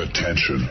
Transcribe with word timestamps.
Attention. 0.00 0.70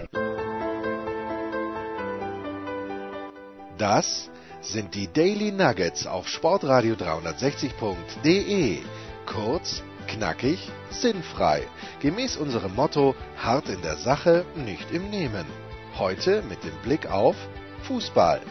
Das 3.77 4.31
sind 4.61 4.95
die 4.95 5.07
Daily 5.13 5.51
Nuggets 5.51 6.07
auf 6.07 6.27
Sportradio 6.27 6.95
360.de. 6.95 8.79
Kurz, 9.27 9.83
knackig, 10.07 10.71
sinnfrei. 10.89 11.61
Gemäß 11.99 12.37
unserem 12.37 12.73
Motto: 12.73 13.13
hart 13.37 13.69
in 13.69 13.83
der 13.83 13.97
Sache, 13.97 14.45
nicht 14.55 14.91
im 14.91 15.11
Nehmen. 15.11 15.45
Heute 15.99 16.41
mit 16.49 16.63
dem 16.63 16.75
Blick 16.83 17.11
auf 17.11 17.35
Fußball. 17.83 18.41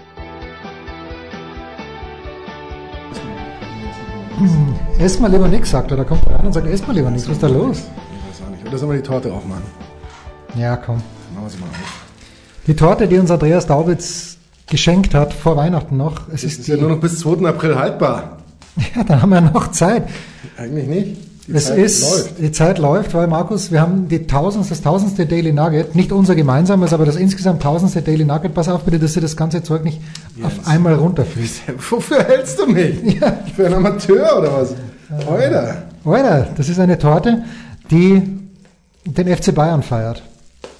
Ess 5.00 5.18
mal 5.18 5.28
lieber 5.28 5.48
nix, 5.48 5.70
sagt 5.70 5.90
er. 5.90 5.96
Da 5.96 6.04
kommt 6.04 6.24
er 6.26 6.36
rein 6.36 6.46
und 6.46 6.52
sagt, 6.52 6.68
ess 6.68 6.86
mal 6.86 6.94
lieber 6.94 7.10
nix. 7.10 7.24
Was 7.24 7.32
ist 7.32 7.42
da 7.42 7.48
los? 7.48 7.78
Ich 7.78 8.28
weiß 8.30 8.46
auch 8.46 8.50
nicht. 8.50 8.64
Oder 8.64 8.78
sollen 8.78 8.92
wir 8.92 8.98
die 8.98 9.08
Torte 9.08 9.32
aufmachen? 9.32 9.87
Ja, 10.56 10.76
komm. 10.76 10.96
Machen 11.34 11.44
wir 11.44 11.50
sie 11.50 11.58
mal 11.58 11.66
auf. 11.66 12.02
Die 12.66 12.76
Torte, 12.76 13.08
die 13.08 13.18
uns 13.18 13.30
Andreas 13.30 13.66
Daubitz 13.66 14.36
geschenkt 14.66 15.14
hat, 15.14 15.32
vor 15.32 15.56
Weihnachten 15.56 15.96
noch. 15.96 16.28
Es 16.32 16.44
ist 16.44 16.60
ist 16.60 16.68
ja 16.68 16.76
nur 16.76 16.90
noch 16.90 17.00
bis 17.00 17.18
2. 17.20 17.46
April 17.46 17.76
haltbar. 17.76 18.38
ja, 18.94 19.04
da 19.04 19.22
haben 19.22 19.30
wir 19.30 19.40
noch 19.40 19.70
Zeit. 19.70 20.08
Eigentlich 20.56 20.86
nicht. 20.86 21.16
Die 21.46 21.52
es 21.54 21.68
Zeit 21.68 21.78
ist, 21.78 22.02
läuft. 22.02 22.38
die 22.40 22.52
Zeit 22.52 22.78
läuft, 22.78 23.14
weil 23.14 23.26
Markus, 23.26 23.72
wir 23.72 23.80
haben 23.80 24.06
die 24.08 24.26
tausendste, 24.26 24.74
das 24.74 24.82
tausendste 24.82 25.24
Daily 25.24 25.50
Nugget, 25.50 25.94
nicht 25.94 26.12
unser 26.12 26.34
gemeinsames, 26.34 26.92
aber 26.92 27.06
das 27.06 27.16
insgesamt 27.16 27.62
tausendste 27.62 28.02
Daily 28.02 28.26
Nugget. 28.26 28.52
Pass 28.52 28.68
auf 28.68 28.82
bitte, 28.82 28.98
dass 28.98 29.14
du 29.14 29.20
das 29.20 29.34
ganze 29.34 29.62
Zeug 29.62 29.82
nicht 29.82 29.98
auf 30.42 30.66
einmal 30.66 30.94
runterführst. 30.94 31.62
Wofür 31.90 32.22
hältst 32.24 32.58
du 32.58 32.66
mich? 32.66 33.18
Ja. 33.18 33.38
Für 33.56 33.64
einen 33.64 33.76
Amateur 33.76 34.38
oder 34.38 34.52
was? 34.60 34.74
Heute. 35.26 35.84
Alter, 36.04 36.48
das 36.54 36.68
ist 36.68 36.78
eine 36.78 36.98
Torte, 36.98 37.44
die 37.90 38.22
den 39.06 39.34
FC 39.34 39.54
Bayern 39.54 39.82
feiert. 39.82 40.22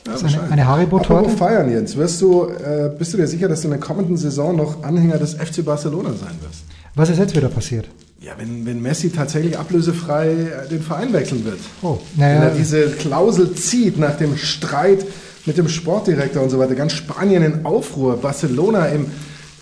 Das 0.04 0.22
ist 0.22 0.38
eine, 0.38 0.52
eine 0.52 0.66
Haribo-Torte. 0.66 1.30
Feiern, 1.30 1.70
Jens. 1.70 1.96
Wirst 1.96 2.20
du, 2.20 2.44
äh, 2.44 2.90
bist 2.98 3.12
du 3.12 3.16
dir 3.18 3.26
sicher, 3.26 3.48
dass 3.48 3.60
du 3.60 3.66
in 3.66 3.72
der 3.72 3.80
kommenden 3.80 4.16
Saison 4.16 4.56
noch 4.56 4.82
Anhänger 4.82 5.18
des 5.18 5.34
FC 5.34 5.64
Barcelona 5.64 6.10
sein 6.10 6.36
wirst? 6.40 6.64
Was 6.94 7.10
ist 7.10 7.18
jetzt 7.18 7.36
wieder 7.36 7.48
passiert? 7.48 7.88
Ja, 8.20 8.32
wenn, 8.36 8.66
wenn 8.66 8.82
Messi 8.82 9.10
tatsächlich 9.10 9.56
ablösefrei 9.56 10.30
äh, 10.30 10.68
den 10.68 10.82
Verein 10.82 11.12
wechseln 11.12 11.44
wird. 11.44 11.58
Oh, 11.82 11.98
Wenn 12.16 12.26
naja, 12.26 12.44
er 12.44 12.54
diese 12.54 12.90
Klausel 12.90 13.54
zieht 13.54 13.98
nach 13.98 14.16
dem 14.16 14.36
Streit 14.36 15.06
mit 15.46 15.56
dem 15.56 15.68
Sportdirektor 15.68 16.42
und 16.42 16.50
so 16.50 16.58
weiter, 16.58 16.74
ganz 16.74 16.94
Spanien 16.94 17.42
in 17.42 17.64
Aufruhr, 17.64 18.16
Barcelona 18.16 18.86
im, 18.86 19.06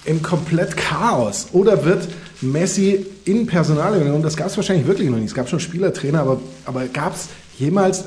im 0.06 0.22
komplett 0.22 0.76
Chaos. 0.76 1.48
Oder 1.52 1.84
wird 1.84 2.08
Messi 2.40 3.04
in 3.24 3.46
Personalunion, 3.46 4.22
das 4.22 4.36
gab 4.36 4.46
es 4.46 4.56
wahrscheinlich 4.56 4.86
wirklich 4.86 5.10
noch 5.10 5.16
nicht, 5.16 5.28
es 5.28 5.34
gab 5.34 5.48
schon 5.48 5.60
Spielertrainer, 5.60 6.20
aber, 6.20 6.40
aber 6.64 6.86
gab 6.86 7.14
es 7.14 7.28
jemals 7.58 8.04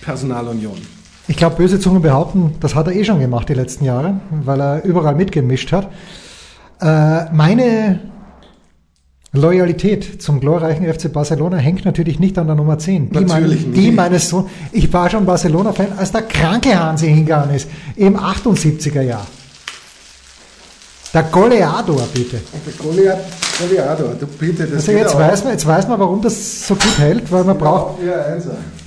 Spieler-Sportdirektor-Personalunion? 0.00 0.76
Ich 1.28 1.36
glaube, 1.36 1.56
böse 1.56 1.78
Zungen 1.78 2.02
behaupten, 2.02 2.54
das 2.60 2.74
hat 2.74 2.86
er 2.88 2.94
eh 2.94 3.04
schon 3.04 3.20
gemacht 3.20 3.48
die 3.48 3.54
letzten 3.54 3.84
Jahre, 3.84 4.20
weil 4.30 4.60
er 4.60 4.84
überall 4.84 5.14
mitgemischt 5.14 5.70
hat. 5.72 5.88
Äh, 6.80 7.32
meine 7.32 8.00
Loyalität 9.32 10.20
zum 10.20 10.40
glorreichen 10.40 10.92
FC 10.92 11.12
Barcelona 11.12 11.56
hängt 11.58 11.84
natürlich 11.84 12.18
nicht 12.18 12.36
an 12.36 12.46
der 12.48 12.56
Nummer 12.56 12.78
10. 12.78 13.10
Die, 13.10 13.20
Natürlich 13.20 13.62
mein, 13.62 13.72
die 13.74 13.80
nicht. 13.86 13.94
meines 13.96 14.28
Sohnes. 14.28 14.50
Ich 14.72 14.92
war 14.92 15.08
schon 15.08 15.24
Barcelona-Fan, 15.24 15.92
als 15.96 16.10
der 16.10 16.22
kranke 16.22 16.76
Hansi 16.76 17.06
hingegangen 17.06 17.54
ist, 17.54 17.68
im 17.94 18.16
78er 18.18 19.02
Jahr. 19.02 19.26
Der 21.14 21.24
Goleador, 21.24 22.08
bitte. 22.12 22.40
Goliath, 22.78 23.18
Goliathor, 23.60 24.14
du 24.18 24.26
bitte, 24.26 24.64
das 24.64 24.88
Also 24.88 24.92
jetzt 24.92 25.16
weiß, 25.16 25.44
man, 25.44 25.52
jetzt 25.52 25.66
weiß 25.66 25.86
man, 25.88 25.98
warum 26.00 26.22
das 26.22 26.66
so 26.66 26.74
gut 26.74 26.98
hält, 26.98 27.30
weil 27.30 27.44
man 27.44 27.58
braucht, 27.58 28.02
Ja. 28.02 28.14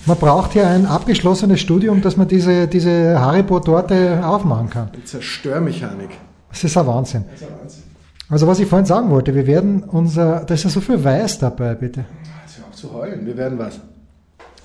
Man 0.06 0.18
braucht 0.18 0.54
hier 0.54 0.68
ein 0.68 0.86
abgeschlossenes 0.86 1.60
Studium, 1.60 2.02
dass 2.02 2.18
man 2.18 2.28
diese, 2.28 2.68
diese 2.68 3.20
Haribo-Torte 3.20 4.22
aufmachen 4.26 4.70
kann. 4.70 4.90
Die 4.96 5.04
Zerstörmechanik. 5.04 6.10
Das 6.50 6.64
ist 6.64 6.78
ein 6.78 6.88
Wahnsinn. 6.88 7.26
Das 7.32 7.42
ist 7.42 7.48
ein 7.48 7.60
Wahnsinn. 7.60 7.84
Also 8.30 8.48
was 8.48 8.60
ich 8.60 8.68
vorhin 8.68 8.86
sagen 8.86 9.10
wollte, 9.10 9.36
wir 9.36 9.46
werden 9.48 9.84
unser, 9.84 10.44
da 10.46 10.54
ist 10.54 10.64
ja 10.64 10.70
so 10.70 10.82
viel 10.82 11.04
Weiß 11.04 11.40
dabei, 11.40 11.76
bitte. 11.76 12.06
Das 12.44 12.54
ist 12.54 12.58
ja 12.60 12.64
auch 12.70 12.76
zu 12.76 12.94
heulen. 12.94 13.26
Wir 13.26 13.38
werden 13.38 13.60
was. 13.60 13.80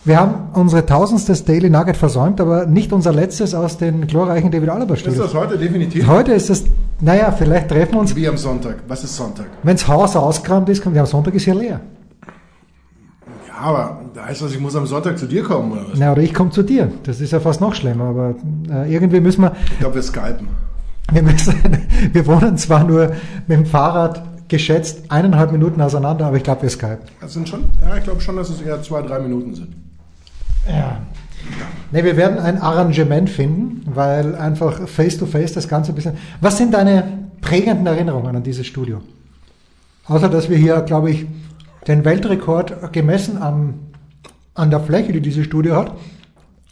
Wir 0.05 0.19
haben 0.19 0.51
unsere 0.55 0.87
tausendstes 0.87 1.45
Daily 1.45 1.69
Nugget 1.69 1.97
versäumt, 1.97 2.41
aber 2.41 2.67
nicht 2.67 2.93
unser 2.93 3.13
letztes 3.13 3.55
aus 3.55 3.77
den 3.79 4.07
glorreichen 4.07 4.51
David 4.51 4.71
Alaba 4.71 4.95
Ist 4.95 5.01
Studios. 5.01 5.25
das 5.25 5.35
heute 5.35 5.59
definitiv? 5.59 6.07
Heute 6.07 6.33
ist 6.33 6.49
es, 6.51 6.65
naja, 7.01 7.33
vielleicht 7.33 7.69
treffen 7.69 7.93
wir 7.95 8.01
uns, 8.01 8.15
Wie 8.17 8.27
am 8.29 8.39
Sonntag. 8.39 8.77
Was 8.87 9.05
ist 9.05 9.17
Sonntag? 9.17 9.47
wenns 9.65 9.87
Haus 9.87 10.17
ausgeräumt 10.17 10.69
ist, 10.69 10.83
kommt, 10.83 10.95
ja, 10.97 11.03
am 11.03 11.07
Sonntag 11.09 11.35
ist 11.35 11.43
hier 11.45 11.55
leer. 11.55 11.81
Aber 13.61 14.01
da 14.15 14.27
heißt 14.27 14.43
das, 14.43 14.53
ich 14.53 14.61
muss 14.61 14.77
am 14.77 14.87
Sonntag 14.87 15.19
zu 15.19 15.27
dir 15.27 15.43
kommen, 15.43 15.73
oder 15.73 15.83
was? 15.91 15.99
Na, 15.99 16.13
oder 16.13 16.23
ich 16.23 16.33
komme 16.33 16.51
zu 16.51 16.63
dir. 16.63 16.91
Das 17.05 17.21
ist 17.21 17.33
ja 17.33 17.41
fast 17.41 17.61
noch 17.61 17.75
schlimmer, 17.75 18.05
aber 18.05 18.35
äh, 18.71 18.93
irgendwie 18.93 19.21
müssen 19.21 19.43
wir, 19.43 19.53
Ich 19.73 19.79
glaube, 19.81 19.97
wir 19.97 20.03
skypen. 20.03 20.49
wir 21.13 21.23
müssen, 21.23 21.55
wir 22.13 22.27
wohnen 22.27 22.57
zwar 22.57 22.85
nur 22.85 23.13
mit 23.47 23.59
dem 23.59 23.67
Fahrrad 23.67 24.23
geschätzt 24.49 25.11
eineinhalb 25.11 25.53
Minuten 25.53 25.81
auseinander, 25.81 26.27
aber 26.27 26.37
ich 26.37 26.43
glaube, 26.43 26.63
wir 26.63 26.71
skypen. 26.71 27.07
Das 27.21 27.33
sind 27.33 27.49
schon, 27.49 27.65
ja, 27.83 27.97
ich 27.97 28.05
glaube 28.05 28.21
schon, 28.21 28.37
dass 28.37 28.49
es 28.49 28.61
eher 28.63 28.81
zwei, 28.83 29.03
drei 29.03 29.19
Minuten 29.19 29.55
sind. 29.55 29.69
Ja. 30.67 30.99
Ne, 31.93 32.05
wir 32.05 32.17
werden 32.17 32.39
ein 32.39 32.61
Arrangement 32.61 33.29
finden, 33.31 33.83
weil 33.95 34.35
einfach 34.37 34.87
face 34.89 35.19
to 35.19 35.27
face 35.27 35.53
das 35.53 35.69
Ganze 35.69 35.93
ein 35.93 35.95
bisschen. 35.95 36.17
Was 36.41 36.59
sind 36.59 36.75
deine 36.75 37.05
prägenden 37.41 37.87
Erinnerungen 37.87 38.37
an 38.37 38.43
dieses 38.43 38.67
Studio? 38.67 39.01
Außer 40.07 40.29
dass 40.29 40.49
wir 40.49 40.57
hier, 40.57 40.81
glaube 40.83 41.11
ich, 41.11 41.27
den 41.89 42.05
Weltrekord 42.05 42.93
gemessen 42.93 43.41
am, 43.41 43.75
an 44.55 44.71
der 44.71 44.81
Fläche, 44.81 45.13
die 45.13 45.21
dieses 45.21 45.47
Studio 45.47 45.77
hat, 45.77 45.93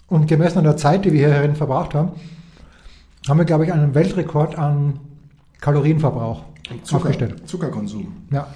und 0.08 0.28
gemessen 0.28 0.58
an 0.58 0.64
der 0.64 0.76
Zeit, 0.76 1.04
die 1.04 1.12
wir 1.12 1.28
hierin 1.32 1.56
verbracht 1.56 1.94
haben, 1.94 2.12
haben 3.28 3.38
wir, 3.38 3.44
glaube 3.44 3.64
ich, 3.64 3.72
einen 3.72 3.94
Weltrekord 3.94 4.56
an 4.56 5.00
Kalorienverbrauch 5.60 6.44
Zucker, 6.84 6.96
aufgestellt. 7.02 7.48
Zuckerkonsum. 7.48 8.12
Ja. 8.30 8.46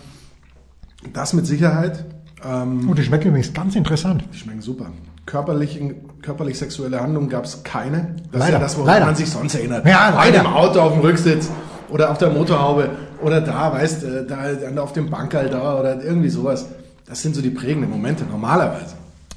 Das 1.12 1.32
mit 1.32 1.47
Sicherheit. 1.47 2.04
Ähm, 2.44 2.88
Und 2.88 2.99
die 2.99 3.03
schmecken 3.03 3.28
übrigens 3.28 3.53
ganz 3.53 3.75
interessant. 3.75 4.22
die 4.32 4.38
schmecken 4.38 4.60
super. 4.60 4.87
Körperlich, 5.26 5.81
körperlich 6.22 6.59
sexuelle 6.59 7.00
Handlungen 7.00 7.28
gab 7.28 7.44
es 7.44 7.62
keine. 7.65 8.16
Das 8.16 8.25
ist 8.26 8.38
Leider, 8.38 8.53
ja 8.54 8.59
das, 8.59 8.76
woran 8.76 8.87
leider. 8.87 9.06
man 9.06 9.15
sich 9.16 9.31
sonst 9.31 9.54
erinnert. 9.54 9.87
Ja, 9.87 10.10
Bei 10.10 10.26
leider. 10.31 10.43
dem 10.43 10.47
Auto 10.47 10.81
auf 10.81 10.93
dem 10.93 11.00
Rücksitz 11.00 11.49
oder 11.90 12.10
auf 12.10 12.18
der 12.18 12.30
Motorhaube 12.30 12.90
oder 13.22 13.40
da, 13.40 13.72
weißt 13.72 14.02
du, 14.02 14.24
da, 14.24 14.52
dann 14.52 14.78
auf 14.78 14.92
dem 14.92 15.10
Bankerl 15.10 15.48
da 15.48 15.78
oder 15.78 16.02
irgendwie 16.02 16.28
sowas. 16.28 16.66
Das 17.06 17.22
sind 17.22 17.34
so 17.34 17.42
die 17.42 17.50
prägenden 17.50 17.90
Momente 17.90 18.24
normalerweise. 18.24 18.94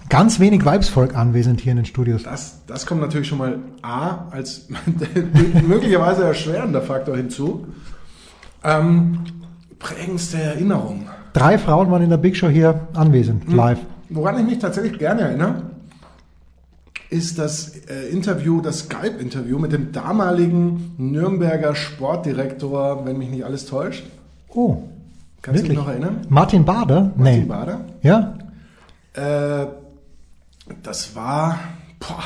Ganz 0.09 0.39
wenig 0.39 0.63
Weibsvolk 0.63 1.15
anwesend 1.15 1.61
hier 1.61 1.71
in 1.71 1.77
den 1.77 1.85
Studios. 1.85 2.23
Das, 2.23 2.59
das 2.67 2.85
kommt 2.85 3.01
natürlich 3.01 3.27
schon 3.27 3.39
mal 3.39 3.57
A 3.81 4.27
als 4.31 4.67
möglicherweise 5.67 6.23
erschwerender 6.23 6.81
Faktor 6.81 7.17
hinzu. 7.17 7.67
Ähm, 8.63 9.19
prägendste 9.79 10.37
Erinnerung. 10.37 11.07
Drei 11.33 11.57
Frauen 11.57 11.89
waren 11.89 12.03
in 12.03 12.09
der 12.09 12.17
Big 12.17 12.37
Show 12.37 12.47
hier 12.47 12.81
anwesend, 12.93 13.51
live. 13.51 13.79
Woran 14.09 14.39
ich 14.39 14.45
mich 14.45 14.59
tatsächlich 14.59 14.99
gerne 14.99 15.21
erinnere, 15.21 15.63
ist 17.13 17.37
das 17.39 17.69
äh, 17.89 18.09
Interview, 18.11 18.59
das 18.61 18.79
Skype-Interview 18.79 19.59
mit 19.59 19.71
dem 19.71 19.91
damaligen 19.91 20.95
Nürnberger 20.97 21.75
Sportdirektor, 21.75 23.05
wenn 23.05 23.17
mich 23.17 23.29
nicht 23.29 23.45
alles 23.45 23.65
täuscht. 23.65 24.03
Oh, 24.49 24.83
Kannst 25.41 25.59
du 25.61 25.63
wirklich? 25.63 25.69
dich 25.69 25.77
noch 25.77 25.87
erinnern? 25.91 26.21
Martin 26.29 26.65
Bader? 26.65 27.11
Martin 27.15 27.39
nee. 27.41 27.45
Bader. 27.45 27.81
Ja? 28.01 28.33
Äh, 29.13 29.67
das 30.81 31.15
war, 31.15 31.59
boah, 31.99 32.23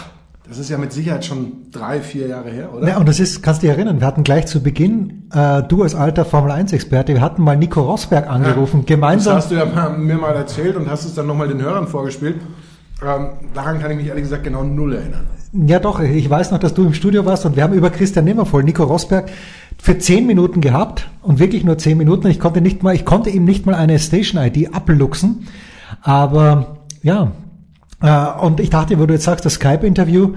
das 0.48 0.58
ist 0.58 0.70
ja 0.70 0.78
mit 0.78 0.94
Sicherheit 0.94 1.26
schon 1.26 1.70
drei, 1.72 2.00
vier 2.00 2.28
Jahre 2.28 2.50
her, 2.50 2.74
oder? 2.74 2.88
ja? 2.88 2.98
Und 2.98 3.10
das 3.10 3.20
ist, 3.20 3.44
kannst 3.44 3.62
du 3.62 3.68
dich 3.68 3.76
erinnern, 3.76 4.00
wir 4.00 4.08
hatten 4.08 4.24
gleich 4.24 4.46
zu 4.48 4.64
Beginn, 4.64 5.24
äh, 5.34 5.64
du 5.64 5.84
als 5.84 5.96
alter 5.96 6.24
Formel-1-Experte, 6.24 7.14
wir 7.14 7.22
hatten 7.22 7.42
mal 7.42 7.58
Nico 7.58 7.82
Rosberg 7.82 8.30
angerufen, 8.30 8.82
Das 8.82 8.88
gemeinsam. 8.88 9.36
hast 9.36 9.52
du 9.52 9.56
ja 9.56 9.90
mir 9.90 10.16
mal 10.16 10.36
erzählt 10.36 10.78
und 10.78 10.90
hast 10.90 11.04
es 11.06 11.14
dann 11.16 11.28
nochmal 11.28 11.50
den 11.50 11.62
Hörern 11.62 11.88
vorgespielt. 11.88 12.38
Ähm, 13.04 13.28
daran 13.54 13.80
kann 13.80 13.92
ich 13.92 13.98
mich 13.98 14.08
ehrlich 14.08 14.24
gesagt 14.24 14.44
genau 14.44 14.64
null 14.64 14.96
erinnern. 14.96 15.28
Ja 15.54 15.80
doch, 15.80 16.00
ich 16.00 16.30
weiß 16.30 16.52
noch, 16.52 16.60
dass 16.60 16.74
du 16.74 16.86
im 16.86 16.94
Studio 16.94 17.26
warst 17.26 17.46
und 17.46 17.56
wir 17.56 17.64
haben 17.64 17.74
über 17.74 17.90
Christian 17.90 18.26
Nimmervoll, 18.26 18.64
Nico 18.64 18.84
Rosberg, 18.84 19.30
für 19.78 19.98
zehn 19.98 20.26
Minuten 20.26 20.62
gehabt 20.62 21.08
und 21.22 21.40
wirklich 21.40 21.64
nur 21.64 21.78
zehn 21.78 21.98
Minuten. 21.98 22.28
Ich 22.28 22.40
konnte 22.40 22.62
nicht 22.62 22.84
mal, 22.84 22.94
ich 22.96 23.06
konnte 23.06 23.30
ihm 23.30 23.46
nicht 23.46 23.66
mal 23.66 23.76
eine 23.76 24.00
Station-ID 24.00 24.74
abluchsen. 24.74 25.48
Aber 26.02 26.78
ja, 27.02 27.32
äh, 28.02 28.42
und 28.42 28.60
ich 28.60 28.70
dachte, 28.70 29.00
wo 29.00 29.06
du 29.06 29.14
jetzt 29.14 29.24
sagst, 29.24 29.46
das 29.46 29.54
Skype-Interview, 29.54 30.34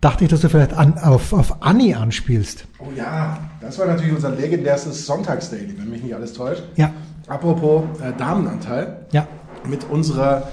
dachte 0.00 0.24
ich, 0.24 0.30
dass 0.30 0.42
du 0.42 0.48
vielleicht 0.48 0.74
an, 0.74 0.98
auf, 0.98 1.32
auf 1.32 1.62
Anni 1.62 1.94
anspielst. 1.94 2.66
Oh 2.78 2.92
ja, 2.96 3.38
das 3.60 3.78
war 3.78 3.86
natürlich 3.86 4.12
unser 4.12 4.30
legendärstes 4.30 5.04
Sonntagsdaily, 5.06 5.74
wenn 5.76 5.90
mich 5.90 6.02
nicht 6.02 6.14
alles 6.14 6.32
täuscht. 6.32 6.62
Ja, 6.76 6.92
Apropos 7.28 7.84
äh, 8.00 8.12
Damenanteil, 8.16 9.06
ja. 9.12 9.26
mit 9.64 9.84
unserer 9.90 10.48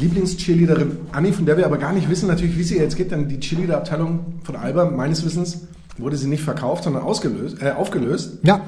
Lieblings-Cheerleaderin 0.00 0.98
Anni, 1.12 1.32
von 1.32 1.46
der 1.46 1.56
wir 1.56 1.66
aber 1.66 1.78
gar 1.78 1.92
nicht 1.92 2.08
wissen 2.10 2.26
natürlich, 2.28 2.58
wie 2.58 2.62
sie 2.62 2.78
jetzt 2.78 2.96
geht, 2.96 3.10
denn 3.10 3.28
die 3.28 3.38
Cheerleader-Abteilung 3.38 4.20
von 4.42 4.56
Alba, 4.56 4.86
meines 4.90 5.24
Wissens, 5.24 5.66
wurde 5.98 6.16
sie 6.16 6.28
nicht 6.28 6.42
verkauft, 6.42 6.84
sondern 6.84 7.02
ausgelöst, 7.02 7.62
äh, 7.62 7.72
aufgelöst. 7.72 8.38
Ja, 8.42 8.60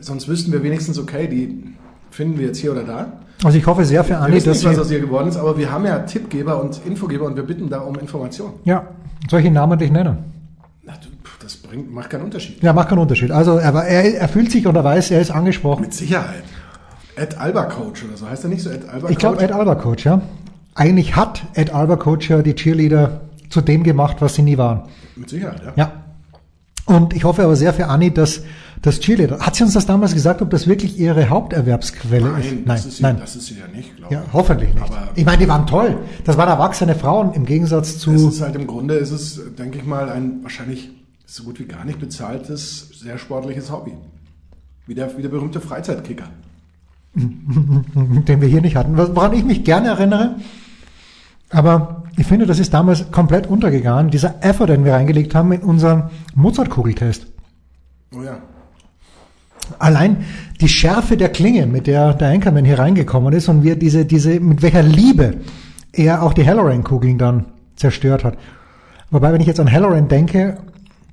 Sonst 0.00 0.28
wüssten 0.28 0.52
wir 0.52 0.62
wenigstens, 0.62 0.98
okay, 0.98 1.26
die 1.28 1.64
finden 2.10 2.38
wir 2.38 2.46
jetzt 2.48 2.58
hier 2.58 2.72
oder 2.72 2.82
da. 2.84 3.12
Also 3.42 3.56
ich 3.56 3.66
hoffe 3.66 3.84
sehr 3.84 4.04
für 4.04 4.18
Anni, 4.18 4.38
dass 4.40 4.58
nicht, 4.62 4.64
was 4.66 4.78
aus 4.78 4.90
ihr 4.90 5.00
geworden 5.00 5.28
ist, 5.28 5.36
aber 5.36 5.56
wir 5.56 5.72
haben 5.72 5.86
ja 5.86 6.00
Tippgeber 6.00 6.60
und 6.60 6.80
Infogeber 6.86 7.24
und 7.24 7.36
wir 7.36 7.42
bitten 7.42 7.70
da 7.70 7.80
um 7.80 7.98
Informationen. 7.98 8.54
ja, 8.64 8.86
soll 9.30 9.40
ich 9.40 9.46
ihn 9.46 9.54
namentlich 9.54 9.90
nennen? 9.90 10.18
Na, 10.82 10.92
das 11.42 11.56
bringt, 11.56 11.92
macht 11.92 12.10
keinen 12.10 12.24
Unterschied. 12.24 12.62
Ja, 12.62 12.74
macht 12.74 12.90
keinen 12.90 12.98
Unterschied. 12.98 13.30
Also 13.30 13.56
er, 13.56 13.72
er, 13.74 14.14
er 14.14 14.28
fühlt 14.28 14.50
sich 14.50 14.66
oder 14.66 14.84
weiß, 14.84 15.10
er 15.10 15.20
ist 15.22 15.30
angesprochen. 15.30 15.82
Mit 15.82 15.94
Sicherheit. 15.94 16.44
Ed 17.16 17.38
Alba 17.38 17.64
Coach 17.64 18.04
oder 18.04 18.16
so. 18.16 18.28
Heißt 18.28 18.44
er 18.44 18.50
nicht 18.50 18.62
so 18.62 18.70
Ed 18.70 18.88
Alba 18.88 19.08
Ich 19.08 19.16
glaube, 19.16 19.36
Coach? 19.36 19.44
Ed 19.44 19.52
Alba 19.52 19.74
Coach, 19.76 20.04
ja. 20.04 20.20
Eigentlich 20.74 21.14
hat 21.16 21.42
Ed 21.54 21.72
Alba 21.72 21.96
Coach 21.96 22.28
ja 22.30 22.42
die 22.42 22.54
Cheerleader 22.54 23.22
zu 23.48 23.60
dem 23.60 23.84
gemacht, 23.84 24.16
was 24.20 24.34
sie 24.34 24.42
nie 24.42 24.58
waren. 24.58 24.82
Mit 25.16 25.30
Sicherheit, 25.30 25.62
ja. 25.64 25.72
Ja. 25.76 25.92
Und 26.86 27.14
ich 27.14 27.24
hoffe 27.24 27.44
aber 27.44 27.56
sehr 27.56 27.72
für 27.72 27.86
Anni, 27.86 28.12
dass 28.12 28.42
das 28.82 29.00
Cheerleader. 29.00 29.38
Hat 29.38 29.54
sie 29.56 29.64
uns 29.64 29.72
das 29.72 29.86
damals 29.86 30.12
gesagt, 30.12 30.42
ob 30.42 30.50
das 30.50 30.66
wirklich 30.66 30.98
ihre 30.98 31.30
Haupterwerbsquelle 31.30 32.28
ist? 32.38 32.52
Nein, 32.52 32.64
das, 32.66 32.86
ist 32.86 32.96
sie, 32.98 33.02
nein. 33.02 33.16
das 33.18 33.36
ist 33.36 33.46
sie 33.46 33.54
ja 33.54 33.66
nicht, 33.74 33.96
glaube 33.96 34.12
Ja, 34.12 34.24
hoffentlich 34.32 34.74
nicht. 34.74 34.84
Aber- 34.84 35.08
ich 35.14 35.24
meine, 35.24 35.38
die 35.38 35.48
waren 35.48 35.66
toll. 35.66 35.96
Das 36.24 36.36
waren 36.36 36.48
erwachsene 36.48 36.94
Frauen 36.94 37.32
im 37.32 37.46
Gegensatz 37.46 37.98
zu. 37.98 38.12
Es 38.12 38.22
ist 38.22 38.40
halt 38.42 38.56
im 38.56 38.66
Grunde, 38.66 38.94
ist 38.94 39.12
es, 39.12 39.40
denke 39.56 39.78
ich 39.78 39.84
mal, 39.84 40.10
ein 40.10 40.42
wahrscheinlich 40.42 40.90
so 41.24 41.44
gut 41.44 41.58
wie 41.58 41.64
gar 41.64 41.84
nicht 41.84 41.98
bezahltes, 41.98 42.90
sehr 43.00 43.16
sportliches 43.16 43.70
Hobby. 43.70 43.92
Wie 44.86 44.94
der, 44.94 45.16
wie 45.16 45.22
der 45.22 45.30
berühmte 45.30 45.60
Freizeitkicker. 45.60 46.28
den 47.14 48.40
wir 48.40 48.48
hier 48.48 48.60
nicht 48.60 48.76
hatten, 48.76 48.96
woran 48.96 49.32
ich 49.32 49.44
mich 49.44 49.64
gerne 49.64 49.88
erinnere. 49.88 50.36
Aber 51.54 52.02
ich 52.16 52.26
finde, 52.26 52.46
das 52.46 52.58
ist 52.58 52.74
damals 52.74 53.10
komplett 53.12 53.46
untergegangen, 53.46 54.10
dieser 54.10 54.42
Effort, 54.42 54.66
den 54.66 54.84
wir 54.84 54.92
reingelegt 54.92 55.34
haben 55.36 55.52
in 55.52 55.62
unseren 55.62 56.10
Mozart-Kugeltest. 56.34 57.28
Oh 58.12 58.22
ja. 58.22 58.38
Allein 59.78 60.24
die 60.60 60.68
Schärfe 60.68 61.16
der 61.16 61.28
Klinge, 61.28 61.66
mit 61.66 61.86
der 61.86 62.12
der 62.14 62.30
Anchorman 62.30 62.64
hier 62.64 62.78
reingekommen 62.78 63.32
ist 63.32 63.48
und 63.48 63.62
wir 63.62 63.76
diese, 63.76 64.04
diese, 64.04 64.40
mit 64.40 64.62
welcher 64.62 64.82
Liebe 64.82 65.36
er 65.92 66.22
auch 66.22 66.32
die 66.34 66.46
Halloran-Kugeln 66.46 67.18
dann 67.18 67.46
zerstört 67.76 68.24
hat. 68.24 68.36
Wobei, 69.10 69.32
wenn 69.32 69.40
ich 69.40 69.46
jetzt 69.46 69.60
an 69.60 69.70
Halloran 69.70 70.08
denke, 70.08 70.58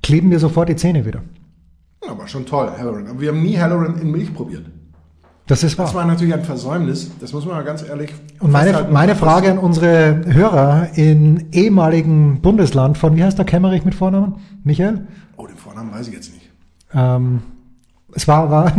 kleben 0.02 0.28
mir 0.28 0.40
sofort 0.40 0.68
die 0.68 0.76
Zähne 0.76 1.06
wieder. 1.06 1.22
Aber 2.08 2.26
schon 2.26 2.46
toll, 2.46 2.68
Halloran. 2.76 3.06
Aber 3.06 3.20
wir 3.20 3.28
haben 3.28 3.42
nie 3.42 3.58
Halloran 3.58 4.00
in 4.00 4.10
Milch 4.10 4.34
probiert. 4.34 4.66
Das 5.46 5.62
ist 5.64 5.78
Das 5.78 5.88
wahr. 5.88 6.02
war 6.02 6.06
natürlich 6.06 6.34
ein 6.34 6.44
Versäumnis. 6.44 7.10
Das 7.20 7.32
muss 7.32 7.44
man 7.44 7.56
mal 7.56 7.64
ganz 7.64 7.82
ehrlich 7.86 8.10
Und 8.38 8.52
meine, 8.52 8.86
meine 8.90 9.16
Frage 9.16 9.50
an 9.50 9.58
unsere 9.58 10.20
Hörer 10.26 10.88
in 10.94 11.48
ehemaligen 11.52 12.40
Bundesland 12.40 12.96
von, 12.96 13.16
wie 13.16 13.24
heißt 13.24 13.38
der 13.38 13.44
Kämmerich 13.44 13.84
mit 13.84 13.94
Vornamen? 13.94 14.36
Michael? 14.64 15.06
Oh, 15.36 15.46
den 15.46 15.56
Vornamen 15.56 15.92
weiß 15.92 16.08
ich 16.08 16.14
jetzt 16.14 16.32
nicht. 16.32 16.48
Ähm, 16.94 17.42
es 18.14 18.28
war, 18.28 18.50
war 18.50 18.72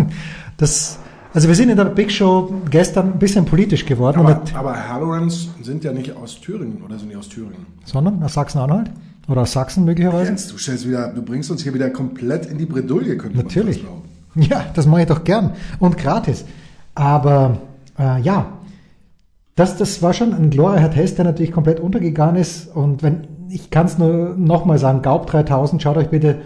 das, 0.58 0.98
also 1.34 1.48
wir 1.50 1.56
sind 1.56 1.70
in 1.70 1.76
der 1.78 1.86
Big 1.86 2.12
Show 2.12 2.54
gestern 2.70 3.14
ein 3.14 3.20
bisschen 3.20 3.44
politisch 3.46 3.86
geworden, 3.86 4.20
Aber, 4.20 4.42
aber 4.54 4.88
Hallorans 4.88 5.50
sind 5.62 5.84
ja 5.84 5.92
nicht 5.92 6.16
aus 6.16 6.40
Thüringen 6.40 6.82
oder 6.84 6.98
sind 6.98 7.10
die 7.10 7.16
aus 7.16 7.28
Thüringen? 7.28 7.66
sondern 7.86 8.24
aus 8.24 8.36
Sachsen-Anhalt 8.36 8.90
oder 9.28 9.42
aus 9.42 9.52
Sachsen 9.52 9.84
möglicherweise. 9.84 10.26
Jens, 10.30 10.48
du 10.48 10.58
stellst 10.58 10.88
wieder, 10.88 11.10
du 11.10 11.22
bringst 11.24 11.52
uns 11.52 11.62
hier 11.64 11.74
wieder 11.74 11.90
komplett 11.90 12.46
in 12.46 12.58
die 12.58 12.66
Bredouille, 12.66 13.18
könnte 13.18 13.36
man 13.38 13.46
Natürlich. 13.48 13.78
fast 13.78 13.88
glauben. 13.88 14.02
Ja, 14.50 14.66
das 14.74 14.86
mache 14.86 15.02
ich 15.02 15.08
doch 15.08 15.24
gern 15.24 15.54
und 15.80 15.98
gratis. 15.98 16.46
Aber 16.96 17.58
äh, 18.00 18.20
ja, 18.22 18.48
das, 19.56 19.78
das 19.78 20.02
war 20.02 20.14
schon 20.14 20.34
ein 20.34 20.50
glorreicher 20.50 20.92
Test, 20.92 21.18
der 21.18 21.26
natürlich 21.26 21.52
komplett 21.52 21.80
untergegangen 21.80 22.38
ist. 22.38 22.68
Und 22.76 23.04
wenn 23.04 23.28
ich 23.50 23.70
kann 23.70 23.86
es 23.86 23.98
nur 24.00 24.36
nochmal 24.36 24.80
sagen, 24.80 25.02
Gaub 25.04 25.28
3000, 25.28 25.82
schaut 25.82 25.98
euch 25.98 26.10
bitte 26.10 26.42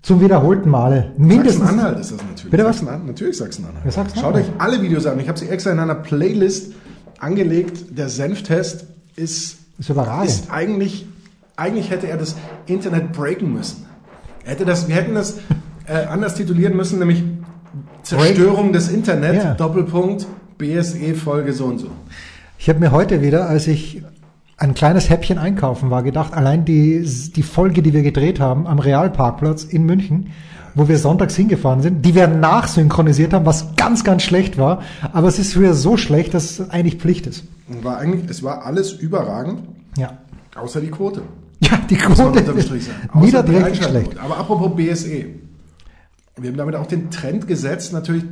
zum 0.00 0.20
wiederholten 0.20 0.70
Male 0.70 1.12
mindestens. 1.18 1.64
Sachsen-Anhalt 1.64 1.98
ist 1.98 2.12
das 2.12 2.18
natürlich. 2.18 2.50
Bitte 2.50 2.64
was? 2.64 2.76
Sachsen-Anhalt, 2.76 3.06
natürlich 3.06 3.36
Sachsen-Anhalt. 3.36 3.84
Ja, 3.84 3.90
Sachsen-Anhalt. 3.90 4.46
Schaut 4.46 4.54
euch 4.54 4.60
alle 4.60 4.80
Videos 4.80 5.04
an. 5.06 5.20
Ich 5.20 5.28
habe 5.28 5.38
sie 5.38 5.48
extra 5.48 5.72
in 5.72 5.78
einer 5.80 5.96
Playlist 5.96 6.72
angelegt. 7.18 7.98
Der 7.98 8.08
Senftest 8.08 8.86
ist, 9.16 9.58
Ist 9.78 9.90
überragend. 9.90 10.28
ist 10.28 10.50
eigentlich, 10.50 11.06
eigentlich 11.56 11.90
hätte 11.90 12.06
er 12.08 12.16
das 12.16 12.36
Internet 12.66 13.12
breaken 13.12 13.52
müssen. 13.52 13.84
Er 14.44 14.52
hätte 14.52 14.64
das, 14.64 14.88
wir 14.88 14.94
hätten 14.94 15.14
das 15.14 15.38
äh, 15.86 16.04
anders 16.06 16.34
titulieren 16.34 16.76
müssen, 16.76 16.98
nämlich 16.98 17.22
Zerstörung 18.02 18.72
des 18.72 18.88
Internet, 18.88 19.34
Ja. 19.36 19.54
Doppelpunkt, 19.54 20.26
BSE 20.58 21.14
Folge 21.14 21.52
so 21.52 21.66
und 21.66 21.78
so. 21.78 21.88
Ich 22.58 22.68
habe 22.68 22.78
mir 22.78 22.92
heute 22.92 23.20
wieder, 23.22 23.48
als 23.48 23.66
ich 23.66 24.02
ein 24.56 24.72
kleines 24.74 25.10
Häppchen 25.10 25.38
einkaufen 25.38 25.90
war, 25.90 26.02
gedacht, 26.02 26.32
allein 26.32 26.64
die, 26.64 27.04
die 27.34 27.42
Folge, 27.42 27.82
die 27.82 27.92
wir 27.92 28.02
gedreht 28.02 28.40
haben 28.40 28.66
am 28.66 28.78
Realparkplatz 28.78 29.64
in 29.64 29.84
München, 29.84 30.28
wo 30.74 30.88
wir 30.88 30.98
sonntags 30.98 31.36
hingefahren 31.36 31.82
sind, 31.82 32.04
die 32.04 32.14
wir 32.14 32.26
nachsynchronisiert 32.28 33.34
haben, 33.34 33.44
was 33.44 33.76
ganz, 33.76 34.04
ganz 34.04 34.22
schlecht 34.22 34.56
war. 34.56 34.82
Aber 35.12 35.28
es 35.28 35.38
ist 35.38 35.58
wieder 35.58 35.74
so 35.74 35.96
schlecht, 35.96 36.32
dass 36.34 36.58
es 36.58 36.70
eigentlich 36.70 36.96
Pflicht 36.96 37.26
ist. 37.26 37.44
War 37.82 37.98
eigentlich, 37.98 38.30
es 38.30 38.42
war 38.42 38.64
alles 38.64 38.92
überragend, 38.92 39.60
Ja. 39.98 40.18
außer 40.54 40.80
die 40.80 40.90
Quote. 40.90 41.22
Ja, 41.60 41.78
die 41.90 41.96
Quote 41.96 42.42
niederträchtig 43.14 43.82
schlecht. 43.84 44.18
Aber 44.18 44.36
apropos 44.38 44.76
BSE. 44.76 45.26
Wir 46.38 46.50
haben 46.50 46.58
damit 46.58 46.74
auch 46.74 46.86
den 46.86 47.10
Trend 47.10 47.48
gesetzt, 47.48 47.94
natürlich 47.94 48.24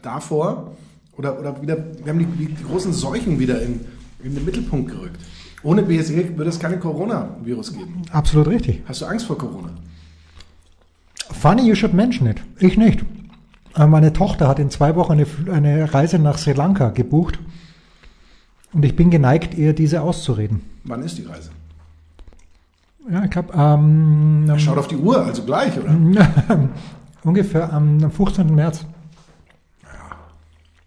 davor, 0.00 0.76
oder, 1.16 1.38
oder 1.40 1.60
wieder, 1.60 1.76
wir 2.04 2.12
haben 2.12 2.18
die, 2.20 2.46
die, 2.46 2.62
großen 2.62 2.92
Seuchen 2.92 3.38
wieder 3.40 3.60
in, 3.60 3.80
in 4.22 4.34
den 4.34 4.44
Mittelpunkt 4.44 4.92
gerückt. 4.92 5.18
Ohne 5.64 5.82
BSE 5.82 6.36
würde 6.36 6.50
es 6.50 6.58
keine 6.58 6.78
Coronavirus 6.78 7.72
geben. 7.74 8.02
Absolut 8.12 8.46
richtig. 8.48 8.82
Hast 8.86 9.02
du 9.02 9.06
Angst 9.06 9.26
vor 9.26 9.36
Corona? 9.38 9.70
Funny 11.30 11.66
you 11.66 11.74
should 11.74 11.94
mention 11.94 12.28
it. 12.28 12.40
Ich 12.58 12.76
nicht. 12.76 13.04
Äh, 13.74 13.86
Meine 13.86 14.12
Tochter 14.12 14.46
hat 14.46 14.60
in 14.60 14.70
zwei 14.70 14.94
Wochen 14.94 15.12
eine, 15.12 15.26
eine 15.50 15.92
Reise 15.92 16.18
nach 16.20 16.38
Sri 16.38 16.52
Lanka 16.52 16.90
gebucht. 16.90 17.40
Und 18.72 18.84
ich 18.84 18.94
bin 18.94 19.10
geneigt, 19.10 19.54
ihr 19.54 19.72
diese 19.72 20.00
auszureden. 20.00 20.62
Wann 20.84 21.02
ist 21.02 21.18
die 21.18 21.24
Reise? 21.24 21.50
Ja, 23.10 23.24
ich 23.24 23.30
glaube, 23.30 23.52
ähm, 23.54 24.52
Schaut 24.58 24.78
auf 24.78 24.88
die 24.88 24.96
Uhr, 24.96 25.24
also 25.24 25.42
gleich, 25.42 25.76
oder? 25.76 25.96
ungefähr 27.24 27.72
am 27.72 28.10
15. 28.10 28.54
März. 28.54 28.84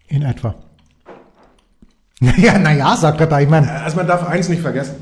In 0.08 0.22
etwa. 0.22 0.54
Ja, 2.38 2.58
naja, 2.58 2.96
sagt 2.96 3.20
er 3.20 3.26
da. 3.26 3.40
Ich 3.40 3.48
meine, 3.48 3.70
Also 3.70 3.96
man 3.96 4.06
darf 4.06 4.26
eins 4.26 4.48
nicht 4.48 4.62
vergessen. 4.62 4.94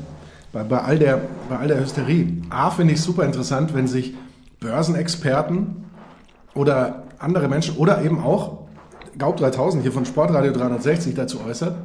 Bei, 0.51 0.63
bei, 0.63 0.79
all, 0.79 0.99
der, 0.99 1.21
bei 1.47 1.57
all 1.57 1.67
der 1.69 1.79
Hysterie. 1.79 2.41
A, 2.49 2.71
finde 2.71 2.93
ich 2.93 3.01
super 3.01 3.23
interessant, 3.23 3.73
wenn 3.73 3.87
sich 3.87 4.15
Börsenexperten 4.59 5.85
oder 6.53 7.03
andere 7.19 7.47
Menschen 7.47 7.77
oder 7.77 8.01
eben 8.03 8.21
auch 8.21 8.65
Gaub 9.17 9.37
3000 9.37 9.81
hier 9.83 9.93
von 9.93 10.05
Sportradio 10.05 10.51
360 10.51 11.15
dazu 11.15 11.39
äußert. 11.45 11.77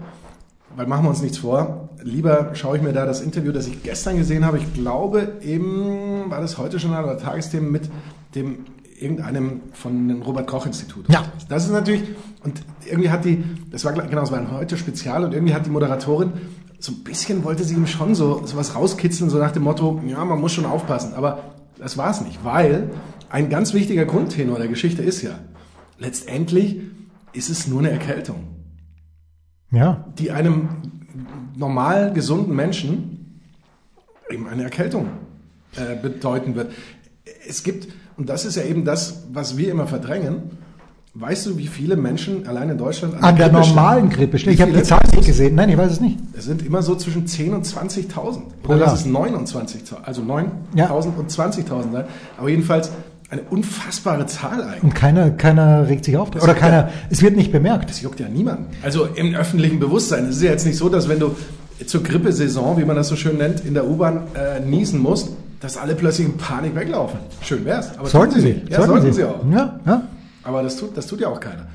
Weil 0.76 0.86
machen 0.86 1.04
wir 1.04 1.10
uns 1.10 1.22
nichts 1.22 1.38
vor. 1.38 1.88
Lieber 2.02 2.50
schaue 2.54 2.76
ich 2.76 2.82
mir 2.82 2.92
da 2.92 3.06
das 3.06 3.20
Interview, 3.20 3.52
das 3.52 3.66
ich 3.66 3.82
gestern 3.82 4.16
gesehen 4.16 4.44
habe. 4.44 4.58
Ich 4.58 4.72
glaube, 4.74 5.36
eben 5.42 6.30
war 6.30 6.40
das 6.40 6.58
heute 6.58 6.78
schon 6.80 6.90
oder 6.90 7.18
Tagesthemen 7.18 7.70
mit 7.70 7.90
dem 8.34 8.64
irgendeinem 9.00 9.60
von 9.72 10.08
dem 10.08 10.22
Robert 10.22 10.46
Koch 10.46 10.66
Institut. 10.66 11.08
Ja. 11.08 11.24
Das 11.48 11.64
ist 11.64 11.72
natürlich, 11.72 12.02
und 12.44 12.62
irgendwie 12.86 13.10
hat 13.10 13.24
die, 13.24 13.42
das 13.70 13.84
war 13.84 13.92
genau, 13.92 14.22
es 14.22 14.30
war 14.30 14.38
ein 14.38 14.50
heute 14.50 14.76
Spezial 14.76 15.24
und 15.24 15.32
irgendwie 15.32 15.54
hat 15.54 15.66
die 15.66 15.70
Moderatorin 15.70 16.32
so 16.80 16.92
ein 16.92 17.04
bisschen 17.04 17.44
wollte 17.44 17.62
sie 17.62 17.74
ihm 17.74 17.86
schon 17.86 18.14
so, 18.14 18.44
so 18.46 18.56
was 18.56 18.74
rauskitzeln, 18.74 19.30
so 19.30 19.38
nach 19.38 19.52
dem 19.52 19.62
Motto, 19.62 20.00
ja, 20.06 20.24
man 20.24 20.40
muss 20.40 20.52
schon 20.52 20.64
aufpassen. 20.64 21.14
Aber 21.14 21.54
das 21.78 21.98
war 21.98 22.10
es 22.10 22.22
nicht, 22.22 22.42
weil 22.44 22.90
ein 23.28 23.50
ganz 23.50 23.74
wichtiger 23.74 24.06
Grundtenor 24.06 24.58
der 24.58 24.68
Geschichte 24.68 25.02
ist 25.02 25.22
ja, 25.22 25.38
letztendlich 25.98 26.80
ist 27.32 27.50
es 27.50 27.68
nur 27.68 27.80
eine 27.80 27.90
Erkältung, 27.90 28.46
ja, 29.70 30.06
die 30.18 30.30
einem 30.30 30.68
normal 31.54 32.12
gesunden 32.12 32.56
Menschen 32.56 33.40
eben 34.30 34.48
eine 34.48 34.62
Erkältung 34.62 35.08
äh, 35.76 35.96
bedeuten 36.00 36.54
wird. 36.54 36.72
Es 37.46 37.62
gibt, 37.62 37.88
und 38.20 38.28
das 38.28 38.44
ist 38.44 38.56
ja 38.56 38.62
eben 38.62 38.84
das, 38.84 39.24
was 39.32 39.56
wir 39.56 39.70
immer 39.70 39.86
verdrängen, 39.86 40.42
weißt 41.14 41.46
du, 41.46 41.56
wie 41.58 41.66
viele 41.66 41.96
Menschen 41.96 42.46
allein 42.46 42.68
in 42.70 42.78
Deutschland 42.78 43.14
an 43.20 43.34
der 43.36 43.48
Grippe 43.48 43.60
normalen 43.66 43.98
sterben? 44.10 44.10
Grippe 44.10 44.38
steht. 44.38 44.54
Ich 44.54 44.60
habe 44.62 44.72
die? 44.72 44.82
Zahl 44.82 45.00
nicht 45.12 45.26
gesehen. 45.26 45.54
Nein, 45.56 45.70
ich 45.70 45.76
weiß 45.78 45.90
es 45.92 46.00
nicht. 46.00 46.18
Es 46.36 46.44
sind 46.44 46.64
immer 46.64 46.82
so 46.82 46.94
zwischen 46.94 47.26
10.000 47.26 47.52
und 47.54 47.66
20.000. 47.66 48.12
Pro 48.62 48.72
Oder 48.74 48.82
lass 48.82 49.00
es 49.00 49.06
29.000, 49.06 50.02
also 50.04 50.22
9.000 50.22 50.44
Ja. 50.76 50.90
und 50.90 51.30
20.000 51.30 51.92
sein. 51.92 52.04
Aber 52.38 52.48
jedenfalls 52.48 52.90
eine 53.30 53.42
unfassbare 53.42 54.26
Zahl 54.26 54.62
eigentlich. 54.62 54.82
Und 54.82 54.94
keiner, 54.94 55.30
keiner 55.30 55.88
regt 55.88 56.04
sich 56.04 56.16
auf. 56.16 56.28
Oder 56.30 56.46
juckt 56.46 56.58
keiner, 56.58 56.76
ja- 56.76 56.88
es 57.10 57.22
wird 57.22 57.36
nicht 57.36 57.50
bemerkt. 57.52 57.88
Das 57.90 58.02
juckt 58.02 58.20
ja 58.20 58.28
niemanden. 58.28 58.66
Also 58.82 59.06
im 59.06 59.34
öffentlichen 59.34 59.80
Bewusstsein. 59.80 60.26
Es 60.26 60.36
ist 60.36 60.42
ja 60.42 60.50
jetzt 60.50 60.66
nicht 60.66 60.76
so, 60.76 60.88
dass 60.88 61.08
wenn 61.08 61.18
du 61.20 61.34
zur 61.86 62.02
Grippesaison, 62.02 62.76
wie 62.78 62.84
man 62.84 62.96
das 62.96 63.08
so 63.08 63.16
schön 63.16 63.38
nennt, 63.38 63.64
in 63.64 63.74
der 63.74 63.88
U-Bahn 63.88 64.24
äh, 64.34 64.60
niesen 64.60 65.00
musst, 65.00 65.30
dass 65.60 65.76
alle 65.76 65.94
plötzlich 65.94 66.26
in 66.26 66.36
Panik 66.36 66.74
weglaufen. 66.74 67.20
Schön 67.42 67.64
wär's. 67.64 67.96
Aber 67.98 68.08
Sollten 68.08 68.40
sie. 68.40 68.54
nicht. 68.54 68.70
Ja, 68.70 68.82
sollten 68.84 69.12
sie 69.12 69.24
auch. 69.24 69.44
Ja, 69.50 69.78
ja. 69.86 70.02
Aber 70.42 70.62
das 70.62 70.76
tut, 70.76 70.96
das 70.96 71.06
tut 71.06 71.20
ja 71.20 71.28
auch 71.28 71.40
keiner. 71.40 71.66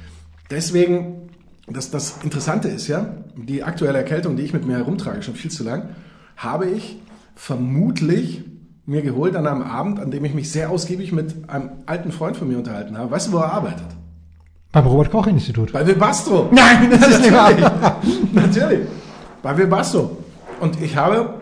Deswegen, 0.50 1.30
das, 1.68 1.92
das 1.92 2.16
Interessante 2.24 2.68
ist 2.68 2.88
ja, 2.88 3.08
die 3.36 3.64
aktuelle 3.64 3.98
Erkältung, 3.98 4.36
die 4.36 4.44
ich 4.44 4.54
mit 4.54 4.66
mir 4.66 4.78
herumtrage, 4.78 5.22
schon 5.22 5.36
viel 5.36 5.52
zu 5.52 5.64
lang, 5.64 5.90
habe 6.36 6.66
ich 6.68 7.00
vermutlich 7.36 8.44
mir 8.88 9.02
geholt 9.02 9.36
an 9.36 9.48
einem 9.48 9.64
Abend, 9.64 10.00
an 10.00 10.12
dem 10.12 10.26
ich 10.26 10.34
mich 10.34 10.52
sehr 10.52 10.70
ausgiebig 10.70 11.12
mit 11.12 11.50
einem 11.50 11.70
alten 11.86 12.12
Freund 12.12 12.38
von 12.38 12.48
mir 12.48 12.58
unterhalten 12.58 12.98
habe. 12.98 13.12
Weißt 13.12 13.28
du, 13.28 13.34
wo 13.34 13.38
er 13.38 13.52
arbeitet? 13.52 13.86
Beim 14.72 14.86
Robert-Koch-Institut. 14.86 15.72
Bei 15.72 15.86
Wilbastro. 15.86 16.50
Nein, 16.52 16.90
das 16.92 17.08
ist 17.08 17.22
nicht 17.22 17.34
wahr. 17.34 18.02
Natürlich. 18.34 18.88
Bei 19.42 19.58
Wilbastro. 19.58 20.18
Und 20.60 20.82
ich 20.82 20.96
habe 20.98 21.36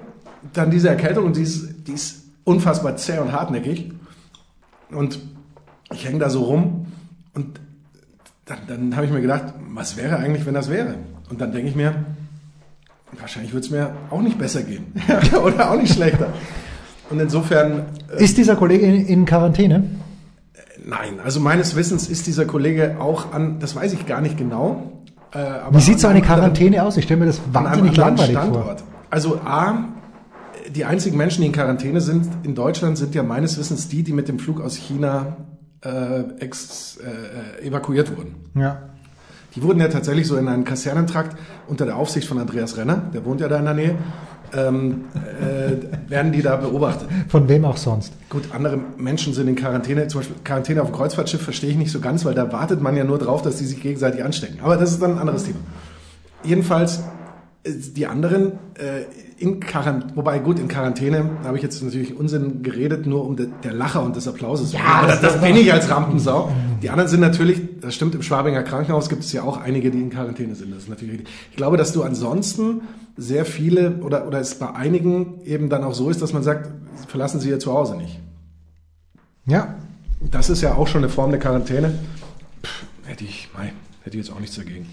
dann 0.54 0.70
diese 0.72 0.90
Erkältung 0.90 1.26
und 1.26 1.36
die 1.36 1.42
ist, 1.44 1.88
die 1.88 1.94
ist 1.94 2.23
unfassbar 2.44 2.96
zäh 2.98 3.20
und 3.20 3.32
hartnäckig. 3.32 3.92
Und 4.92 5.20
ich 5.92 6.06
hänge 6.08 6.20
da 6.20 6.30
so 6.30 6.44
rum 6.44 6.88
und 7.34 7.60
dann, 8.46 8.58
dann 8.68 8.96
habe 8.96 9.06
ich 9.06 9.12
mir 9.12 9.22
gedacht, 9.22 9.54
was 9.74 9.96
wäre 9.98 10.18
eigentlich, 10.18 10.46
wenn 10.46 10.54
das 10.54 10.70
wäre? 10.70 10.96
Und 11.30 11.40
dann 11.42 11.52
denke 11.52 11.70
ich 11.70 11.76
mir, 11.76 11.96
wahrscheinlich 13.20 13.54
würde 13.54 13.66
es 13.66 13.72
mir 13.72 13.92
auch 14.10 14.22
nicht 14.22 14.38
besser 14.38 14.64
gehen. 14.64 14.94
Oder 15.44 15.72
auch 15.72 15.78
nicht 15.78 15.94
schlechter. 15.94 16.28
Und 17.10 17.20
insofern, 17.20 17.86
äh, 18.18 18.24
Ist 18.24 18.38
dieser 18.38 18.56
Kollege 18.56 18.86
in, 18.86 19.06
in 19.06 19.26
Quarantäne? 19.26 19.84
nein, 20.86 21.20
also 21.24 21.40
meines 21.40 21.76
Wissens 21.78 22.10
ist 22.10 22.28
dieser 22.28 22.44
Kollege 22.46 22.98
auch 23.00 23.32
an, 23.32 23.60
das 23.60 23.74
weiß 23.76 23.94
ich 23.94 24.06
gar 24.06 24.20
nicht 24.20 24.38
genau. 24.38 24.92
Äh, 25.34 25.38
aber 25.40 25.78
Wie 25.78 25.82
sieht 25.82 26.00
so 26.00 26.08
eine 26.08 26.18
einem 26.18 26.24
anderen- 26.26 26.40
Quarantäne 26.54 26.84
aus? 26.84 26.98
Ich 26.98 27.06
stelle 27.06 27.22
mir 27.22 27.26
das 27.28 27.40
wahnsinnig 27.54 27.96
langweilig 27.96 28.32
Standort. 28.36 28.80
vor. 28.82 28.88
Also 29.10 29.38
A, 29.46 29.86
die 30.70 30.86
einzigen 30.86 31.18
Menschen, 31.18 31.42
die 31.42 31.48
in 31.48 31.54
Quarantäne 31.54 32.02
sind 32.02 32.28
in 32.44 32.56
Deutschland, 32.56 32.98
sind 32.98 33.16
ja 33.16 33.24
meines 33.24 33.58
Wissens 33.58 33.88
die, 33.88 34.04
die 34.04 34.14
mit 34.14 34.28
dem 34.28 34.40
Flug 34.40 34.62
aus 34.62 34.76
China 34.76 35.38
äh, 35.82 36.22
ex, 36.40 36.98
äh, 36.98 37.68
evakuiert 37.68 38.16
wurden. 38.16 38.36
Ja. 38.56 38.90
Die 39.56 39.62
wurden 39.62 39.80
ja 39.80 39.88
tatsächlich 39.88 40.28
so 40.28 40.36
in 40.38 40.48
einen 40.48 40.64
Kasernentrakt 40.64 41.38
unter 41.68 41.86
der 41.86 41.98
Aufsicht 41.98 42.28
von 42.28 42.40
Andreas 42.40 42.78
Renner, 42.78 43.10
der 43.14 43.24
wohnt 43.26 43.42
ja 43.42 43.48
da 43.48 43.60
in 43.60 43.66
der 43.66 43.74
Nähe, 43.74 43.98
ähm, 44.56 45.06
äh, 45.14 46.10
werden 46.10 46.32
die 46.32 46.42
da 46.42 46.56
beobachtet. 46.56 47.08
Von 47.28 47.48
wem 47.48 47.66
auch 47.66 47.78
sonst. 47.78 48.14
Gut, 48.30 48.44
andere 48.54 48.80
Menschen 48.98 49.34
sind 49.34 49.48
in 49.48 49.56
Quarantäne, 49.56 50.08
zum 50.08 50.22
Beispiel 50.22 50.38
Quarantäne 50.44 50.82
auf 50.82 50.90
dem 50.90 50.96
Kreuzfahrtschiff 50.96 51.42
verstehe 51.42 51.72
ich 51.72 51.78
nicht 51.78 51.92
so 51.92 52.00
ganz, 52.00 52.26
weil 52.26 52.34
da 52.34 52.52
wartet 52.52 52.82
man 52.82 52.96
ja 52.96 53.04
nur 53.04 53.20
drauf, 53.20 53.42
dass 53.42 53.58
die 53.58 53.66
sich 53.66 53.82
gegenseitig 53.82 54.24
anstecken. 54.24 54.60
Aber 54.62 54.78
das 54.78 54.92
ist 54.92 55.02
dann 55.02 55.14
ein 55.14 55.20
anderes 55.20 55.44
Thema. 55.44 55.60
Jedenfalls, 56.44 57.04
die 57.66 58.08
anderen 58.08 58.54
äh, 58.76 59.06
in 59.38 59.62
Quarantäne, 59.62 60.16
wobei 60.16 60.40
gut, 60.40 60.60
in 60.60 60.68
Quarantäne 60.68 61.30
habe 61.44 61.56
ich 61.56 61.64
jetzt 61.64 61.82
natürlich 61.82 62.16
Unsinn 62.16 62.62
geredet, 62.62 63.06
nur 63.06 63.26
um 63.26 63.38
de, 63.38 63.48
der 63.64 63.74
Lacher 63.74 64.04
und 64.04 64.16
des 64.16 64.28
Applauses. 64.28 64.74
Ja, 64.74 64.82
Aber 64.82 65.08
das 65.08 65.22
das, 65.22 65.42
bin 65.42 65.56
ich 65.56 65.72
als 65.72 65.90
Rampensau. 65.90 66.52
Die 66.82 66.90
anderen 66.90 67.10
sind 67.10 67.22
natürlich, 67.22 67.62
das 67.80 67.96
stimmt, 67.96 68.16
im 68.16 68.22
Schwabinger 68.22 68.64
Krankenhaus 68.64 69.08
gibt 69.08 69.24
es 69.24 69.32
ja 69.32 69.44
auch 69.44 69.58
einige, 69.58 69.92
die 69.92 70.00
in 70.00 70.10
Quarantäne 70.10 70.56
sind. 70.56 70.72
Das 70.72 70.84
ist 70.84 70.90
natürlich 70.90 71.20
richtig. 71.20 71.34
Ich 71.52 71.56
glaube, 71.56 71.78
dass 71.78 71.94
du 71.94 72.04
ansonsten 72.04 72.82
sehr 73.16 73.46
viele 73.46 73.98
oder, 74.02 74.28
oder 74.28 74.40
es 74.40 74.56
bei 74.56 74.74
einigen 74.74 75.42
eben 75.46 75.70
dann 75.70 75.84
auch 75.84 75.94
so 75.94 76.10
ist, 76.10 76.22
dass 76.22 76.34
man 76.34 76.44
sagt, 76.44 76.70
verlassen 77.08 77.40
Sie 77.40 77.50
Ihr 77.50 77.60
Zuhause 77.60 77.96
nicht. 77.96 78.20
Ja. 79.46 79.76
Das 80.32 80.50
ist 80.50 80.62
ja 80.62 80.76
auch 80.76 80.88
schon 80.88 81.04
eine 81.04 81.10
Form 81.10 81.32
der 81.32 81.40
Quarantäne. 81.40 81.94
Pff, 82.64 82.86
hätte 83.06 83.24
ich, 83.24 83.50
mei, 83.56 83.74
hätte 84.04 84.18
ich 84.18 84.26
jetzt 84.26 84.36
auch 84.36 84.40
nichts 84.40 84.56
dagegen. 84.56 84.88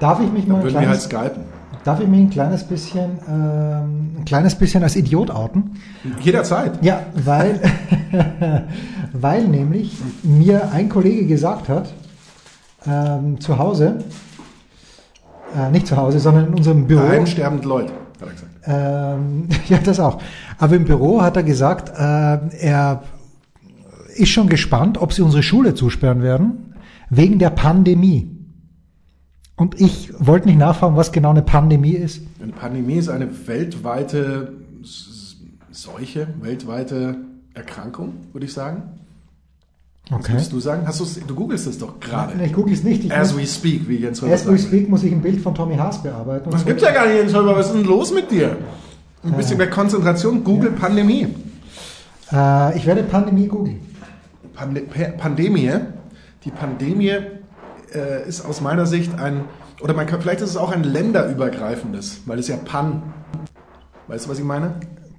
Darf 0.00 0.20
ich 0.20 0.30
mich 0.30 0.46
mal 0.46 0.56
ein 0.56 0.62
halt 0.62 0.72
kleines, 0.72 1.04
skypen. 1.04 1.42
darf 1.84 2.00
ich 2.00 2.08
mich 2.08 2.20
ein 2.20 2.30
kleines 2.30 2.64
bisschen, 2.64 3.18
ähm, 3.28 4.16
ein 4.18 4.24
kleines 4.26 4.54
bisschen 4.54 4.82
als 4.82 4.96
Idiot 4.96 5.30
outen? 5.30 5.76
Jederzeit. 6.20 6.84
Ja, 6.84 7.00
weil, 7.14 7.60
weil 9.12 9.48
nämlich 9.48 9.96
mir 10.22 10.70
ein 10.72 10.88
Kollege 10.88 11.26
gesagt 11.26 11.68
hat, 11.68 11.92
ähm, 12.86 13.40
zu 13.40 13.58
Hause, 13.58 13.98
äh, 15.56 15.70
nicht 15.70 15.86
zu 15.86 15.96
Hause, 15.96 16.18
sondern 16.20 16.48
in 16.48 16.54
unserem 16.54 16.86
Büro. 16.86 17.00
Daheim 17.00 17.26
sterben 17.26 17.62
Leute, 17.62 17.92
hat 18.20 18.28
er 18.28 18.32
gesagt. 18.32 18.52
Ähm, 18.66 19.48
ja, 19.68 19.78
das 19.78 20.00
auch. 20.00 20.20
Aber 20.58 20.76
im 20.76 20.84
Büro 20.84 21.22
hat 21.22 21.36
er 21.36 21.42
gesagt, 21.42 21.90
äh, 21.96 22.38
er 22.60 23.02
ist 24.14 24.28
schon 24.28 24.48
gespannt, 24.48 24.98
ob 24.98 25.12
sie 25.12 25.22
unsere 25.22 25.42
Schule 25.42 25.74
zusperren 25.74 26.22
werden, 26.22 26.74
wegen 27.10 27.38
der 27.38 27.50
Pandemie. 27.50 28.35
Und 29.56 29.80
ich 29.80 30.12
wollte 30.18 30.48
nicht 30.48 30.58
nachfragen, 30.58 30.96
was 30.96 31.12
genau 31.12 31.30
eine 31.30 31.42
Pandemie 31.42 31.92
ist. 31.92 32.20
Eine 32.42 32.52
Pandemie 32.52 32.94
ist 32.96 33.08
eine 33.08 33.28
weltweite 33.46 34.52
Seuche, 35.70 36.28
weltweite 36.40 37.16
Erkrankung, 37.54 38.14
würde 38.32 38.46
ich 38.46 38.52
sagen. 38.52 38.82
Was 40.10 40.20
Okay. 40.20 40.32
würdest 40.34 40.52
du 40.52 40.60
sagen? 40.60 40.86
Hast 40.86 41.00
du 41.26 41.34
googelst 41.34 41.66
es 41.66 41.78
doch 41.78 41.98
gerade. 42.00 42.42
Ich 42.44 42.52
google 42.52 42.72
es 42.74 42.84
nicht. 42.84 43.04
Ich 43.04 43.12
As 43.12 43.32
muss, 43.32 43.42
we 43.42 43.46
speak, 43.46 43.88
wie 43.88 43.96
Jens 43.96 44.22
Röber 44.22 44.34
as 44.34 44.46
we 44.46 44.56
speak 44.58 44.88
muss 44.88 45.02
ich 45.02 45.12
ein 45.12 45.20
Bild 45.20 45.40
von 45.40 45.54
Tommy 45.54 45.76
Haas 45.76 46.02
bearbeiten. 46.02 46.50
Das 46.50 46.64
gibt's 46.64 46.82
ja 46.82 46.92
gar 46.92 47.06
nicht, 47.06 47.16
Jens 47.16 47.34
Röber. 47.34 47.56
Was 47.56 47.66
ist 47.66 47.74
denn 47.74 47.84
los 47.84 48.12
mit 48.14 48.30
dir? 48.30 48.56
Ein 49.24 49.32
bisschen 49.32 49.58
mehr 49.58 49.68
Konzentration. 49.70 50.44
Google 50.44 50.70
Pandemie. 50.72 51.26
äh, 52.32 52.76
ich 52.76 52.86
werde 52.86 53.02
Pandemie 53.02 53.48
googeln. 53.48 53.80
Pande 54.54 54.82
Pa- 54.82 55.10
Pandemie. 55.18 55.72
Die 56.44 56.50
Pandemie 56.52 57.12
äh, 57.94 58.28
ist 58.28 58.44
aus 58.44 58.60
meiner 58.60 58.86
Sicht 58.86 59.18
ein, 59.18 59.44
oder 59.80 59.94
man 59.94 60.06
kann, 60.06 60.20
vielleicht 60.20 60.40
ist 60.40 60.50
es 60.50 60.56
auch 60.56 60.72
ein 60.72 60.82
länderübergreifendes, 60.84 62.22
weil 62.26 62.38
es 62.38 62.48
ja 62.48 62.56
Pan. 62.56 63.02
Weißt 64.08 64.26
du, 64.26 64.30
was 64.30 64.38
ich 64.38 64.44
meine? 64.44 64.74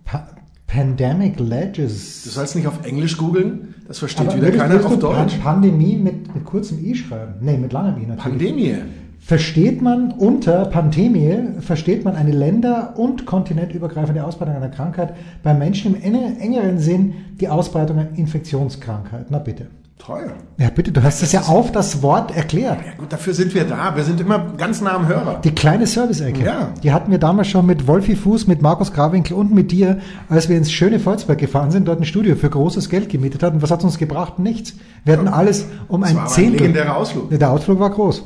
Pa 0.05 0.27
Pandemic 0.67 1.39
Ledges. 1.39 2.23
Du 2.23 2.29
sollst 2.29 2.55
nicht 2.55 2.67
auf 2.67 2.85
Englisch 2.85 3.17
googeln, 3.17 3.73
das 3.87 3.99
versteht 3.99 4.27
Aber 4.27 4.35
wieder 4.37 4.51
keiner 4.51 4.75
auf 4.75 4.87
Pan- 4.89 4.99
Deutsch. 4.99 5.37
Pandemie 5.41 5.95
mit, 5.95 6.33
mit 6.35 6.43
kurzem 6.43 6.83
I 6.83 6.93
schreiben. 6.93 7.35
Nee, 7.39 7.57
mit 7.57 7.71
langem 7.71 7.95
I 8.01 8.05
natürlich. 8.05 8.21
Pandemie. 8.23 8.75
Versteht 9.19 9.81
man 9.81 10.11
unter 10.11 10.65
Pandemie, 10.65 11.37
versteht 11.61 12.03
man 12.05 12.15
eine 12.15 12.31
länder- 12.31 12.93
und 12.97 13.25
kontinentübergreifende 13.25 14.23
Ausbreitung 14.25 14.55
einer 14.55 14.69
Krankheit 14.69 15.15
bei 15.41 15.53
Menschen 15.53 15.95
im 15.95 16.13
enge- 16.13 16.37
engeren 16.39 16.79
Sinn 16.79 17.13
die 17.39 17.47
Ausbreitung 17.49 17.97
einer 17.99 18.17
Infektionskrankheit. 18.17 19.27
Na 19.29 19.39
bitte. 19.39 19.67
Toll. 19.99 20.31
Ja, 20.57 20.69
bitte, 20.69 20.91
du 20.91 21.03
hast 21.03 21.21
es 21.23 21.31
ja 21.31 21.41
auf 21.41 21.71
das 21.71 22.01
Wort 22.01 22.35
erklärt. 22.35 22.77
Ja 22.85 22.93
gut, 22.97 23.11
dafür 23.11 23.33
sind 23.33 23.53
wir 23.53 23.65
da. 23.65 23.95
Wir 23.95 24.03
sind 24.03 24.21
immer 24.21 24.53
ganz 24.55 24.79
nah 24.79 24.93
am 24.93 25.07
Hörer. 25.07 25.41
Die 25.43 25.51
kleine 25.51 25.87
Service-Ecke. 25.87 26.45
Ja. 26.45 26.69
Die 26.81 26.93
hatten 26.93 27.11
wir 27.11 27.17
damals 27.17 27.47
schon 27.47 27.65
mit 27.65 27.87
Wolfi 27.87 28.15
Fuß, 28.15 28.47
mit 28.47 28.61
Markus 28.61 28.93
Grawinkel 28.93 29.35
und 29.35 29.53
mit 29.53 29.71
dir, 29.71 29.97
als 30.29 30.49
wir 30.49 30.57
ins 30.57 30.71
schöne 30.71 30.99
Volzberg 30.99 31.39
gefahren 31.39 31.71
sind, 31.71 31.87
dort 31.87 31.99
ein 31.99 32.05
Studio 32.05 32.35
für 32.35 32.49
großes 32.49 32.89
Geld 32.89 33.09
gemietet 33.09 33.43
hatten. 33.43 33.61
Was 33.61 33.71
hat 33.71 33.83
uns 33.83 33.97
gebracht? 33.97 34.39
Nichts. 34.39 34.75
Wir 35.03 35.13
hatten 35.17 35.27
alles 35.27 35.65
um 35.87 36.01
Das 36.01 36.11
ein 36.11 36.15
war 36.17 36.37
ein 36.37 36.51
legendärer 36.51 36.95
Ausflug. 36.95 37.29
Der 37.31 37.51
Ausflug 37.51 37.79
war 37.79 37.89
groß. 37.89 38.23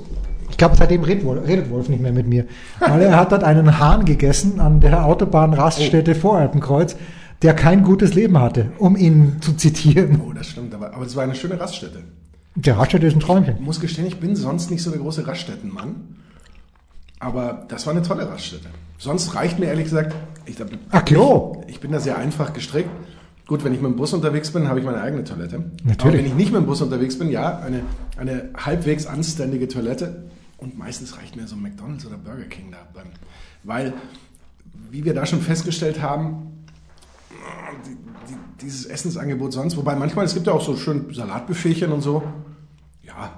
Ich 0.51 0.58
glaube, 0.58 0.75
seitdem 0.78 1.04
redet 1.04 1.25
Wolf, 1.25 1.48
redet 1.48 1.72
Wolf 1.72 1.88
nicht 1.88 2.01
mehr 2.01 2.12
mit 2.12 2.28
mir. 2.28 2.46
Weil 2.80 3.01
er 3.01 3.16
hat 3.16 3.32
dort 3.32 3.44
einen 3.44 3.80
Hahn 3.80 4.06
gegessen 4.06 4.60
an 4.60 4.82
der 4.82 5.06
Autobahnraststätte 5.06 6.13
vor 6.13 6.38
Alpenkreuz, 6.38 6.98
der 7.41 7.53
kein 7.53 7.83
gutes 7.83 8.13
Leben 8.13 8.38
hatte, 8.39 8.71
um 8.77 8.95
ihn 8.95 9.38
zu 9.41 9.53
zitieren. 9.53 10.21
Oh, 10.21 10.33
das 10.33 10.48
stimmt. 10.48 10.74
Aber, 10.74 10.93
aber 10.93 11.05
es 11.05 11.15
war 11.15 11.24
eine 11.24 11.36
schöne 11.36 11.60
Raststätte. 11.60 12.03
Der 12.55 12.77
Raststätte 12.77 13.07
ist 13.07 13.15
ein 13.15 13.19
Träumchen. 13.19 13.55
Ich 13.55 13.62
muss 13.62 13.79
gestehen, 13.79 14.05
ich 14.05 14.19
bin 14.19 14.36
sonst 14.36 14.69
nicht 14.69 14.83
so 14.83 14.91
der 14.91 15.00
große 15.00 15.25
Raststättenmann. 15.25 16.17
Aber 17.19 17.65
das 17.67 17.86
war 17.86 17.93
eine 17.93 18.01
tolle 18.01 18.29
Raststätte. 18.29 18.67
Sonst 18.98 19.36
reicht 19.36 19.60
mir 19.60 19.67
ehrlich 19.67 19.86
gesagt, 19.86 20.15
ich, 20.45 20.55
Ach, 20.89 21.05
Klo. 21.05 21.63
ich 21.67 21.79
bin 21.79 21.91
da 21.91 22.00
sehr 22.00 22.17
einfach 22.17 22.53
gestrickt. 22.53 22.89
Gut, 23.48 23.63
wenn 23.63 23.74
ich 23.74 23.81
mit 23.81 23.91
dem 23.91 23.95
Bus 23.95 24.13
unterwegs 24.13 24.51
bin, 24.51 24.67
habe 24.67 24.79
ich 24.79 24.86
meine 24.86 25.01
eigene 25.01 25.24
Toilette. 25.24 25.60
Natürlich. 25.83 26.01
Aber 26.01 26.13
wenn 26.13 26.25
ich 26.25 26.33
nicht 26.36 26.51
mit 26.51 26.62
dem 26.62 26.65
Bus 26.65 26.81
unterwegs 26.81 27.17
bin, 27.17 27.29
ja, 27.29 27.60
eine, 27.60 27.81
eine 28.17 28.50
halbwegs 28.55 29.05
anständige 29.05 29.67
Toilette. 29.67 30.29
Und 30.57 30.77
meistens 30.77 31.17
reicht 31.17 31.36
mir 31.36 31.48
so 31.48 31.55
ein 31.55 31.62
McDonalds 31.62 32.05
oder 32.05 32.17
Burger 32.17 32.43
King 32.43 32.71
da. 32.71 32.77
Beim, 32.93 33.07
weil, 33.63 33.93
wie 34.89 35.05
wir 35.05 35.13
da 35.13 35.25
schon 35.25 35.41
festgestellt 35.41 36.01
haben, 36.01 36.61
die, 37.86 37.95
die, 38.29 38.38
dieses 38.62 38.86
Essensangebot 38.86 39.53
sonst, 39.53 39.77
wobei 39.77 39.95
manchmal, 39.95 40.25
es 40.25 40.33
gibt 40.33 40.48
ja 40.48 40.53
auch 40.53 40.62
so 40.62 40.75
schön 40.75 41.13
Salatbuffetchen 41.13 41.91
und 41.91 42.01
so. 42.01 42.24
Ja. 43.03 43.31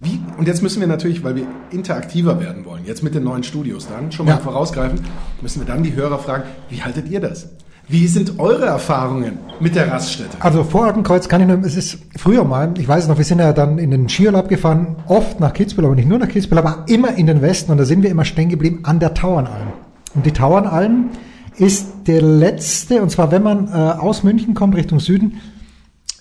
Wie? 0.00 0.20
Und 0.36 0.46
jetzt 0.46 0.62
müssen 0.62 0.80
wir 0.80 0.86
natürlich, 0.86 1.24
weil 1.24 1.36
wir 1.36 1.46
interaktiver 1.70 2.38
werden 2.38 2.64
wollen, 2.66 2.84
jetzt 2.84 3.02
mit 3.02 3.14
den 3.14 3.24
neuen 3.24 3.42
Studios 3.42 3.88
dann, 3.88 4.12
schon 4.12 4.26
mal 4.26 4.32
Ja. 4.32 4.38
vorausgreifen, 4.38 5.00
müssen 5.40 5.60
wir 5.60 5.66
dann 5.66 5.82
die 5.82 5.94
Hörer 5.94 6.18
fragen, 6.18 6.44
wie 6.68 6.82
haltet 6.82 7.08
ihr 7.08 7.20
das? 7.20 7.48
Wie 7.88 8.08
sind 8.08 8.40
eure 8.40 8.66
Erfahrungen 8.66 9.38
mit 9.60 9.76
der 9.76 9.90
Raststätte? 9.90 10.36
Also 10.40 10.64
vor 10.64 10.86
Alpenkreuz 10.86 11.28
kann 11.28 11.40
ich 11.40 11.46
nur, 11.46 11.60
es 11.64 11.76
ist 11.76 11.98
früher 12.16 12.42
mal, 12.44 12.74
ich 12.76 12.86
weiß 12.88 13.04
es 13.04 13.08
noch, 13.08 13.16
wir 13.16 13.24
sind 13.24 13.38
ja 13.38 13.52
dann 13.52 13.78
in 13.78 13.92
den 13.92 14.08
Skiurlaub 14.08 14.48
gefahren, 14.48 14.96
oft 15.06 15.38
nach 15.38 15.52
Kitzbühel, 15.52 15.86
aber 15.86 15.94
nicht 15.94 16.08
nur 16.08 16.18
nach 16.18 16.28
Kitzbühel, 16.28 16.58
aber 16.58 16.84
immer 16.88 17.14
in 17.16 17.26
den 17.28 17.42
Westen 17.42 17.70
und 17.70 17.78
da 17.78 17.84
sind 17.84 18.02
wir 18.02 18.10
immer 18.10 18.24
stehen 18.24 18.48
geblieben 18.48 18.80
an 18.82 18.98
der 18.98 19.14
Tauernalm. 19.14 19.68
Und 20.14 20.26
die 20.26 20.32
Tauernalm 20.32 21.10
ist 21.58 22.06
der 22.06 22.22
letzte, 22.22 23.02
und 23.02 23.10
zwar 23.10 23.30
wenn 23.30 23.42
man 23.42 23.68
äh, 23.68 23.72
aus 23.72 24.22
München 24.22 24.54
kommt 24.54 24.76
Richtung 24.76 25.00
Süden, 25.00 25.40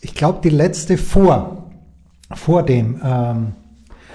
ich 0.02 0.14
glaube 0.14 0.40
die 0.44 0.50
letzte 0.50 0.98
vor, 0.98 1.72
vor 2.32 2.64
dem, 2.64 3.02
ähm, 3.04 3.54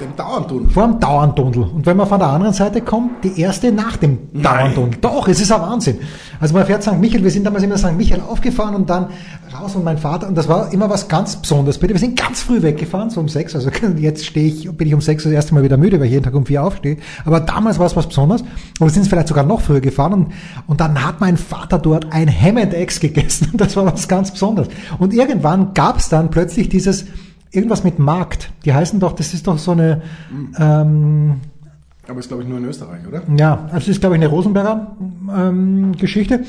Dem 0.01 0.17
Dauerndun. 0.17 0.71
vor 0.71 0.87
dem 0.87 0.99
Dauerndundel. 0.99 1.63
Und 1.63 1.85
wenn 1.85 1.97
man 1.97 2.07
von 2.07 2.19
der 2.19 2.29
anderen 2.29 2.55
Seite 2.55 2.81
kommt, 2.81 3.23
die 3.23 3.39
erste 3.39 3.71
nach 3.71 3.99
dem 3.99 4.19
Nein. 4.33 4.43
Dauerndundel. 4.43 5.01
Doch, 5.01 5.29
es 5.29 5.41
ist 5.41 5.53
ein 5.53 5.61
Wahnsinn. 5.61 5.99
Also 6.41 6.55
man 6.55 6.65
fährt 6.65 6.83
St. 6.83 6.99
Michael, 6.99 7.23
wir 7.23 7.31
sind 7.31 7.45
damals 7.45 7.65
immer 7.65 7.77
St. 7.77 7.93
Michael 7.93 8.23
aufgefahren 8.23 8.75
und 8.75 8.89
dann 8.89 9.09
raus 9.55 9.75
und 9.77 9.85
mein 9.85 9.99
Vater, 9.99 10.27
und 10.27 10.37
das 10.37 10.49
war 10.49 10.73
immer 10.73 10.89
was 10.89 11.09
ganz 11.09 11.37
Besonderes. 11.37 11.77
Bitte, 11.77 11.93
wir 11.93 12.01
sind 12.01 12.19
ganz 12.19 12.41
früh 12.41 12.63
weggefahren, 12.63 13.11
so 13.11 13.21
um 13.21 13.29
sechs. 13.29 13.55
Also 13.55 13.71
jetzt 13.99 14.25
stehe 14.25 14.47
ich, 14.47 14.71
bin 14.73 14.89
ich 14.89 14.95
um 14.95 15.03
sechs 15.03 15.25
das 15.25 15.33
erste 15.33 15.55
Mal 15.55 15.63
wieder 15.63 15.77
müde, 15.77 15.99
weil 15.99 16.07
ich 16.07 16.13
jeden 16.13 16.25
Tag 16.25 16.35
um 16.35 16.47
vier 16.47 16.65
aufstehe. 16.65 16.97
Aber 17.27 17.41
damals 17.41 17.79
war 17.79 17.87
es 17.87 17.95
was 17.95 18.07
Besonderes. 18.07 18.41
Und 18.41 18.87
wir 18.87 18.91
sind 18.91 19.07
vielleicht 19.07 19.29
sogar 19.29 19.45
noch 19.45 19.61
früher 19.61 19.81
gefahren 19.81 20.13
und, 20.15 20.33
und 20.67 20.81
dann 20.81 21.05
hat 21.05 21.21
mein 21.21 21.37
Vater 21.37 21.79
dort 21.79 22.11
ein 22.11 22.29
Ham 22.29 22.57
and 22.57 22.73
Eggs 22.73 23.01
gegessen. 23.01 23.51
Und 23.53 23.61
das 23.61 23.77
war 23.77 23.85
was 23.85 24.09
ganz 24.09 24.31
Besonderes. 24.31 24.69
Und 24.99 25.13
irgendwann 25.13 25.75
gab 25.75 25.99
es 25.99 26.09
dann 26.09 26.31
plötzlich 26.31 26.71
dieses 26.71 27.05
irgendwas 27.53 27.85
mit 27.85 27.99
Markt. 27.99 28.51
Die 28.65 28.73
heißen 28.73 29.01
doch, 29.01 29.13
das 29.13 29.35
ist 29.35 29.47
doch 29.47 29.59
so 29.59 29.73
eine, 29.73 30.03
ähm, 30.59 31.41
Aber 32.09 32.21
ist, 32.21 32.29
glaube 32.29 32.43
ich, 32.43 32.49
nur 32.49 32.59
in 32.59 32.65
Österreich, 32.65 33.07
oder? 33.07 33.23
ja, 33.37 33.65
also 33.65 33.77
das 33.77 33.89
ist 33.89 34.01
glaube 34.01 34.17
ich 34.17 34.23
eine 34.23 34.31
Rosenberger 34.31 34.97
ähm, 35.35 35.97
Geschichte, 35.97 36.45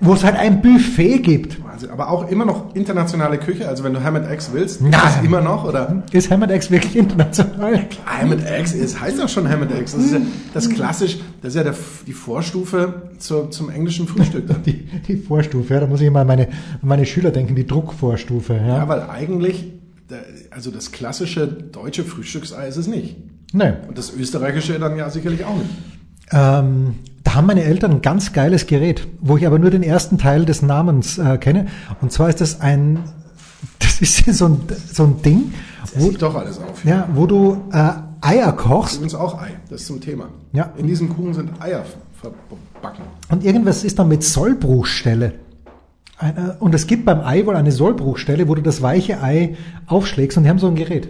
wo 0.00 0.12
es 0.14 0.22
halt 0.22 0.36
ein 0.36 0.62
Buffet 0.62 1.18
gibt. 1.18 1.62
Wahnsinn. 1.64 1.90
Aber 1.90 2.08
auch 2.10 2.28
immer 2.30 2.44
noch 2.44 2.74
internationale 2.74 3.38
Küche. 3.38 3.68
Also 3.68 3.82
wenn 3.82 3.94
du 3.94 4.02
Ham 4.02 4.14
and 4.16 4.28
Eggs 4.28 4.50
willst, 4.52 4.80
Nein. 4.80 4.92
ist 4.92 5.24
immer 5.24 5.40
noch, 5.40 5.64
oder? 5.64 6.04
Ist 6.12 6.30
Ham 6.30 6.42
Eggs 6.44 6.70
wirklich 6.70 6.96
international? 6.96 7.80
Ham 8.06 8.32
and 8.32 8.46
Eggs, 8.46 8.74
es 8.74 9.00
heißt 9.00 9.18
doch 9.18 9.28
schon 9.28 9.48
Ham 9.48 9.62
and 9.62 9.72
Eggs. 9.72 9.92
Das 9.92 10.04
ist 10.04 10.12
ja 10.12 10.20
das 10.54 10.70
klassisch, 10.70 11.18
das 11.42 11.50
ist 11.50 11.56
ja 11.56 11.64
der, 11.64 11.74
die 12.06 12.12
Vorstufe 12.12 13.10
zur, 13.18 13.50
zum 13.50 13.70
englischen 13.70 14.06
Frühstück 14.06 14.46
dann. 14.46 14.62
Die, 14.68 14.86
die 15.06 15.16
Vorstufe, 15.16 15.74
ja, 15.74 15.80
da 15.80 15.86
muss 15.86 16.00
ich 16.00 16.10
mal 16.10 16.20
an 16.20 16.26
meine, 16.26 16.46
an 16.48 16.88
meine 16.88 17.06
Schüler 17.06 17.30
denken, 17.30 17.54
die 17.54 17.66
Druckvorstufe. 17.66 18.54
Ja. 18.54 18.78
Ja, 18.78 18.88
weil 18.88 19.02
eigentlich, 19.02 19.72
also 20.50 20.70
das 20.70 20.92
klassische 20.92 21.46
deutsche 21.46 22.04
Frühstücksei 22.04 22.68
ist 22.68 22.76
es 22.76 22.86
nicht. 22.86 23.16
Nee. 23.52 23.72
Und 23.88 23.96
das 23.96 24.12
österreichische 24.14 24.78
dann 24.78 24.96
ja 24.96 25.08
sicherlich 25.10 25.44
auch 25.44 25.56
nicht. 25.56 25.70
Ähm, 26.30 26.96
da 27.24 27.34
haben 27.34 27.46
meine 27.46 27.62
Eltern 27.62 27.92
ein 27.92 28.02
ganz 28.02 28.32
geiles 28.32 28.66
Gerät, 28.66 29.06
wo 29.20 29.36
ich 29.36 29.46
aber 29.46 29.58
nur 29.58 29.70
den 29.70 29.82
ersten 29.82 30.18
Teil 30.18 30.44
des 30.44 30.62
Namens 30.62 31.18
äh, 31.18 31.38
kenne. 31.38 31.66
Und 32.00 32.12
zwar 32.12 32.28
ist 32.28 32.40
das 32.40 32.60
ein, 32.60 33.04
das 33.78 34.00
ist 34.00 34.24
so 34.36 34.46
ein, 34.46 34.60
so 34.92 35.04
ein 35.04 35.22
Ding, 35.22 35.52
Das 35.82 36.02
wo, 36.02 36.10
doch 36.10 36.34
alles 36.34 36.58
auf. 36.58 36.84
ja, 36.84 37.08
wo 37.14 37.26
du 37.26 37.62
äh, 37.72 37.92
Eier 38.20 38.52
kochst 38.52 38.96
Übrigens 38.96 39.14
auch 39.14 39.40
Ei, 39.40 39.50
das 39.70 39.82
ist 39.82 39.86
zum 39.86 40.00
Thema. 40.00 40.28
Ja. 40.52 40.72
In 40.76 40.86
diesem 40.86 41.08
Kuchen 41.08 41.34
sind 41.34 41.50
Eier 41.62 41.84
verbacken. 42.20 43.04
und 43.30 43.44
irgendwas 43.44 43.84
ist 43.84 43.98
dann 43.98 44.08
mit 44.08 44.24
Sollbruchstelle. 44.24 45.34
Eine, 46.18 46.56
und 46.58 46.74
es 46.74 46.86
gibt 46.86 47.04
beim 47.04 47.20
Ei 47.20 47.46
wohl 47.46 47.54
eine 47.56 47.70
Sollbruchstelle, 47.72 48.48
wo 48.48 48.54
du 48.56 48.62
das 48.62 48.82
weiche 48.82 49.22
Ei 49.22 49.56
aufschlägst 49.86 50.36
und 50.36 50.44
die 50.44 50.50
haben 50.50 50.58
so 50.58 50.66
ein 50.66 50.74
Gerät. 50.74 51.08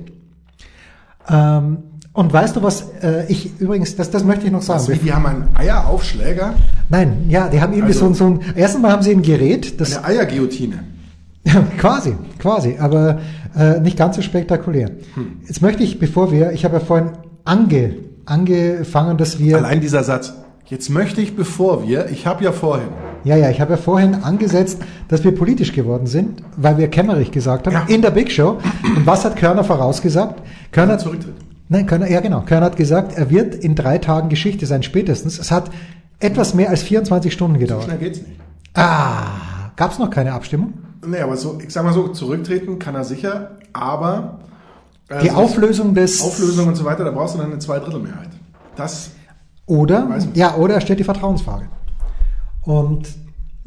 Ähm, 1.30 1.78
und 2.12 2.32
weißt 2.32 2.56
du 2.56 2.62
was, 2.62 2.88
äh, 3.02 3.24
ich 3.28 3.58
übrigens, 3.60 3.94
das, 3.96 4.10
das 4.10 4.24
möchte 4.24 4.46
ich 4.46 4.52
noch 4.52 4.62
sagen. 4.62 4.80
Also, 4.80 4.92
die 4.92 5.12
haben 5.12 5.26
einen 5.26 5.48
Eieraufschläger, 5.56 6.54
Nein, 6.90 7.26
ja, 7.28 7.48
die 7.48 7.60
haben 7.60 7.72
irgendwie 7.74 7.92
Also- 7.92 8.12
so, 8.14 8.24
ein- 8.26 8.40
so 8.40 8.44
ein, 8.46 8.54
erstens 8.56 8.80
mal 8.82 8.90
haben 8.92 9.02
sie 9.02 9.10
ein 9.12 9.22
Gerät, 9.22 9.78
das 9.80 9.96
eine 9.96 10.06
Eierguillotine. 10.06 10.82
Quasi, 11.78 12.14
quasi, 12.38 12.76
aber 12.78 13.20
äh, 13.56 13.80
nicht 13.80 13.96
ganz 13.96 14.16
so 14.16 14.22
spektakulär. 14.22 14.90
Jetzt 15.46 15.62
möchte 15.62 15.82
ich, 15.82 15.98
bevor 15.98 16.32
wir, 16.32 16.52
ich 16.52 16.64
habe 16.64 16.74
ja 16.74 16.80
vorhin 16.80 17.10
ange, 17.44 17.94
angefangen, 18.26 19.16
dass 19.16 19.38
wir, 19.38 19.56
Allein 19.58 19.80
dieser 19.80 20.02
Satz. 20.02 20.34
Jetzt 20.66 20.90
möchte 20.90 21.20
ich, 21.22 21.36
bevor 21.36 21.86
wir, 21.88 22.10
ich 22.10 22.26
habe 22.26 22.44
ja 22.44 22.52
vorhin. 22.52 22.88
Ja, 23.24 23.36
ja, 23.36 23.50
ich 23.50 23.60
habe 23.60 23.72
ja 23.72 23.76
vorhin 23.76 24.14
angesetzt, 24.22 24.80
dass 25.08 25.24
wir 25.24 25.34
politisch 25.34 25.72
geworden 25.72 26.06
sind, 26.06 26.42
weil 26.56 26.78
wir 26.78 26.88
Kämmerich 26.88 27.30
gesagt 27.30 27.66
haben, 27.66 27.74
Ja. 27.74 27.84
in 27.88 28.02
der 28.02 28.10
Big 28.10 28.30
Show. 28.30 28.58
Und 28.96 29.06
was 29.06 29.24
hat 29.24 29.36
Körner 29.36 29.64
vorausgesagt? 29.64 30.40
Körner 30.72 30.94
hat 30.94 31.00
Zurücktritt. 31.00 31.34
Nein, 31.68 31.86
Körner, 31.86 32.08
ja 32.10 32.20
genau. 32.20 32.40
Körner 32.42 32.66
hat 32.66 32.76
gesagt, 32.76 33.16
er 33.16 33.28
wird 33.30 33.54
in 33.54 33.74
drei 33.74 33.98
Tagen 33.98 34.28
Geschichte 34.28 34.64
sein, 34.66 34.82
spätestens. 34.82 35.38
Es 35.38 35.50
hat 35.50 35.70
etwas 36.20 36.54
mehr 36.54 36.70
als 36.70 36.82
24 36.82 37.32
Stunden 37.32 37.54
So 37.56 37.60
gedauert. 37.60 37.84
schnell 37.84 37.98
geht's 37.98 38.18
nicht. 38.20 38.40
Ah, 38.74 39.70
gab 39.76 39.92
es 39.92 39.98
noch 39.98 40.10
keine 40.10 40.32
Abstimmung? 40.32 40.72
Nee, 41.06 41.20
aber 41.20 41.36
so, 41.36 41.58
ich 41.64 41.72
sag 41.72 41.84
mal 41.84 41.92
so, 41.92 42.08
zurücktreten 42.08 42.78
kann 42.78 42.94
er 42.94 43.04
sicher, 43.04 43.52
aber 43.72 44.38
äh, 45.08 45.20
Die 45.22 45.28
so 45.28 45.34
Auflösung 45.36 45.94
des 45.94 46.22
Auflösung 46.22 46.68
und 46.68 46.74
so 46.74 46.84
weiter, 46.84 47.04
da 47.04 47.10
brauchst 47.10 47.34
du 47.34 47.38
dann 47.38 47.50
eine 47.50 47.58
Zweidrittelmehrheit. 47.58 48.28
Das 48.76 49.10
Oder, 49.66 50.08
ja, 50.34 50.54
oder 50.56 50.74
er 50.74 50.80
stellt 50.80 50.98
die 51.00 51.04
Vertrauensfrage. 51.04 51.66
Und 52.68 53.08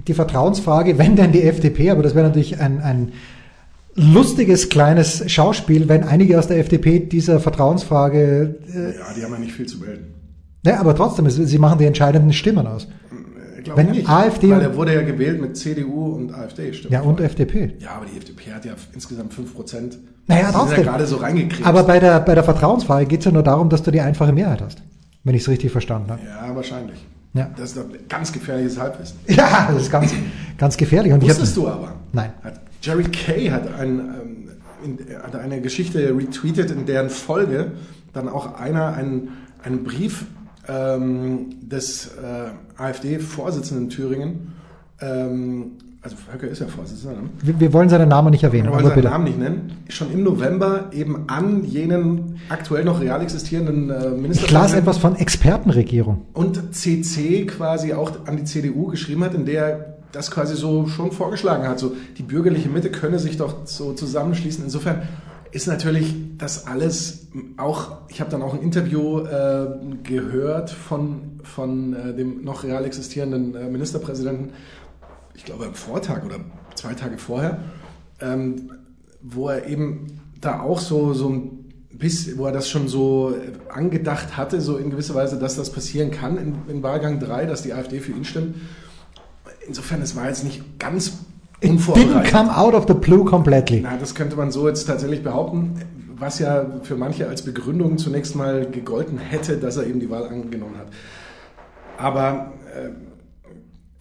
die 0.08 0.13
Vertrauensfrage, 0.13 1.00
wenn 1.00 1.15
denn 1.15 1.31
die 1.31 1.41
FDP, 1.41 1.89
aber 1.89 2.03
das 2.03 2.13
wäre 2.13 2.27
natürlich 2.27 2.60
ein, 2.60 2.79
ein 2.81 3.13
lustiges 3.96 4.70
kleines 4.70 5.24
Schauspiel, 5.31 5.89
wenn 5.89 6.03
einige 6.03 6.38
aus 6.38 6.48
der 6.48 6.60
FDP 6.60 7.00
dieser 7.00 7.39
Vertrauensfrage, 7.39 8.60
äh, 8.72 8.98
Ja, 9.00 9.13
die 9.17 9.24
haben 9.24 9.34
ja 9.34 9.39
nicht 9.39 9.53
viel 9.53 9.65
zu 9.65 9.79
melden. 9.79 10.13
ne, 10.63 10.79
aber 10.79 10.96
trotzdem, 10.96 11.27
sie 11.31 11.58
machen 11.58 11.79
die 11.79 11.86
entscheidenden 11.86 12.31
Stimmen 12.31 12.67
aus. 12.67 12.88
Ich 13.58 13.63
glaube 13.63 13.79
Wenn 13.79 13.89
nicht. 13.91 14.08
AfD 14.08 14.51
weil 14.51 14.62
er 14.62 14.75
wurde 14.75 14.93
ja 14.93 15.01
gewählt 15.01 15.41
mit 15.41 15.58
CDU 15.58 16.13
und 16.15 16.31
AfD, 16.31 16.72
stimmt. 16.72 16.93
Ja, 16.93 17.01
und 17.01 17.20
FDP. 17.20 17.74
Ja, 17.79 17.96
aber 17.98 18.05
die 18.05 18.17
FDP 18.20 18.53
hat 18.53 18.66
ja 18.66 18.74
insgesamt 18.94 19.33
5 19.33 19.55
Prozent. 19.55 19.98
Naja, 20.27 20.51
trotzdem. 20.51 20.77
ja 20.77 20.83
gerade 20.83 21.07
so 21.07 21.18
reingekriegt. 21.18 21.66
Aber 21.66 21.83
bei 21.83 22.00
der, 22.00 22.20
bei 22.20 22.35
der 22.35 22.44
Vertrauensfrage 22.44 23.07
geht 23.07 23.20
es 23.22 23.25
ja 23.25 23.31
nur 23.31 23.44
darum, 23.44 23.70
dass 23.70 23.81
du 23.81 23.90
die 23.90 24.01
einfache 24.01 24.31
Mehrheit 24.31 24.61
hast. 24.61 24.83
Wenn 25.24 25.33
ich 25.33 25.42
es 25.42 25.50
richtig 25.50 25.72
verstanden 25.72 26.11
habe. 26.11 26.22
ja, 26.24 26.55
wahrscheinlich. 26.55 26.98
Ja. 27.33 27.50
Das 27.55 27.70
ist 27.70 27.77
doch 27.77 27.85
ganz 28.09 28.31
gefährliches 28.31 28.77
Halbwissen. 28.77 29.17
Ja, 29.27 29.70
das 29.72 29.83
ist 29.83 29.91
ganz, 29.91 30.13
ganz 30.57 30.75
gefährlich. 30.77 31.13
Und 31.13 31.22
Wusstest 31.22 31.55
du 31.55 31.67
aber? 31.67 31.94
Nein. 32.11 32.33
Jerry 32.81 33.03
Kay 33.03 33.50
hat, 33.50 33.74
ein, 33.74 34.00
ähm, 34.00 34.50
in, 34.83 35.24
hat 35.24 35.35
eine 35.35 35.61
Geschichte 35.61 36.15
retweetet, 36.15 36.72
in 36.72 36.85
deren 36.85 37.09
Folge 37.09 37.72
dann 38.13 38.27
auch 38.27 38.59
einer 38.59 38.94
einen, 38.94 39.29
einen 39.63 39.83
Brief 39.83 40.25
ähm, 40.67 41.55
des 41.61 42.07
äh, 42.07 42.51
AfD-Vorsitzenden 42.77 43.85
in 43.85 43.89
Thüringen, 43.89 44.53
ähm, 45.00 45.72
also 46.03 46.16
Höcke 46.33 46.48
ist 46.48 46.59
ja 46.59 46.68
Vorsitzender, 46.68 47.22
ne? 47.22 47.29
wir, 47.42 47.59
wir 47.59 47.74
wollen 47.74 47.87
seinen 47.90 48.09
Namen 48.09 48.31
nicht 48.31 48.44
erwähnen. 48.44 48.70
Wir 48.70 48.74
wollen 48.74 48.85
seinen 48.85 48.96
bitte. 48.96 49.09
Namen 49.09 49.24
nicht 49.25 49.37
nennen, 49.37 49.77
schon 49.87 50.11
im 50.11 50.24
November 50.24 50.90
eben 50.92 51.25
an 51.27 51.64
jenen 51.64 52.40
aktuell 52.50 52.83
noch 52.83 53.00
real 53.01 53.22
existierenden 53.22 53.90
äh, 53.90 53.94
Ich 53.94 54.01
las 54.05 54.14
Ministerpräsidenten 54.20 54.79
etwas 54.79 54.98
von 54.98 55.16
Expertenregierung. 55.16 56.25
und 56.33 56.75
CC 56.75 57.46
quasi 57.46 57.94
auch 57.94 58.11
an 58.25 58.37
die 58.37 58.46
CDU 58.46 58.87
geschrieben 58.87 59.24
hat, 59.24 59.35
in 59.35 59.46
der 59.46 59.66
er 59.66 59.98
das 60.11 60.31
quasi 60.31 60.55
so 60.55 60.87
schon 60.87 61.11
vorgeschlagen 61.11 61.68
hat. 61.68 61.79
So 61.79 61.94
die 62.18 62.24
bürgerliche 62.24 62.70
Mitte 62.70 62.90
könne 62.92 63.20
sich 63.20 63.37
doch 63.37 63.66
so 63.66 63.94
zusammenschließen. 63.94 64.64
Insofern 64.64 65.03
ist 65.51 65.68
natürlich 65.68 66.16
das 66.37 66.68
alles 66.68 67.27
auch, 67.57 67.98
ich 68.09 68.20
habe 68.22 68.31
dann 68.31 68.42
auch 68.42 68.53
ein 68.53 68.61
Interview 68.61 69.20
äh, 69.20 69.68
gehört 70.03 70.70
von, 70.70 71.40
von 71.44 71.94
äh, 71.94 72.14
dem 72.14 72.44
noch 72.44 72.64
real 72.64 72.85
existierenden 72.85 73.55
äh, 73.55 73.70
Ministerpräsidenten, 73.70 74.51
ich 75.35 75.46
glaube 75.46 75.65
am 75.65 75.74
Vortag 75.74 76.24
oder 76.25 76.37
zwei 76.75 76.94
Tage 76.94 77.17
vorher, 77.17 77.59
ähm, 78.20 78.72
wo 79.22 79.50
er 79.50 79.67
eben 79.67 80.20
da 80.39 80.61
auch 80.61 80.79
so, 80.79 81.13
so 81.13 81.29
ein 81.29 81.65
bisschen, 81.91 82.37
wo 82.37 82.46
er 82.46 82.51
das 82.51 82.70
schon 82.70 82.87
so 82.87 83.35
angedacht 83.70 84.37
hatte, 84.37 84.59
so 84.61 84.77
in 84.77 84.89
gewisser 84.89 85.15
Weise, 85.15 85.37
dass 85.37 85.55
das 85.55 85.72
passieren 85.72 86.11
kann 86.11 86.37
in, 86.37 86.55
in 86.67 86.83
Wahlgang 86.83 87.20
3, 87.20 87.46
dass 87.46 87.61
die 87.61 87.74
AfD 87.74 88.00
für 88.00 88.11
ihn 88.11 88.25
stimmt. 88.25 88.55
Insofern, 89.67 90.01
es 90.01 90.15
war 90.15 90.27
jetzt 90.27 90.44
nicht 90.44 90.79
ganz 90.79 91.07
It 91.07 91.70
didn't 91.70 91.72
unvorbereitet. 91.74 92.31
come 92.33 92.57
out 92.57 92.74
of 92.74 92.85
the 92.87 92.96
blue 92.96 93.24
completely. 93.24 93.81
Na, 93.81 93.96
das 93.98 94.15
könnte 94.15 94.35
man 94.35 94.51
so 94.51 94.67
jetzt 94.67 94.85
tatsächlich 94.85 95.22
behaupten, 95.22 95.75
was 96.17 96.39
ja 96.39 96.65
für 96.81 96.96
manche 96.96 97.27
als 97.27 97.44
Begründung 97.44 98.00
zunächst 98.00 98.35
mal 98.35 98.65
gegolten 98.65 99.20
hätte, 99.20 99.57
dass 99.57 99.77
er 99.77 99.85
eben 99.85 100.00
die 100.00 100.09
Wahl 100.09 100.27
angenommen 100.27 100.77
hat. 100.77 100.87
Aber 101.98 102.53
äh, 102.75 102.89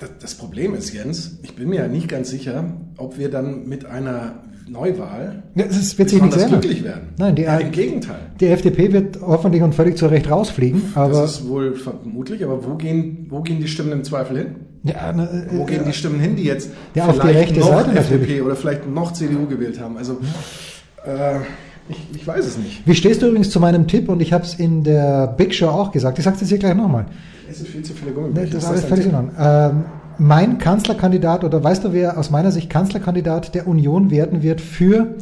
das, 0.01 0.11
das 0.21 0.35
Problem 0.35 0.75
ist, 0.75 0.93
Jens, 0.93 1.39
ich 1.43 1.55
bin 1.55 1.69
mir 1.69 1.77
ja 1.83 1.89
nicht 1.89 2.09
ganz 2.09 2.31
sicher, 2.31 2.65
ob 2.97 3.19
wir 3.19 3.31
dann 3.31 3.69
mit 3.69 3.85
einer 3.85 4.43
Neuwahl 4.69 5.43
Ja, 5.57 5.65
ist- 5.65 5.99
wird 5.99 6.11
sich 6.11 6.21
ändern. 6.23 6.49
glücklich 6.49 6.83
werden. 6.85 7.09
Nein, 7.19 7.35
die, 7.37 7.43
ja, 7.43 7.59
Im 7.59 7.71
Gegenteil. 7.73 8.19
die 8.41 8.47
FDP 8.47 8.93
wird 8.93 9.19
hoffentlich 9.21 9.63
und 9.63 9.75
völlig 9.75 9.97
zu 9.99 10.07
Recht 10.07 10.31
rausfliegen, 10.31 10.83
aber 10.95 11.13
das 11.23 11.41
ist 11.41 11.49
wohl 11.49 11.75
vermutlich, 11.75 12.45
aber 12.45 12.65
wo 12.65 12.75
gehen, 12.77 13.27
wo 13.31 13.41
gehen 13.43 13.61
die 13.61 13.69
Stimmen 13.69 13.93
im 13.93 14.05
Zweifel 14.05 14.39
hin? 14.39 14.47
ja, 14.85 15.13
na, 15.15 15.25
äh, 15.25 15.47
Wo 15.51 15.65
gehen 15.65 15.83
die 15.87 15.93
Stimmen 15.93 16.21
hin, 16.21 16.37
die 16.37 16.45
jetzt 16.45 16.71
Ja, 16.95 17.07
auf 17.07 17.15
die 17.17 17.21
vielleicht 17.21 17.39
rechte 17.51 17.61
noch 17.61 17.69
Seite 17.69 17.91
FDP 17.99 18.19
natürlich. 18.21 18.43
oder 18.43 18.57
vielleicht 18.57 18.89
noch 18.89 19.13
CDU 19.13 19.47
gewählt 19.47 19.79
haben? 19.81 19.97
Also 19.99 20.19
äh, 21.05 21.35
ich, 21.91 22.21
ich 22.21 22.27
weiß 22.27 22.47
es 22.47 22.59
nicht. 22.59 22.87
Wie 22.87 22.95
stehst 22.95 23.23
du 23.23 23.27
übrigens 23.27 23.51
zu 23.51 23.61
meinem 23.61 23.87
Tipp? 23.87 24.09
Und 24.09 24.21
ich 24.21 24.33
habe 24.33 24.45
es 24.45 24.55
in 24.55 24.85
der 24.85 25.27
Big 25.27 25.55
Show 25.55 25.69
auch 25.69 25.93
gesagt. 25.93 26.19
Ich 26.19 26.25
sage 26.25 26.35
es 26.35 26.41
jetzt 26.41 26.51
hier 26.51 26.59
gleich 26.59 26.75
nochmal. 26.75 27.07
Es 27.49 27.59
sind 27.59 27.69
viel 27.69 27.83
zu 27.83 27.93
viele 27.93 28.13
Gummibärchen. 28.13 28.53
das 28.53 28.65
ist 28.65 28.71
Ist 28.71 28.77
alles 28.77 28.85
völlig 28.85 29.07
in. 29.07 29.31
Ähm, 29.39 29.85
mein 30.19 30.59
Kanzlerkandidat, 30.59 31.45
oder 31.45 31.65
weißt 31.65 31.85
du, 31.85 31.93
wer 31.93 32.19
aus 32.19 32.31
meiner 32.31 32.53
Sicht 32.53 32.69
Kanzlerkandidat 32.69 33.55
der 33.55 33.67
Union 33.67 34.11
werden 34.11 34.43
wird 34.43 34.61
für 34.61 35.17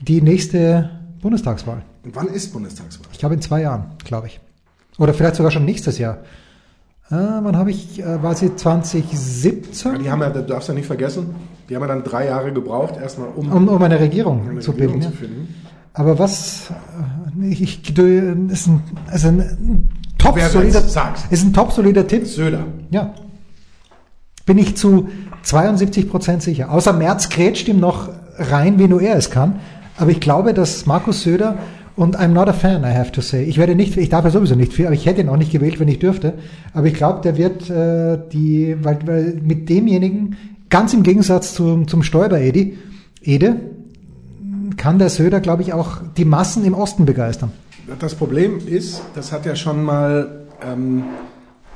die 0.00 0.22
nächste 0.22 0.90
Bundestagswahl? 1.20 1.82
Und 2.04 2.14
Wann 2.14 2.28
ist 2.28 2.52
Bundestagswahl? 2.52 3.06
Ich 3.12 3.18
glaube 3.18 3.34
in 3.34 3.40
zwei 3.40 3.62
Jahren, 3.62 3.86
glaube 4.04 4.28
ich. 4.28 4.40
Oder 4.98 5.12
vielleicht 5.12 5.36
sogar 5.36 5.50
schon 5.50 5.64
nächstes 5.64 5.98
Jahr. 5.98 6.18
Äh, 7.10 7.16
wann 7.16 7.56
habe 7.56 7.70
ich, 7.70 8.00
äh, 8.00 8.22
war 8.22 8.34
sie 8.34 8.54
2017? 8.54 9.92
Ja, 9.92 9.98
die 9.98 10.10
haben 10.10 10.20
ja, 10.20 10.30
du 10.30 10.42
darfst 10.42 10.68
ja 10.68 10.74
nicht 10.74 10.86
vergessen, 10.86 11.34
die 11.68 11.74
haben 11.76 11.82
ja 11.82 11.88
dann 11.88 12.04
drei 12.04 12.26
Jahre 12.26 12.52
gebraucht, 12.52 12.94
erstmal 13.00 13.28
um, 13.34 13.50
um, 13.50 13.68
um 13.68 13.82
eine 13.82 13.98
Regierung 14.00 14.48
eine 14.48 14.60
zu 14.60 14.72
Regierung 14.72 15.00
bilden. 15.00 15.12
zu 15.12 15.22
Ja. 15.22 15.28
finden. 15.28 15.54
Aber 15.92 16.18
was, 16.18 16.70
äh, 17.40 17.46
ich, 17.46 17.62
ich, 17.62 17.88
ist 17.98 18.66
ein, 18.66 18.82
ist 19.14 19.24
ein 19.26 19.88
top 20.18 20.36
Wer 20.36 20.48
solider, 20.48 20.82
ist 21.30 21.44
ein 21.44 21.52
top 21.52 21.72
solider 21.72 22.06
Tipp. 22.06 22.26
Söder. 22.26 22.64
Ja. 22.90 23.14
Bin 24.46 24.58
ich 24.58 24.76
zu 24.76 25.08
72 25.42 26.10
Prozent 26.10 26.42
sicher. 26.42 26.70
Außer 26.70 26.92
Merz 26.92 27.28
grätscht 27.28 27.68
ihm 27.68 27.80
noch 27.80 28.08
rein, 28.36 28.78
wie 28.78 28.88
nur 28.88 29.00
er 29.00 29.16
es 29.16 29.30
kann. 29.30 29.60
Aber 29.96 30.10
ich 30.10 30.20
glaube, 30.20 30.52
dass 30.54 30.86
Markus 30.86 31.22
Söder 31.22 31.56
und 31.96 32.18
I'm 32.18 32.28
not 32.28 32.48
a 32.48 32.52
fan, 32.52 32.82
I 32.82 32.92
have 32.92 33.12
to 33.12 33.20
say. 33.20 33.44
Ich 33.44 33.56
werde 33.56 33.76
nicht, 33.76 33.96
ich 33.96 34.08
darf 34.08 34.24
ja 34.24 34.30
sowieso 34.30 34.56
nicht 34.56 34.72
viel, 34.72 34.86
aber 34.86 34.94
ich 34.96 35.06
hätte 35.06 35.20
ihn 35.20 35.28
auch 35.28 35.36
nicht 35.36 35.52
gewählt, 35.52 35.78
wenn 35.78 35.86
ich 35.88 36.00
dürfte. 36.00 36.34
Aber 36.72 36.86
ich 36.88 36.94
glaube, 36.94 37.20
der 37.22 37.36
wird 37.36 37.70
äh, 37.70 38.18
die, 38.32 38.76
weil, 38.82 38.98
weil 39.06 39.40
mit 39.44 39.68
demjenigen, 39.68 40.36
ganz 40.74 40.92
im 40.92 41.04
Gegensatz 41.04 41.54
zum, 41.54 41.86
zum 41.86 42.02
Stoiber 42.02 42.40
Edi, 42.40 42.76
Ede, 43.22 43.60
kann 44.76 44.98
der 44.98 45.08
Söder, 45.08 45.38
glaube 45.38 45.62
ich, 45.62 45.72
auch 45.72 45.98
die 46.16 46.24
Massen 46.24 46.64
im 46.64 46.74
Osten 46.74 47.04
begeistern. 47.06 47.52
Das 48.00 48.16
Problem 48.16 48.58
ist, 48.66 49.00
das 49.14 49.30
hat 49.30 49.46
ja 49.46 49.54
schon 49.54 49.84
mal 49.84 50.46
ähm, 50.60 51.04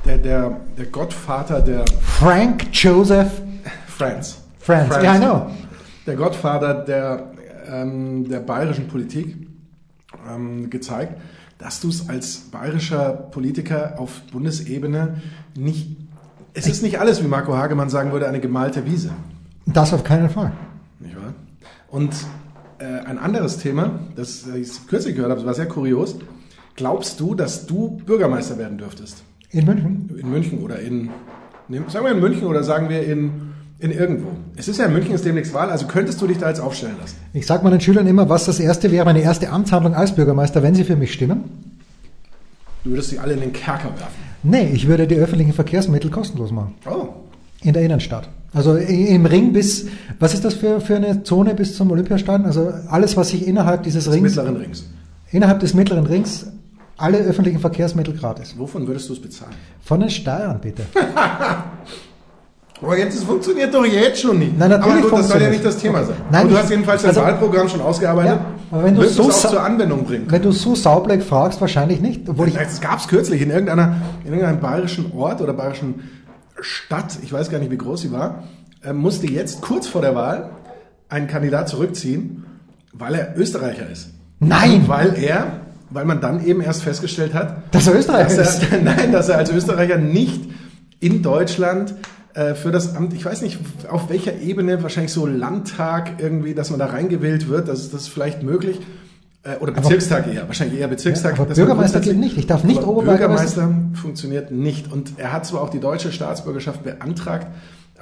der, 0.05 0.19
der, 0.19 0.61
der 0.77 0.87
Gottvater 0.87 1.61
der 1.61 1.85
Frank 2.03 2.67
Joseph 2.73 3.41
Franz. 3.87 4.39
Franz. 4.59 4.93
Ja, 5.01 5.15
I 5.15 5.19
know. 5.19 5.47
Der 6.05 6.17
Gottvater 6.17 6.75
der, 6.75 7.31
ähm, 7.73 8.29
der 8.29 8.41
bayerischen 8.41 8.89
Politik 8.89 9.47
ähm, 10.29 10.71
gezeigt, 10.71 11.21
dass 11.59 11.79
du 11.79 11.89
es 11.91 12.09
als 12.09 12.39
bayerischer 12.51 13.11
Politiker 13.11 13.95
auf 13.97 14.23
Bundesebene 14.33 15.23
nicht. 15.57 16.08
Es 16.55 16.67
ist 16.67 16.83
nicht 16.83 17.01
alles, 17.01 17.23
wie 17.23 17.29
Marco 17.29 17.57
Hagemann 17.57 17.91
sagen 17.91 18.13
würde, 18.13 18.29
eine 18.29 18.41
gemalte 18.41 18.85
Wiese. 18.87 19.11
Das 19.67 19.93
auf 19.93 20.05
keinen 20.05 20.31
Fall. 20.31 20.53
Nicht 20.99 21.17
wahr? 21.17 21.35
Und 21.91 22.15
äh, 22.79 22.85
ein 22.85 23.19
anderes 23.19 23.59
Thema, 23.59 24.01
das 24.17 24.47
ich 24.47 24.87
kürzlich 24.87 25.15
gehört 25.15 25.31
habe, 25.31 25.41
das 25.41 25.47
war 25.47 25.55
sehr 25.55 25.67
kurios. 25.67 26.17
Glaubst 26.77 27.21
du, 27.21 27.35
dass 27.35 27.67
du 27.67 27.99
Bürgermeister 28.07 28.59
werden 28.59 28.79
dürftest? 28.79 29.23
In 29.51 29.65
München? 29.65 30.11
In 30.17 30.31
München 30.31 30.61
oder 30.61 30.79
in, 30.79 31.11
ne, 31.69 31.83
sagen 31.89 32.05
wir 32.05 32.13
in 32.13 32.21
München 32.21 32.47
oder 32.47 32.63
sagen 32.63 32.89
wir 32.89 33.05
in, 33.05 33.53
in 33.79 33.91
irgendwo. 33.91 34.29
Es 34.57 34.69
ist 34.69 34.79
ja 34.79 34.87
in 34.87 34.93
München 34.93 35.15
ist 35.15 35.25
demnächst 35.25 35.53
Wahl, 35.55 35.71
also 35.71 35.87
könntest 35.87 36.21
du 36.21 36.27
dich 36.27 36.39
da 36.39 36.49
jetzt 36.49 36.61
aufstellen 36.61 36.97
lassen? 37.01 37.17
Ich 37.33 37.47
sage 37.47 37.65
meinen 37.65 37.81
Schülern 37.81 38.07
immer, 38.07 38.29
was 38.29 38.45
das 38.45 38.61
erste 38.61 38.93
wäre, 38.93 39.05
meine 39.05 39.23
erste 39.23 39.51
Amtshandlung 39.51 39.95
als 39.95 40.15
Bürgermeister, 40.15 40.63
wenn 40.63 40.75
sie 40.75 40.85
für 40.85 40.97
mich 40.97 41.13
stimmen. 41.13 41.45
Du 42.85 42.91
würdest 42.91 43.11
sie 43.11 43.19
alle 43.19 43.35
in 43.35 43.41
den 43.41 43.53
Kerker 43.53 43.91
werfen. 43.99 44.28
Nee, 44.42 44.70
ich 44.72 44.87
würde 44.87 45.07
die 45.07 45.16
öffentlichen 45.16 45.53
Verkehrsmittel 45.53 46.11
kostenlos 46.11 46.51
machen. 46.53 46.74
Oh, 46.88 47.09
In 47.62 47.72
der 47.72 47.83
Innenstadt. 47.83 48.29
Also 48.55 48.77
im 48.77 49.27
Ring 49.27 49.53
bis, 49.53 49.87
was 50.18 50.33
ist 50.33 50.44
das 50.44 50.55
für, 50.55 50.81
für 50.81 50.96
eine 50.96 51.22
Zone 51.22 51.55
bis 51.55 51.77
zum 51.77 51.90
Olympiastadion? 51.90 52.46
Also 52.46 52.72
alles, 52.88 53.16
was 53.16 53.29
sich 53.31 53.46
innerhalb 53.46 53.83
dieses 53.83 54.05
des 54.05 54.14
Rings, 54.14 54.22
mittleren 54.37 54.57
Rings. 54.57 54.87
innerhalb 55.33 55.61
des 55.61 55.74
mittleren 55.74 56.07
Rings, 56.07 56.46
alle 56.96 57.18
öffentlichen 57.18 57.59
Verkehrsmittel 57.61 58.14
gratis. 58.14 58.55
Wovon 58.57 58.87
würdest 58.87 59.09
du 59.09 59.12
es 59.12 59.20
bezahlen? 59.20 59.53
Von 59.83 60.01
den 60.01 60.11
Steuern 60.11 60.59
bitte. 60.61 60.83
Aber 62.81 62.96
jetzt, 62.96 63.16
es 63.16 63.24
funktioniert 63.24 63.74
doch 63.74 63.85
jetzt 63.85 64.20
schon 64.20 64.38
nicht. 64.38 64.57
Nein, 64.57 64.70
natürlich 64.70 64.94
aber 65.01 65.11
gut, 65.11 65.18
das 65.18 65.29
soll 65.29 65.42
ja 65.42 65.51
nicht 65.51 65.64
das 65.64 65.77
Thema 65.79 66.05
sein. 66.05 66.16
Nein, 66.31 66.42
aber 66.42 66.51
du 66.51 66.59
hast 66.59 66.70
jedenfalls 66.70 67.03
dein 67.03 67.09
also- 67.09 67.22
Wahlprogramm 67.22 67.68
schon 67.68 67.81
ausgearbeitet. 67.81 68.37
Ja, 68.37 68.46
aber 68.71 68.85
wenn 68.85 68.95
du 68.95 69.05
so 69.09 69.29
es 69.31 69.43
sa- 69.43 69.49
zur 69.51 69.63
Anwendung 69.63 70.05
bringen. 70.05 70.27
Wenn 70.29 70.43
du 70.43 70.53
so 70.53 70.75
saubleck 70.75 71.23
fragst, 71.23 71.61
wahrscheinlich 71.61 72.01
nicht. 72.01 72.29
Obwohl 72.29 72.49
ich, 72.49 72.55
Das 72.55 72.81
gab 72.81 72.99
es 72.99 73.09
kürzlich 73.09 73.43
in, 73.43 73.51
irgendeiner, 73.51 73.97
in 74.25 74.33
irgendeinem 74.33 74.61
bayerischen 74.61 75.13
Ort 75.13 75.41
oder 75.41 75.53
bayerischen 75.53 76.09
Stadt, 76.61 77.19
ich 77.23 77.33
weiß 77.33 77.51
gar 77.51 77.59
nicht, 77.59 77.71
wie 77.71 77.79
groß 77.79 78.03
sie 78.03 78.13
war, 78.13 78.45
äh, 78.85 78.93
musste 78.93 79.27
jetzt 79.27 79.61
kurz 79.61 79.87
vor 79.87 80.03
der 80.03 80.15
Wahl 80.15 80.51
ein 81.09 81.27
Kandidat 81.29 81.69
zurückziehen, 81.69 82.45
weil 82.93 83.15
er 83.15 83.37
Österreicher 83.39 83.89
ist. 83.89 84.11
Nein! 84.41 84.85
Weil 84.87 85.15
er, 85.17 85.61
weil 85.91 86.05
man 86.05 86.21
dann 86.21 86.45
eben 86.45 86.61
erst 86.61 86.83
festgestellt 86.83 87.33
hat, 87.35 87.63
dass 87.75 87.87
er 87.87 87.95
Österreicher 87.99 88.37
dass 88.37 88.63
ist. 88.63 88.73
er, 88.73 88.79
nein, 88.83 89.13
dass 89.13 89.29
er 89.29 89.39
als 89.39 89.51
Österreicher 89.51 89.97
nicht 89.99 90.43
in 91.01 91.23
Deutschland 91.23 91.95
äh, 92.35 92.55
für 92.55 92.71
das 92.71 92.95
Amt, 92.95 93.12
ich 93.14 93.25
weiß 93.25 93.43
nicht 93.43 93.59
auf 93.88 94.09
welcher 94.09 94.38
Ebene, 94.41 94.83
wahrscheinlich 94.83 95.12
so 95.12 95.27
Landtag 95.27 96.21
irgendwie, 96.21 96.55
dass 96.55 96.71
man 96.71 96.79
da 96.79 96.87
reingewählt 96.87 97.49
wird, 97.49 97.69
das 97.69 97.91
das 97.91 98.03
ist 98.03 98.09
vielleicht 98.09 98.43
möglich. 98.43 98.79
Äh, 99.45 99.57
Oder 99.61 99.73
Bezirkstag 99.73 100.27
eher, 100.33 100.47
wahrscheinlich 100.49 100.81
eher 100.81 100.88
Bezirkstag. 100.88 101.37
Ja, 101.38 101.43
aber 101.45 101.55
Bürgermeister 101.55 102.01
geht 102.01 102.17
nicht. 102.17 102.37
Ich 102.37 102.47
darf 102.47 102.64
nicht 102.64 102.79
aber 102.83 102.88
Oberbürgermeister- 102.88 103.67
Bürgermeister 103.67 104.01
funktioniert 104.01 104.51
nicht. 104.51 104.91
Und 104.93 105.12
er 105.19 105.33
hat 105.33 105.47
zwar 105.47 105.62
auch 105.62 105.71
die 105.71 105.81
deutsche 105.81 106.11
Staatsbürgerschaft 106.12 106.83
beantragt, 106.83 107.47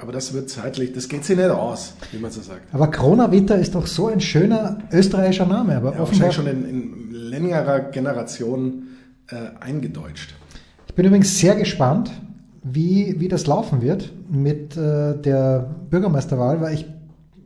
aber 0.01 0.11
das 0.11 0.33
wird 0.33 0.49
zeitlich, 0.49 0.93
das 0.93 1.07
geht 1.09 1.25
sich 1.25 1.37
nicht 1.37 1.49
aus, 1.49 1.93
wie 2.11 2.17
man 2.19 2.31
so 2.31 2.41
sagt. 2.41 2.61
Aber 2.73 2.87
Kronawitter 2.87 3.57
ist 3.57 3.75
doch 3.75 3.87
so 3.87 4.07
ein 4.07 4.19
schöner 4.19 4.79
österreichischer 4.91 5.45
Name. 5.45 5.75
Aber 5.77 5.93
Ja, 5.93 5.99
offenbar, 6.01 6.27
wahrscheinlich 6.29 6.35
schon 6.35 6.47
in, 6.47 6.65
in 6.69 7.11
längerer 7.11 7.79
Generation 7.79 8.83
äh, 9.29 9.35
eingedeutscht. 9.63 10.33
ich 10.87 10.95
bin 10.95 11.05
übrigens 11.05 11.37
sehr 11.39 11.55
gespannt, 11.55 12.11
wie, 12.71 13.19
wie 13.19 13.27
das 13.27 13.45
laufen 13.47 13.81
wird 13.81 14.11
mit 14.29 14.75
äh, 14.77 15.15
der 15.19 15.69
Bürgermeisterwahl, 15.89 16.61
weil 16.61 16.73
ich, 16.73 16.85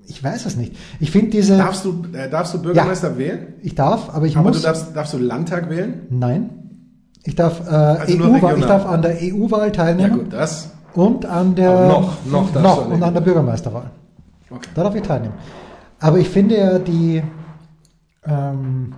ich 0.07 0.23
weiß 0.23 0.45
es 0.45 0.55
nicht. 0.57 0.75
Ich 0.99 1.11
finde 1.11 1.29
diese, 1.31 1.57
Darfst 1.57 1.85
du, 1.85 2.03
äh, 2.13 2.29
darfst 2.29 2.53
du 2.53 2.61
Bürgermeister 2.61 3.17
wählen? 3.17 3.53
ich 3.61 3.75
darf, 3.75 4.13
aber 4.13 4.25
ich 4.25 4.37
Aber 4.37 4.49
muss, 4.49 4.57
du 4.61 4.63
darfst, 4.63 4.95
darfst 4.95 5.13
du 5.13 5.17
Landtag 5.17 5.69
wählen? 5.69 6.01
nein. 6.09 6.49
Ich 7.23 7.35
darf, 7.35 7.61
äh, 7.67 7.71
Also 7.71 8.17
nur 8.17 8.29
EU 8.29 8.33
regional. 8.33 8.57
ich 8.57 8.65
darf 8.65 8.85
an 8.87 9.01
der 9.03 9.15
EU-Wahl 9.21 9.67
Ja 9.67 9.69
teilnehmen 9.71 10.13
gut, 10.23 10.33
das. 10.33 10.71
und 10.95 11.23
an 11.23 11.53
der, 11.53 11.69
Aber 11.69 11.87
noch- 11.87 12.25
noch 12.25 12.51
darfst 12.51 12.63
noch 12.63 12.89
und 12.89 13.03
an 13.03 13.13
der 13.13 13.21
Bürgermeisterwahl. 13.21 13.91
Okay. 14.49 14.69
Da 14.73 14.83
darf 14.83 14.95
ich 14.95 15.03
teilnehmen. 15.03 15.35
Aber 15.99 16.17
ich 16.17 16.27
finde 16.29 16.57
ja 16.57 16.79
die, 16.79 17.21
ähm, 18.25 18.93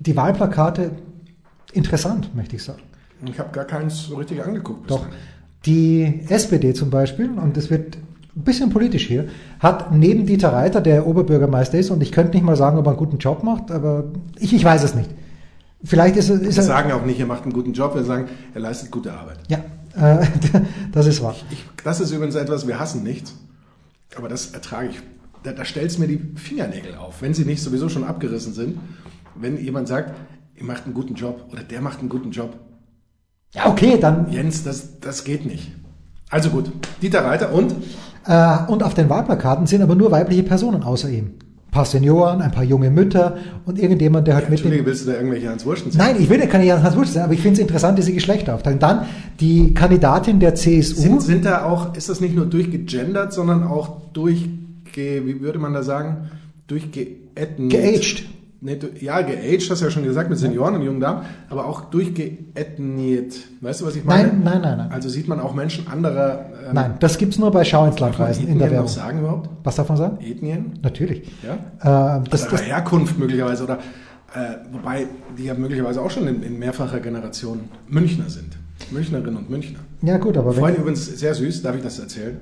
die 0.00 0.14
Wahlplakate 0.16 0.90
interessant, 1.72 2.34
möchte 2.36 2.56
ich 2.56 2.62
sagen. 2.64 2.82
Ich 3.24 3.38
habe 3.38 3.50
gar 3.52 3.64
keins 3.64 4.04
so 4.04 4.16
richtig 4.16 4.44
angeguckt. 4.44 4.90
Doch. 4.90 5.00
bislang. 5.04 5.18
Die 5.66 6.20
SPD 6.28 6.72
zum 6.74 6.90
Beispiel, 6.90 7.30
und 7.30 7.56
das 7.56 7.70
wird 7.70 7.98
ein 8.36 8.44
bisschen 8.44 8.70
politisch 8.70 9.06
hier, 9.06 9.28
hat 9.58 9.92
neben 9.92 10.26
Dieter 10.26 10.52
Reiter, 10.52 10.80
der 10.80 11.06
Oberbürgermeister 11.06 11.78
ist, 11.78 11.90
und 11.90 12.02
ich 12.02 12.12
könnte 12.12 12.34
nicht 12.34 12.44
mal 12.44 12.56
sagen, 12.56 12.78
ob 12.78 12.86
er 12.86 12.90
einen 12.90 12.98
guten 12.98 13.18
Job 13.18 13.42
macht, 13.42 13.70
aber 13.70 14.04
ich, 14.38 14.54
ich 14.54 14.64
weiß 14.64 14.82
es 14.82 14.94
nicht. 14.94 15.10
Vielleicht 15.82 16.16
ist, 16.16 16.28
ist 16.28 16.56
Wir 16.56 16.62
sagen 16.62 16.92
auch 16.92 17.04
nicht, 17.04 17.18
er 17.20 17.26
macht 17.26 17.44
einen 17.44 17.52
guten 17.52 17.72
Job, 17.72 17.94
wir 17.94 18.04
sagen, 18.04 18.28
er 18.54 18.60
leistet 18.60 18.90
gute 18.90 19.12
Arbeit. 19.12 19.38
Ja, 19.48 19.58
äh, 19.96 20.26
das 20.92 21.06
ist 21.06 21.22
wahr. 21.22 21.34
Ich, 21.50 21.64
das 21.84 22.00
ist 22.00 22.10
übrigens 22.10 22.34
etwas, 22.34 22.66
wir 22.66 22.78
hassen 22.78 23.02
nichts, 23.02 23.34
aber 24.16 24.28
das 24.28 24.52
ertrage 24.52 24.88
ich. 24.88 25.00
Da, 25.42 25.52
da 25.52 25.64
stellt 25.64 25.90
es 25.90 25.98
mir 25.98 26.06
die 26.06 26.20
Fingernägel 26.36 26.96
auf, 26.96 27.22
wenn 27.22 27.32
sie 27.32 27.44
nicht 27.44 27.62
sowieso 27.62 27.88
schon 27.88 28.04
abgerissen 28.04 28.52
sind. 28.52 28.78
Wenn 29.34 29.56
jemand 29.56 29.88
sagt, 29.88 30.14
ihr 30.56 30.64
macht 30.64 30.84
einen 30.84 30.92
guten 30.92 31.14
Job 31.14 31.46
oder 31.50 31.62
der 31.62 31.80
macht 31.80 32.00
einen 32.00 32.10
guten 32.10 32.30
Job. 32.30 32.58
Ja, 33.54 33.68
okay, 33.68 33.98
dann. 34.00 34.30
Jens, 34.30 34.62
das, 34.62 35.00
das 35.00 35.24
geht 35.24 35.44
nicht. 35.44 35.72
Also 36.30 36.50
gut, 36.50 36.70
Dieter 37.02 37.24
Reiter 37.24 37.52
und 37.52 37.74
Äh, 38.26 38.58
und 38.68 38.82
auf 38.82 38.94
den 38.94 39.08
Wahlplakaten 39.08 39.66
sind 39.66 39.82
aber 39.82 39.94
nur 39.94 40.10
weibliche 40.10 40.42
Personen 40.42 40.82
außer 40.82 41.08
ihm. 41.08 41.32
Ein 41.66 41.70
paar 41.72 41.86
Senioren, 41.86 42.42
ein 42.42 42.50
paar 42.52 42.64
junge 42.64 42.90
Mütter 42.90 43.38
und 43.64 43.78
irgendjemand, 43.78 44.26
der 44.28 44.34
halt 44.34 44.50
mit 44.50 44.58
dem 44.58 44.64
Entschuldige, 44.64 44.86
willst 44.86 45.06
du 45.06 45.10
da 45.10 45.16
irgendwelche 45.16 45.48
Hans 45.48 45.64
Wursten 45.64 45.90
Nein, 45.96 46.16
ich 46.18 46.28
will 46.28 46.38
ja 46.38 46.46
keine 46.46 46.82
Hans 46.82 46.96
Wurst 46.96 47.14
sein, 47.14 47.22
aber 47.24 47.32
ich 47.32 47.40
finde 47.40 47.54
es 47.54 47.60
interessant, 47.60 47.96
diese 47.98 48.12
Geschlechteraufteilung. 48.12 48.78
Dann 48.78 49.06
die 49.40 49.72
Kandidatin 49.72 50.38
der 50.38 50.54
CSU. 50.54 51.00
Sind, 51.00 51.22
sind 51.22 51.44
da 51.44 51.64
auch, 51.64 51.94
ist 51.96 52.08
das 52.08 52.20
nicht 52.20 52.34
nur 52.34 52.46
durchgegendert, 52.46 53.32
sondern 53.32 53.62
auch 53.62 54.12
durchge, 54.12 55.26
wie 55.26 55.40
würde 55.40 55.58
man 55.58 55.72
da 55.72 55.82
sagen, 55.82 56.28
durchgeethniert? 56.66 57.70
Geaged. 57.70 58.24
Du- 58.62 58.90
ja, 59.00 59.22
geaged, 59.22 59.70
hast 59.70 59.80
du 59.80 59.84
ja 59.86 59.90
schon 59.90 60.04
gesagt, 60.04 60.28
mit 60.28 60.38
Senioren 60.38 60.74
und 60.74 60.82
jungen 60.82 61.00
Damen, 61.00 61.24
aber 61.48 61.66
auch 61.66 61.86
durchgeethniert. 61.86 63.34
Weißt 63.60 63.80
du, 63.80 63.86
was 63.86 63.96
ich 63.96 64.04
meine? 64.04 64.28
Nein, 64.28 64.40
nein, 64.44 64.60
nein, 64.62 64.78
nein. 64.78 64.92
Also 64.92 65.08
sieht 65.08 65.28
man 65.28 65.40
auch 65.40 65.54
Menschen 65.54 65.86
anderer 65.88 66.46
ähm, 66.68 66.74
Nein, 66.74 66.94
das 67.00 67.16
gibt's 67.18 67.38
nur 67.38 67.50
bei 67.50 67.64
Schau 67.64 67.86
ins 67.86 67.98
Land 67.98 68.12
darf 68.14 68.18
man 68.18 68.28
reisen 68.28 68.48
in 68.48 68.58
der 68.58 68.70
Werbung. 68.70 68.88
sagen 68.88 69.20
überhaupt? 69.20 69.48
Was 69.64 69.76
darf 69.76 69.88
man 69.88 69.96
sagen? 69.96 70.18
Ethnien? 70.22 70.78
Natürlich. 70.82 71.30
Ja? 71.42 72.18
Äh, 72.18 72.28
das, 72.30 72.42
Oder 72.42 72.50
das, 72.52 72.62
Herkunft 72.66 73.18
möglicherweise 73.18 73.64
oder 73.64 73.78
äh, 74.34 74.56
wobei 74.72 75.06
die 75.38 75.44
ja 75.44 75.54
möglicherweise 75.54 76.00
auch 76.02 76.10
schon 76.10 76.26
in, 76.28 76.42
in 76.42 76.58
mehrfacher 76.58 77.00
Generation 77.00 77.60
Münchner 77.88 78.28
sind. 78.28 78.56
Münchnerinnen 78.90 79.36
und 79.36 79.50
Münchner. 79.50 79.78
ja 80.02 80.16
gut, 80.18 80.36
aber 80.36 80.52
Vorhin 80.52 80.76
wenn, 80.76 80.82
übrigens 80.82 81.06
sehr 81.06 81.34
süß, 81.34 81.62
darf 81.62 81.76
ich 81.76 81.82
das 81.82 81.98
erzählen? 81.98 82.40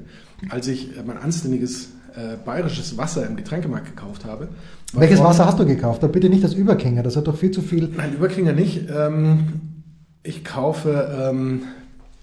Als 0.51 0.69
ich 0.69 0.97
äh, 0.97 1.03
mein 1.07 1.19
anständiges 1.19 1.91
äh, 2.19 2.37
bayerisches 2.45 2.97
Wasser 2.97 3.27
im 3.27 3.37
Getränkemarkt 3.37 3.87
gekauft 3.87 4.25
habe. 4.25 4.49
welches 4.93 5.23
Wasser 5.23 5.47
hast 5.47 5.59
du 5.59 5.65
gekauft? 5.65 6.03
Und 6.03 6.13
bitte 6.13 6.29
nicht 6.29 6.43
das 6.43 6.55
Überkinger, 6.55 7.03
das 7.03 7.17
hat 7.17 7.29
doch 7.29 7.37
viel 7.37 7.53
zu 7.53 7.63
viel. 7.63 7.91
Nein, 7.97 8.15
Überklinger 8.15 8.53
nicht. 8.53 8.89
Ähm, 8.91 9.61
ich 10.25 10.45
kaufe 10.45 11.31
ähm, 11.31 11.63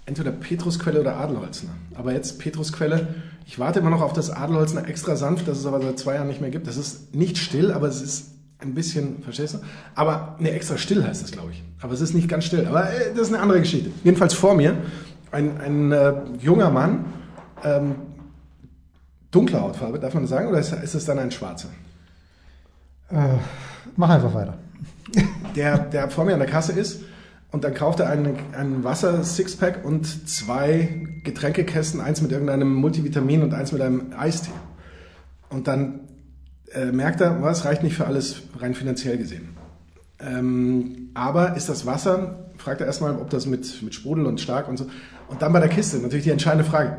entweder 0.04 0.32
Petrusquelle 0.32 1.00
oder 1.00 1.16
Adelholzner. 1.16 1.70
Aber 1.94 2.12
jetzt 2.12 2.38
Petrusquelle. 2.38 3.08
Ich 3.46 3.58
warte 3.58 3.78
immer 3.78 3.90
noch 3.90 4.02
auf 4.02 4.12
das 4.12 4.30
Adelholzner 4.30 4.88
extra 4.88 5.16
sanft, 5.16 5.48
das 5.48 5.58
es 5.58 5.66
aber 5.66 5.80
seit 5.80 5.98
zwei 5.98 6.16
Jahren 6.16 6.28
nicht 6.28 6.40
mehr 6.40 6.50
gibt. 6.50 6.66
Das 6.66 6.76
ist 6.76 7.14
nicht 7.14 7.38
still, 7.38 7.72
aber 7.72 7.88
es 7.88 8.02
ist 8.02 8.32
ein 8.58 8.74
bisschen, 8.74 9.22
verstehst 9.22 9.54
du? 9.54 9.58
Aber 9.94 10.36
ne, 10.38 10.50
extra 10.50 10.76
still 10.76 11.04
heißt 11.04 11.22
das, 11.22 11.30
glaube 11.30 11.52
ich. 11.52 11.62
Aber 11.80 11.92
es 11.92 12.00
ist 12.00 12.14
nicht 12.14 12.28
ganz 12.28 12.44
still. 12.44 12.66
Aber 12.66 12.90
äh, 12.90 13.12
das 13.14 13.28
ist 13.28 13.34
eine 13.34 13.42
andere 13.42 13.60
Geschichte. 13.60 13.90
Jedenfalls 14.04 14.34
vor 14.34 14.54
mir 14.54 14.76
ein, 15.30 15.60
ein 15.60 15.92
äh, 15.92 16.12
junger 16.40 16.70
Mann, 16.70 17.06
ähm, 17.64 17.94
dunkle 19.36 19.60
Hautfarbe, 19.60 19.98
darf 19.98 20.14
man 20.14 20.22
das 20.22 20.30
sagen? 20.30 20.48
Oder 20.48 20.58
ist, 20.58 20.72
ist 20.72 20.94
es 20.94 21.04
dann 21.04 21.18
ein 21.18 21.30
schwarzer? 21.30 21.68
Äh, 23.10 23.36
mach 23.96 24.08
einfach 24.08 24.32
weiter. 24.32 24.54
der, 25.54 25.78
der 25.78 26.10
vor 26.10 26.24
mir 26.24 26.32
an 26.32 26.40
der 26.40 26.48
Kasse 26.48 26.72
ist 26.72 27.02
und 27.52 27.64
dann 27.64 27.74
kauft 27.74 28.00
er 28.00 28.08
einen, 28.08 28.36
einen 28.56 28.82
Wasser-Sixpack 28.82 29.84
und 29.84 30.28
zwei 30.28 31.06
Getränkekästen, 31.22 32.00
eins 32.00 32.22
mit 32.22 32.32
irgendeinem 32.32 32.74
Multivitamin 32.74 33.42
und 33.42 33.52
eins 33.52 33.72
mit 33.72 33.82
einem 33.82 34.12
Eistee. 34.16 34.50
Und 35.50 35.68
dann 35.68 36.00
äh, 36.72 36.86
merkt 36.86 37.20
er, 37.20 37.42
was 37.42 37.64
reicht 37.64 37.82
nicht 37.82 37.96
für 37.96 38.06
alles 38.06 38.42
rein 38.58 38.74
finanziell 38.74 39.18
gesehen. 39.18 39.50
Ähm, 40.18 41.10
aber 41.14 41.56
ist 41.56 41.68
das 41.68 41.84
Wasser, 41.84 42.50
fragt 42.56 42.80
er 42.80 42.86
erstmal, 42.86 43.16
ob 43.16 43.30
das 43.30 43.46
mit, 43.46 43.82
mit 43.82 43.94
Sprudel 43.94 44.26
und 44.26 44.40
stark 44.40 44.66
und 44.68 44.78
so. 44.78 44.86
Und 45.28 45.42
dann 45.42 45.52
bei 45.52 45.60
der 45.60 45.68
Kiste 45.68 45.98
natürlich 45.98 46.24
die 46.24 46.30
entscheidende 46.30 46.64
Frage. 46.64 46.96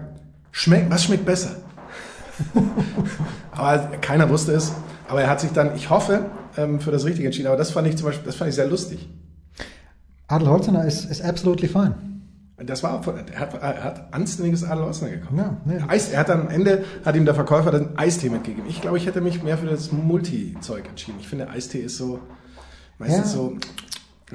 Schmeckt, 0.52 0.90
was 0.90 1.04
schmeckt 1.04 1.26
besser? 1.26 1.56
aber 3.52 3.78
keiner 4.02 4.30
wusste 4.30 4.54
es. 4.54 4.74
Aber 5.08 5.22
er 5.22 5.30
hat 5.30 5.40
sich 5.40 5.52
dann, 5.52 5.76
ich 5.76 5.90
hoffe, 5.90 6.26
ähm, 6.58 6.80
für 6.80 6.92
das 6.92 7.06
Richtige 7.06 7.28
entschieden. 7.28 7.48
Aber 7.48 7.58
das 7.58 7.72
fand 7.72 7.88
ich 7.88 7.98
zum 7.98 8.08
Beispiel, 8.08 8.26
das 8.26 8.36
fand 8.36 8.50
ich 8.50 8.56
sehr 8.56 8.68
lustig. 8.68 9.08
Adel 10.28 10.50
Holzener 10.50 10.86
ist, 10.86 11.06
ist 11.06 11.22
absolutely 11.24 11.68
fine. 11.70 11.96
Das 12.58 12.82
war, 12.84 13.02
er 13.32 13.40
hat, 13.40 13.54
er 13.62 13.84
hat 13.84 14.14
anständiges 14.14 14.64
Adel 14.64 14.84
Holzener 14.86 15.12
gekauft. 15.12 15.34
Ja, 15.38 15.58
nee. 15.64 15.78
Eis, 15.88 16.10
er 16.10 16.20
hat 16.22 16.30
am 16.32 16.50
Ende, 16.50 16.84
hat 17.06 17.16
ihm 17.16 17.24
der 17.24 17.36
Verkäufer 17.36 17.72
den 17.72 17.98
Eistee 17.98 18.30
mitgegeben. 18.30 18.68
Ich 18.68 18.82
glaube, 18.82 18.98
ich 18.98 19.06
hätte 19.06 19.22
mich 19.22 19.44
mehr 19.44 19.58
für 19.60 19.68
das 19.68 19.92
Multi-Zeug 19.92 20.88
entschieden. 20.90 21.20
Ich 21.22 21.28
finde, 21.28 21.50
Eistee 21.50 21.80
ist 21.82 21.98
so, 21.98 22.20
meistens 22.98 23.32
Ja. 23.34 23.38
so, 23.38 23.58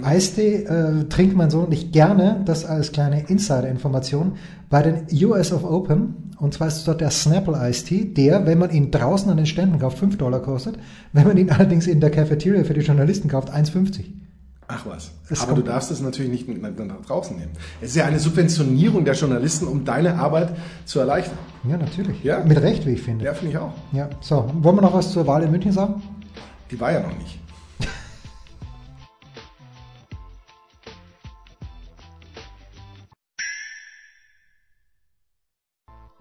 Eistee 0.00 0.64
äh, 0.64 1.04
trinkt 1.04 1.36
mein 1.36 1.50
Sohn 1.50 1.68
nicht 1.68 1.92
gerne, 1.92 2.40
das 2.46 2.64
als 2.64 2.92
kleine 2.92 3.28
Insider-Information, 3.28 4.36
bei 4.70 4.82
den 4.82 5.06
US 5.26 5.52
of 5.52 5.64
Open. 5.64 6.32
Und 6.38 6.54
zwar 6.54 6.68
ist 6.68 6.88
dort 6.88 7.02
der 7.02 7.10
Snapple 7.10 7.58
Eistee, 7.58 8.06
der, 8.06 8.46
wenn 8.46 8.58
man 8.58 8.70
ihn 8.70 8.90
draußen 8.90 9.30
an 9.30 9.36
den 9.36 9.46
Ständen 9.46 9.78
kauft, 9.78 9.98
5 9.98 10.16
Dollar 10.16 10.40
kostet. 10.40 10.78
Wenn 11.12 11.26
man 11.26 11.36
ihn 11.36 11.50
allerdings 11.52 11.86
in 11.86 12.00
der 12.00 12.10
Cafeteria 12.10 12.64
für 12.64 12.72
die 12.72 12.80
Journalisten 12.80 13.28
kauft, 13.28 13.52
1,50. 13.52 14.04
ach 14.66 14.86
was. 14.86 15.10
Es 15.28 15.42
Aber 15.42 15.56
du 15.56 15.62
darfst 15.62 15.90
es 15.90 16.00
natürlich 16.00 16.32
nicht 16.32 16.48
mit 16.48 16.62
nach 16.62 17.02
draußen 17.06 17.36
nehmen. 17.36 17.52
Es 17.82 17.90
ist 17.90 17.96
ja 17.96 18.06
eine 18.06 18.18
Subventionierung 18.18 19.04
der 19.04 19.14
Journalisten, 19.14 19.66
um 19.66 19.84
deine 19.84 20.14
Arbeit 20.14 20.56
zu 20.86 21.00
erleichtern. 21.00 21.36
Ja, 21.68 21.76
natürlich. 21.76 22.24
Ja. 22.24 22.42
Mit 22.42 22.62
Recht, 22.62 22.86
wie 22.86 22.92
ich 22.92 23.02
finde. 23.02 23.26
Ja, 23.26 23.34
finde 23.34 23.52
ich 23.52 23.58
auch. 23.58 23.74
Ja. 23.92 24.08
So, 24.22 24.50
wollen 24.54 24.76
wir 24.76 24.82
noch 24.82 24.94
was 24.94 25.12
zur 25.12 25.26
Wahl 25.26 25.42
in 25.42 25.50
München 25.50 25.72
sagen? 25.72 26.02
Die 26.70 26.80
war 26.80 26.90
ja 26.92 27.00
noch 27.00 27.16
nicht. 27.18 27.41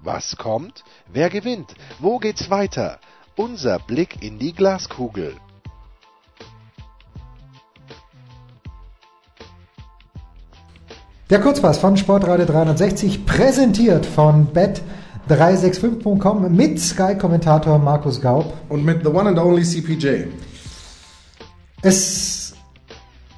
Was 0.04 0.36
kommt? 0.36 0.84
Wer 1.14 1.30
gewinnt? 1.30 1.76
Wo 2.00 2.18
geht's 2.18 2.50
weiter? 2.50 2.98
Unser 3.36 3.78
Blick 3.78 4.24
in 4.24 4.40
die 4.40 4.52
Glaskugel. 4.52 5.36
Der 11.30 11.40
Kurzpass 11.40 11.78
von 11.78 11.98
Sportradio 11.98 12.48
360, 12.48 13.28
präsentiert 13.28 14.08
von 14.08 14.48
bet365.com 14.54 16.52
mit 16.52 16.80
Sky-Kommentator 16.80 17.78
Markus 17.78 18.20
Gaub. 18.20 18.56
Und 18.70 18.84
mit 18.84 19.04
The 19.04 19.10
One 19.10 19.30
and 19.30 19.38
Only 19.38 19.62
CPJ. 19.62 20.24
Es, 21.84 22.56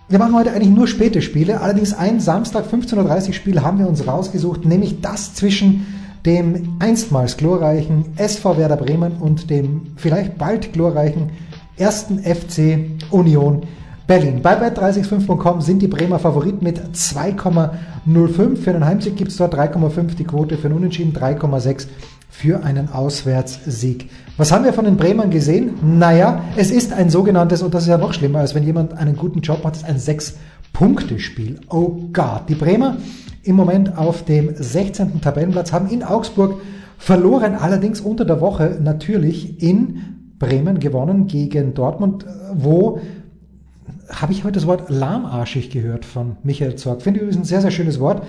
wir 0.08 0.17
machen 0.17 0.34
heute 0.34 0.54
eigentlich 0.54 0.73
nur 0.73 0.88
späte 0.88 1.21
Spiele, 1.21 1.60
allerdings 1.60 1.93
ein 1.93 2.21
Samstag 2.21 2.67
15.30 2.67 3.28
Uhr 3.28 3.34
Spiel 3.34 3.62
haben 3.62 3.80
wir 3.80 3.88
uns 3.89 4.08
rausgesucht, 4.08 4.63
nämlich 4.63 5.02
das 5.02 5.36
zwischen 5.36 6.02
dem 6.25 6.77
einstmals 6.79 7.38
glorreichen 7.38 8.05
SV 8.15 8.57
Werder 8.57 8.77
Bremen 8.77 9.13
und 9.13 9.49
dem 9.49 9.93
vielleicht 9.97 10.38
bald 10.38 10.73
glorreichen 10.73 11.31
ersten 11.77 12.19
FC 12.19 12.89
Union 13.12 13.63
Berlin. 14.07 14.41
Bei 14.41 14.55
bet365.com 14.55 15.62
sind 15.62 15.81
die 15.81 15.88
Bremer 15.88 16.19
Favorit 16.19 16.62
mit 16.62 16.79
2,05. 16.79 18.57
Für 18.57 18.71
einen 18.71 18.86
Heimsieg 18.86 19.15
gibt 19.15 19.31
es 19.31 19.38
dort 19.38 19.55
3,5 19.55 20.15
die 20.15 20.25
Quote, 20.25 20.57
für 20.57 20.67
einen 20.67 20.77
Unentschieden 20.77 21.13
3,6 21.13 21.88
für 22.29 22.63
einen 22.63 22.89
Auswärtssieg. 22.89 24.09
Was 24.38 24.51
haben 24.51 24.65
wir 24.65 24.73
von 24.73 24.86
den 24.86 24.97
Bremern 24.97 25.29
gesehen? 25.29 25.75
Naja, 25.99 26.41
es 26.57 26.71
ist 26.71 26.91
ein 26.91 27.09
sogenanntes, 27.09 27.62
und 27.62 27.73
das 27.73 27.83
ist 27.83 27.89
ja 27.89 27.97
noch 27.97 28.13
schlimmer, 28.13 28.39
als 28.39 28.55
wenn 28.55 28.63
jemand 28.63 28.97
einen 28.97 29.15
guten 29.15 29.41
Job 29.41 29.63
hat, 29.63 29.75
ist 29.75 29.86
ein 29.86 29.99
6 29.99 30.36
Punktespiel. 30.73 31.59
Oh 31.69 31.95
Gott, 32.12 32.49
die 32.49 32.55
Bremer 32.55 32.97
im 33.43 33.55
Moment 33.55 33.97
auf 33.97 34.25
dem 34.25 34.53
16. 34.55 35.21
Tabellenplatz 35.21 35.71
haben 35.71 35.88
in 35.88 36.03
Augsburg 36.03 36.62
verloren, 36.97 37.55
allerdings 37.55 38.01
unter 38.01 38.25
der 38.25 38.41
Woche 38.41 38.79
natürlich 38.81 39.62
in 39.62 40.13
Bremen 40.39 40.79
gewonnen 40.79 41.27
gegen 41.27 41.73
Dortmund, 41.73 42.25
äh, 42.25 42.27
wo 42.55 42.99
habe 44.09 44.33
ich 44.33 44.43
heute 44.43 44.53
das 44.53 44.67
Wort 44.67 44.89
lahmarschig 44.89 45.69
gehört 45.69 46.05
von 46.05 46.38
Michael 46.43 46.75
Zorg. 46.75 47.01
Finde 47.01 47.19
ich 47.19 47.23
übrigens 47.23 47.43
ein 47.43 47.47
sehr, 47.47 47.62
sehr 47.62 47.71
schönes 47.71 47.99
Wort, 47.99 48.23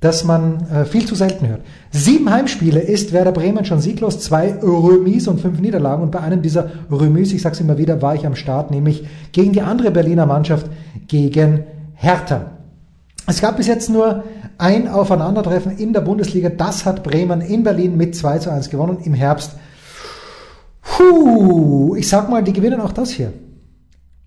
das 0.00 0.24
man 0.24 0.66
äh, 0.68 0.84
viel 0.84 1.06
zu 1.06 1.14
selten 1.14 1.48
hört. 1.48 1.62
Sieben 1.90 2.30
Heimspiele 2.30 2.80
ist 2.80 3.12
Werder 3.12 3.32
Bremen 3.32 3.64
schon 3.64 3.80
sieglos, 3.80 4.20
zwei 4.20 4.54
Remis 4.62 5.26
und 5.26 5.40
fünf 5.40 5.58
Niederlagen. 5.60 6.02
Und 6.02 6.10
bei 6.10 6.20
einem 6.20 6.42
dieser 6.42 6.70
Remis, 6.90 7.32
ich 7.32 7.42
sage 7.42 7.54
es 7.54 7.60
immer 7.60 7.78
wieder, 7.78 8.02
war 8.02 8.14
ich 8.14 8.26
am 8.26 8.36
Start, 8.36 8.70
nämlich 8.70 9.06
gegen 9.32 9.52
die 9.52 9.62
andere 9.62 9.90
Berliner 9.90 10.26
Mannschaft, 10.26 10.66
gegen 11.08 11.64
Hertha. 11.96 12.52
Es 13.26 13.40
gab 13.40 13.56
bis 13.56 13.66
jetzt 13.66 13.90
nur 13.90 14.24
ein 14.58 14.88
Aufeinandertreffen 14.88 15.76
in 15.76 15.92
der 15.92 16.00
Bundesliga. 16.00 16.48
Das 16.48 16.86
hat 16.86 17.02
Bremen 17.02 17.40
in 17.40 17.64
Berlin 17.64 17.96
mit 17.96 18.14
2 18.14 18.38
zu 18.38 18.50
1 18.50 18.70
gewonnen 18.70 18.98
im 19.02 19.14
Herbst. 19.14 19.52
Puh, 20.82 21.96
ich 21.96 22.08
sag 22.08 22.30
mal, 22.30 22.44
die 22.44 22.52
gewinnen 22.52 22.80
auch 22.80 22.92
das 22.92 23.10
hier. 23.10 23.32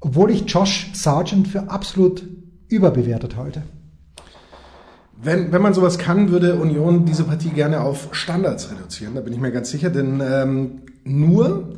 Obwohl 0.02 0.32
ich 0.32 0.50
Josh 0.50 0.92
Sargent 0.94 1.48
für 1.48 1.70
absolut 1.70 2.24
überbewertet 2.68 3.38
halte. 3.38 3.64
Wenn, 5.22 5.52
wenn 5.52 5.62
man 5.62 5.74
sowas 5.74 5.98
kann, 5.98 6.32
würde 6.32 6.56
Union 6.56 7.06
diese 7.06 7.24
Partie 7.24 7.50
gerne 7.50 7.82
auf 7.82 8.10
Standards 8.12 8.72
reduzieren. 8.72 9.16
Da 9.16 9.22
bin 9.22 9.34
ich 9.34 9.40
mir 9.40 9.52
ganz 9.52 9.70
sicher, 9.70 9.90
denn 9.90 10.22
ähm, 10.22 10.82
nur 11.04 11.76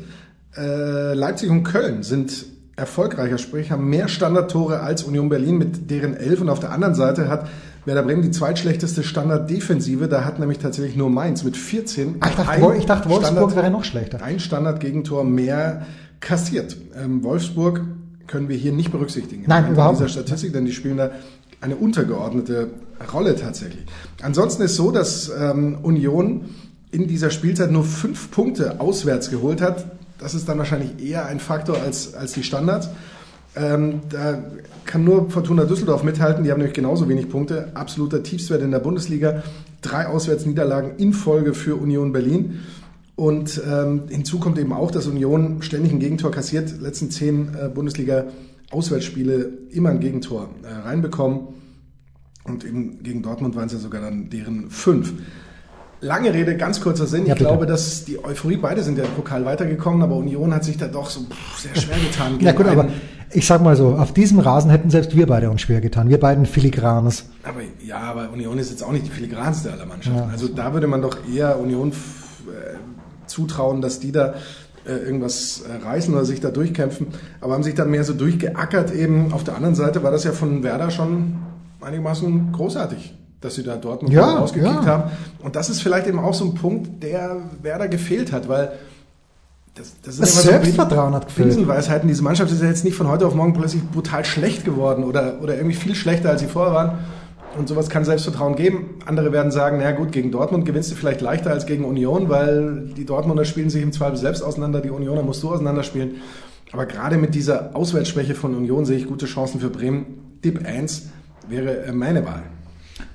äh, 0.55 1.13
Leipzig 1.13 1.49
und 1.49 1.63
Köln 1.63 2.03
sind 2.03 2.45
erfolgreicher, 2.81 3.37
sprich 3.37 3.71
haben 3.71 3.89
mehr 3.89 4.07
Standardtore 4.09 4.81
als 4.81 5.03
Union 5.03 5.29
Berlin 5.29 5.57
mit 5.57 5.89
deren 5.89 6.15
elf. 6.15 6.41
Und 6.41 6.49
auf 6.49 6.59
der 6.59 6.71
anderen 6.71 6.95
Seite 6.95 7.29
hat 7.29 7.47
Werder 7.85 8.03
Bremen 8.03 8.21
die 8.23 8.31
zweitschlechteste 8.31 9.03
Standarddefensive. 9.03 10.07
Da 10.07 10.25
hat 10.25 10.39
nämlich 10.39 10.57
tatsächlich 10.57 10.97
nur 10.97 11.09
Mainz 11.09 11.43
mit 11.43 11.55
14 11.55 12.15
Ach, 12.19 12.29
ich 12.29 12.35
dachte, 12.35 12.75
ich 12.77 12.85
dachte 12.85 13.09
Wolfsburg 13.09 13.37
Standard- 13.37 13.55
wäre 13.55 13.71
noch 13.71 13.83
schlechter. 13.85 14.21
ein 14.23 14.39
Standardgegentor 14.39 15.23
mehr 15.23 15.85
kassiert. 16.19 16.75
Ähm, 17.01 17.23
Wolfsburg 17.23 17.81
können 18.27 18.49
wir 18.49 18.57
hier 18.57 18.71
nicht 18.71 18.91
berücksichtigen. 18.91 19.43
Nein, 19.47 19.65
in 19.67 19.71
überhaupt 19.73 19.95
dieser 19.97 20.05
nicht. 20.05 20.13
Statistik, 20.13 20.53
denn 20.53 20.65
die 20.65 20.73
spielen 20.73 20.97
da 20.97 21.11
eine 21.61 21.75
untergeordnete 21.75 22.69
Rolle 23.13 23.35
tatsächlich. 23.35 23.85
Ansonsten 24.21 24.63
ist 24.63 24.75
so, 24.75 24.91
dass 24.91 25.31
ähm, 25.39 25.77
Union 25.83 26.45
in 26.91 27.07
dieser 27.07 27.29
Spielzeit 27.29 27.71
nur 27.71 27.83
fünf 27.83 28.31
Punkte 28.31 28.79
auswärts 28.79 29.29
geholt 29.29 29.61
hat. 29.61 29.85
Das 30.21 30.35
ist 30.35 30.47
dann 30.47 30.59
wahrscheinlich 30.59 31.03
eher 31.03 31.25
ein 31.25 31.39
Faktor 31.39 31.81
als, 31.81 32.13
als 32.13 32.31
die 32.33 32.43
Standards. 32.43 32.89
Ähm, 33.55 34.01
da 34.09 34.41
kann 34.85 35.03
nur 35.03 35.29
Fortuna 35.29 35.65
Düsseldorf 35.65 36.03
mithalten. 36.03 36.43
Die 36.43 36.51
haben 36.51 36.59
nämlich 36.59 36.75
genauso 36.75 37.09
wenig 37.09 37.27
Punkte. 37.27 37.71
Absoluter 37.73 38.23
Tiefstwert 38.23 38.61
in 38.61 38.71
der 38.71 38.79
Bundesliga. 38.79 39.43
Drei 39.81 40.07
Auswärtsniederlagen 40.07 40.97
in 40.97 41.11
Folge 41.11 41.53
für 41.53 41.75
Union 41.75 42.13
Berlin. 42.13 42.59
Und 43.15 43.61
ähm, 43.69 44.03
hinzu 44.09 44.39
kommt 44.39 44.57
eben 44.57 44.71
auch, 44.71 44.91
dass 44.91 45.07
Union 45.07 45.61
ständig 45.61 45.91
ein 45.91 45.99
Gegentor 45.99 46.31
kassiert. 46.31 46.79
Letzten 46.79 47.11
zehn 47.11 47.49
äh, 47.55 47.67
Bundesliga-Auswärtsspiele 47.67 49.51
immer 49.71 49.89
ein 49.89 49.99
Gegentor 49.99 50.49
äh, 50.63 50.87
reinbekommen. 50.87 51.47
Und 52.43 52.63
eben 52.63 53.03
gegen 53.03 53.21
Dortmund 53.21 53.55
waren 53.55 53.67
es 53.67 53.73
ja 53.73 53.79
sogar 53.79 54.01
dann 54.01 54.29
deren 54.29 54.69
fünf. 54.69 55.13
Lange 56.01 56.33
Rede, 56.33 56.57
ganz 56.57 56.81
kurzer 56.81 57.05
Sinn. 57.05 57.27
Ja, 57.27 57.33
ich 57.33 57.39
glaube, 57.39 57.67
dass 57.67 58.05
die 58.05 58.23
Euphorie, 58.23 58.57
beide 58.57 58.83
sind 58.83 58.97
ja 58.97 59.03
im 59.03 59.11
Pokal 59.11 59.45
weitergekommen, 59.45 60.01
aber 60.01 60.15
Union 60.15 60.53
hat 60.53 60.63
sich 60.63 60.77
da 60.77 60.87
doch 60.87 61.09
so 61.09 61.21
pff, 61.21 61.59
sehr 61.59 61.75
schwer 61.75 61.97
getan. 61.99 62.37
Na 62.41 62.51
gut, 62.53 62.65
aber 62.65 62.87
ich 63.33 63.45
sag 63.45 63.61
mal 63.61 63.75
so, 63.75 63.95
auf 63.95 64.11
diesem 64.11 64.39
Rasen 64.39 64.71
hätten 64.71 64.89
selbst 64.89 65.15
wir 65.15 65.27
beide 65.27 65.49
uns 65.49 65.61
schwer 65.61 65.79
getan. 65.79 66.09
Wir 66.09 66.19
beiden 66.19 66.45
Filigranes. 66.45 67.25
Aber 67.43 67.61
ja, 67.85 67.99
aber 67.99 68.31
Union 68.31 68.57
ist 68.57 68.71
jetzt 68.71 68.83
auch 68.83 68.91
nicht 68.91 69.05
die 69.05 69.11
filigranste 69.11 69.71
aller 69.71 69.85
Mannschaften. 69.85 70.19
Ja. 70.19 70.27
also 70.27 70.47
da 70.47 70.73
würde 70.73 70.87
man 70.87 71.01
doch 71.01 71.17
eher 71.31 71.59
Union 71.59 71.91
äh, 71.91 72.75
zutrauen, 73.27 73.81
dass 73.81 73.99
die 73.99 74.11
da 74.11 74.33
äh, 74.85 74.93
irgendwas 74.93 75.61
äh, 75.61 75.85
reißen 75.85 76.13
oder 76.13 76.25
sich 76.25 76.39
da 76.39 76.49
durchkämpfen. 76.49 77.07
Aber 77.39 77.53
haben 77.53 77.63
sich 77.63 77.75
dann 77.75 77.91
mehr 77.91 78.03
so 78.03 78.13
durchgeackert 78.13 78.93
eben. 78.93 79.31
Auf 79.33 79.43
der 79.43 79.55
anderen 79.55 79.75
Seite 79.75 80.01
war 80.03 80.11
das 80.11 80.23
ja 80.23 80.31
von 80.31 80.63
Werder 80.63 80.89
schon 80.89 81.37
einigermaßen 81.79 82.51
großartig, 82.51 83.13
dass 83.41 83.55
sie 83.55 83.63
da 83.63 83.75
Dortmund 83.75 84.13
Ja, 84.13 84.35
rausgekickt 84.37 84.83
ja. 84.83 84.85
haben. 84.85 85.11
Und 85.43 85.55
das 85.55 85.69
ist 85.69 85.81
vielleicht 85.81 86.07
eben 86.07 86.19
auch 86.19 86.33
so 86.33 86.45
ein 86.45 86.53
Punkt, 86.53 87.03
der 87.03 87.37
Werder 87.61 87.87
gefehlt 87.87 88.31
hat, 88.31 88.47
weil 88.47 88.73
das, 89.75 89.95
das, 90.03 90.17
Das 90.17 90.31
immer 90.33 90.41
so 90.43 90.49
Selbstvertrauen 90.49 91.13
hat 91.13 91.27
gefehlt. 91.27 91.49
Binsenweisheiten. 91.49 92.07
Diese 92.07 92.23
Mannschaft 92.23 92.51
ist 92.51 92.61
ja 92.61 92.67
jetzt 92.67 92.83
nicht 92.83 92.95
von 92.95 93.07
heute 93.07 93.25
auf 93.25 93.33
morgen 93.33 93.53
plötzlich 93.53 93.83
brutal 93.89 94.25
schlecht 94.25 94.65
geworden 94.65 95.03
oder, 95.03 95.41
oder 95.41 95.55
irgendwie 95.55 95.75
viel 95.75 95.95
schlechter, 95.95 96.29
als 96.29 96.41
sie 96.41 96.47
vorher 96.47 96.73
waren. 96.73 96.97
Und 97.57 97.67
sowas 97.67 97.89
kann 97.89 98.05
Selbstvertrauen 98.05 98.55
geben. 98.55 98.95
Andere 99.05 99.31
werden 99.33 99.51
sagen, 99.51 99.79
na 99.81 99.91
gut, 99.91 100.11
gegen 100.11 100.31
Dortmund 100.31 100.65
gewinnst 100.65 100.91
du 100.91 100.95
vielleicht 100.95 101.19
leichter 101.19 101.51
als 101.51 101.65
gegen 101.65 101.83
Union, 101.83 102.29
weil 102.29 102.89
die 102.95 103.05
Dortmunder 103.05 103.43
spielen 103.43 103.69
sich 103.69 103.83
im 103.83 103.91
Zweifel 103.91 104.17
selbst 104.17 104.41
auseinander, 104.41 104.79
die 104.79 104.89
Unioner 104.89 105.23
musst 105.23 105.43
du 105.43 105.51
auseinanderspielen. 105.51 106.15
Aber 106.71 106.85
gerade 106.85 107.17
mit 107.17 107.35
dieser 107.35 107.75
Auswärtsschwäche 107.75 108.35
von 108.35 108.55
Union 108.55 108.85
sehe 108.85 108.97
ich 108.97 109.07
gute 109.07 109.25
Chancen 109.25 109.59
für 109.59 109.69
Bremen. 109.69 110.39
Dip 110.43 110.65
1 110.65 111.09
wäre 111.49 111.83
äh, 111.83 111.91
meine 111.91 112.25
Wahl. 112.25 112.43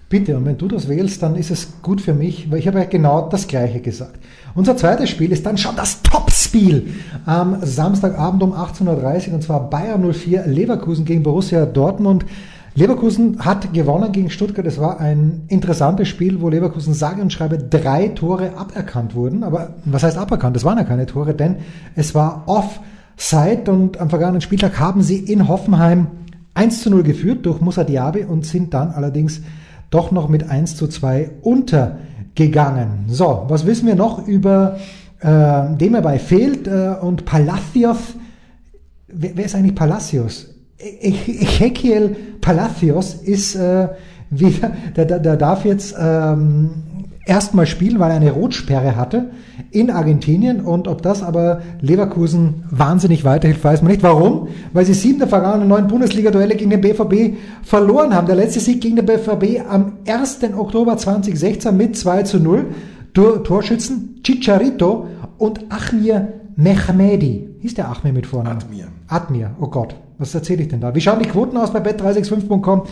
Bitte, 0.09 0.37
und 0.37 0.45
wenn 0.45 0.57
du 0.57 0.69
das 0.69 0.89
wählst, 0.89 1.21
dann 1.25 1.35
ist 1.35 1.51
es 1.51 1.83
gut 1.83 2.01
für 2.01 2.15
mich, 2.15 2.49
weil 2.49 2.61
ich 2.61 2.69
habe 2.69 2.79
ja 2.79 2.85
genau 2.85 3.29
das 3.29 3.49
Gleiche 3.49 3.81
gesagt. 3.81 4.21
Unser 4.55 4.77
zweites 4.77 5.11
Spiel 5.11 5.33
ist 5.33 5.45
dann 5.45 5.59
schon 5.59 5.75
das 5.75 6.01
Topspiel 6.03 6.95
am 7.25 7.59
Samstagabend 7.63 8.41
um 8.45 8.53
18.30 8.53 9.29
Uhr 9.29 9.35
und 9.35 9.43
zwar 9.43 9.69
Bayern 9.69 10.13
04 10.13 10.47
Leverkusen 10.47 11.05
gegen 11.05 11.25
Borussia 11.25 11.67
Dortmund. 11.67 12.25
Leverkusen 12.77 13.45
hat 13.45 13.73
gewonnen 13.73 14.13
gegen 14.13 14.31
Stuttgart. 14.31 14.65
Es 14.65 14.79
war 14.79 15.01
ein 15.01 15.43
interessantes 15.49 16.07
Spiel, 16.07 16.41
wo 16.41 16.51
Leverkusen 16.51 16.95
sage 16.95 17.21
und 17.21 17.33
schreibe 17.33 17.59
drei 17.59 18.09
Tore 18.09 18.57
aberkannt 18.57 19.17
wurden. 19.17 19.43
Aber 19.43 19.75
was 19.87 20.05
heißt 20.05 20.19
aberkannt? 20.19 20.57
Es 20.57 20.63
waren 20.63 20.79
ja 20.79 20.85
keine 20.85 21.07
Tore, 21.07 21.35
denn 21.35 21.57
es 21.97 22.15
war 22.15 22.45
Zeit 23.17 23.69
und 23.69 23.99
am 23.99 24.09
vergangenen 24.11 24.41
Spieltag 24.41 24.79
haben 24.79 25.03
sie 25.03 25.19
in 25.19 25.49
Hoffenheim 25.49 26.07
1 26.55 26.83
zu 26.83 26.91
0 26.91 27.03
geführt 27.03 27.45
durch 27.45 27.61
Musa 27.61 27.83
Diaby 27.83 28.25
und 28.25 28.47
sind 28.47 28.73
dann 28.73 28.91
allerdings 28.93 29.41
doch 29.97 30.11
noch 30.11 30.29
mit 30.29 30.51
1 30.51 30.77
zu 30.77 30.89
2 30.89 31.31
untergegangen. 31.41 33.07
So, 33.09 33.45
was 33.49 33.65
wissen 33.65 33.87
wir 33.87 33.95
noch 33.95 34.27
über 34.27 34.77
äh, 35.21 35.75
dem 35.77 35.95
er 35.95 36.03
bei 36.03 36.19
fehlt 36.19 36.67
äh, 36.69 36.95
und 37.01 37.25
Palacios, 37.25 37.99
wer, 39.09 39.37
wer, 39.37 39.47
ist 39.47 39.55
eigentlich 39.55 39.75
Palacios? 39.75 40.49
E-, 40.79 41.09
e-, 41.09 41.43
Ezequiel 41.43 42.15
Palacios 42.43 43.15
ist 43.15 43.57
äh, 43.57 43.89
wieder, 44.31 44.73
der, 44.95 45.07
der, 45.07 45.19
der 45.21 45.37
darf 45.37 45.65
jetzt 45.65 45.95
ähm, 45.99 46.71
erstmal 47.27 47.67
spielen, 47.67 47.99
weil 47.99 48.11
er 48.11 48.17
eine 48.17 48.31
Rotsperre 48.31 48.97
hatte 48.97 49.31
in 49.71 49.91
Argentinien 49.91 50.61
und 50.61 50.89
ob 50.89 51.03
das 51.03 51.23
aber 51.23 51.61
Leverkusen 51.81 52.65
wahnsinnig 52.71 53.25
weiterhilft, 53.25 53.63
weiß 53.63 53.83
man 53.83 53.91
nicht. 53.91 54.03
Warum? 54.03 54.49
Weil 54.73 54.87
sie 54.87 54.95
sieben 54.95 55.19
der 55.19 55.29
vergangenen 55.29 55.69
neun 55.69 55.89
Bundesliga-Duelle 55.89 56.57
gegen 56.57 56.71
den 56.71 56.81
BVB 56.81 57.37
verloren 57.63 58.15
haben. 58.15 58.27
Der 58.27 58.37
letzte 58.37 58.61
Sieg 58.61 58.81
gegen 58.81 58.97
den 58.97 59.07
BVB 59.07 59.69
am 59.69 59.95
1. 60.07 60.39
Oktober 60.57 60.97
2016 60.97 61.77
mit 61.77 61.97
2 61.97 62.23
zu 62.23 62.39
0. 62.39 62.67
Torschützen 63.13 64.21
Chicharito 64.23 65.07
und 65.39 65.71
Achmir 65.71 66.29
Mehmedi. 66.57 67.49
Hieß 67.61 67.75
der 67.75 67.91
Achmir 67.91 68.13
mit 68.13 68.27
Vornamen? 68.27 68.61
Admir. 68.61 68.87
Admir, 69.09 69.51
oh 69.61 69.69
Gott, 69.69 69.97
was 70.19 70.35
erzähle 70.35 70.63
ich 70.63 70.69
denn 70.69 70.81
da? 70.81 70.95
Wie 70.95 71.01
schauen 71.01 71.19
die 71.19 71.29
Quoten 71.29 71.57
aus 71.57 71.73
bei 71.73 71.81
bet365.com? 71.81 72.83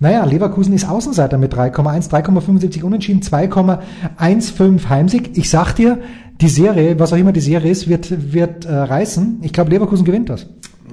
Naja, 0.00 0.24
Leverkusen 0.24 0.72
ist 0.74 0.88
Außenseiter 0.88 1.38
mit 1.38 1.54
3,1, 1.54 2.08
3,75 2.08 2.84
Unentschieden, 2.84 3.20
2,15 3.20 4.88
Heimsieg. 4.88 5.36
Ich 5.36 5.50
sag 5.50 5.74
dir, 5.74 5.98
die 6.40 6.48
Serie, 6.48 7.00
was 7.00 7.12
auch 7.12 7.16
immer 7.16 7.32
die 7.32 7.40
Serie 7.40 7.72
ist, 7.72 7.88
wird, 7.88 8.32
wird 8.32 8.64
äh, 8.64 8.72
reißen. 8.72 9.40
Ich 9.42 9.52
glaube, 9.52 9.70
Leverkusen 9.70 10.04
gewinnt 10.04 10.28
das. 10.28 10.46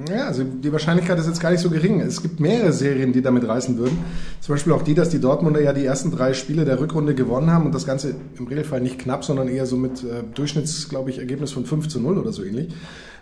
Ja, 0.10 0.26
also 0.26 0.44
die 0.44 0.72
Wahrscheinlichkeit 0.72 1.20
ist 1.20 1.28
jetzt 1.28 1.40
gar 1.40 1.52
nicht 1.52 1.62
so 1.62 1.70
gering. 1.70 2.02
Es 2.02 2.22
gibt 2.22 2.40
mehrere 2.40 2.74
Serien, 2.74 3.14
die 3.14 3.22
damit 3.22 3.48
reißen 3.48 3.78
würden. 3.78 3.98
Zum 4.42 4.56
Beispiel 4.56 4.74
auch 4.74 4.82
die, 4.82 4.96
dass 4.96 5.10
die 5.10 5.20
Dortmunder 5.20 5.62
ja 5.62 5.72
die 5.72 5.86
ersten 5.86 6.12
drei 6.12 6.34
Spiele 6.34 6.66
der 6.66 6.80
Rückrunde 6.80 7.14
gewonnen 7.14 7.52
haben 7.52 7.68
und 7.68 7.76
das 7.76 7.86
Ganze 7.86 8.16
im 8.38 8.48
Regelfall 8.48 8.82
nicht 8.82 9.00
knapp, 9.00 9.24
sondern 9.24 9.48
eher 9.48 9.68
so 9.68 9.78
mit 9.78 10.04
äh, 10.04 10.24
Durchschnitts, 10.34 10.90
glaube 10.90 11.12
ich, 11.12 11.20
Ergebnis 11.20 11.52
von 11.52 11.66
5 11.66 11.88
zu 11.88 12.00
0 12.00 12.18
oder 12.18 12.34
so 12.34 12.44
ähnlich. 12.44 12.74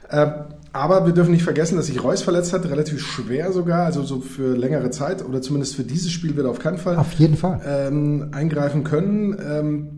Äh, 0.09 0.27
aber 0.73 1.05
wir 1.05 1.13
dürfen 1.13 1.31
nicht 1.31 1.43
vergessen, 1.43 1.75
dass 1.77 1.85
sich 1.85 2.03
Reus 2.03 2.23
verletzt 2.23 2.51
hat, 2.51 2.65
relativ 2.65 2.99
schwer 2.99 3.51
sogar, 3.51 3.85
also 3.85 4.01
so 4.01 4.21
für 4.21 4.57
längere 4.57 4.89
Zeit 4.89 5.23
oder 5.23 5.39
zumindest 5.41 5.75
für 5.75 5.83
dieses 5.83 6.11
Spiel 6.11 6.35
wird 6.35 6.47
er 6.47 6.49
auf 6.49 6.59
keinen 6.59 6.79
Fall, 6.79 6.97
auf 6.97 7.13
jeden 7.13 7.37
Fall. 7.37 7.61
Ähm, 7.63 8.29
eingreifen 8.31 8.83
können. 8.83 9.37
Ähm, 9.39 9.89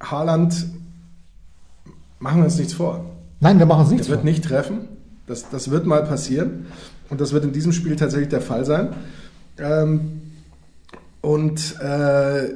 Haaland, 0.00 0.66
machen 2.18 2.38
wir 2.38 2.44
uns 2.44 2.56
nichts 2.56 2.72
vor. 2.72 3.04
Nein, 3.40 3.58
wir 3.58 3.66
machen 3.66 3.82
uns 3.82 3.90
nichts 3.90 4.06
vor. 4.06 4.14
Er 4.14 4.18
wird 4.18 4.24
nicht 4.24 4.44
treffen. 4.44 4.88
Das, 5.26 5.50
das 5.50 5.70
wird 5.70 5.84
mal 5.86 6.02
passieren 6.02 6.66
und 7.10 7.20
das 7.20 7.32
wird 7.32 7.44
in 7.44 7.52
diesem 7.52 7.72
Spiel 7.72 7.94
tatsächlich 7.96 8.30
der 8.30 8.40
Fall 8.40 8.64
sein. 8.64 8.94
Ähm, 9.58 10.22
und 11.20 11.78
äh, 11.80 12.48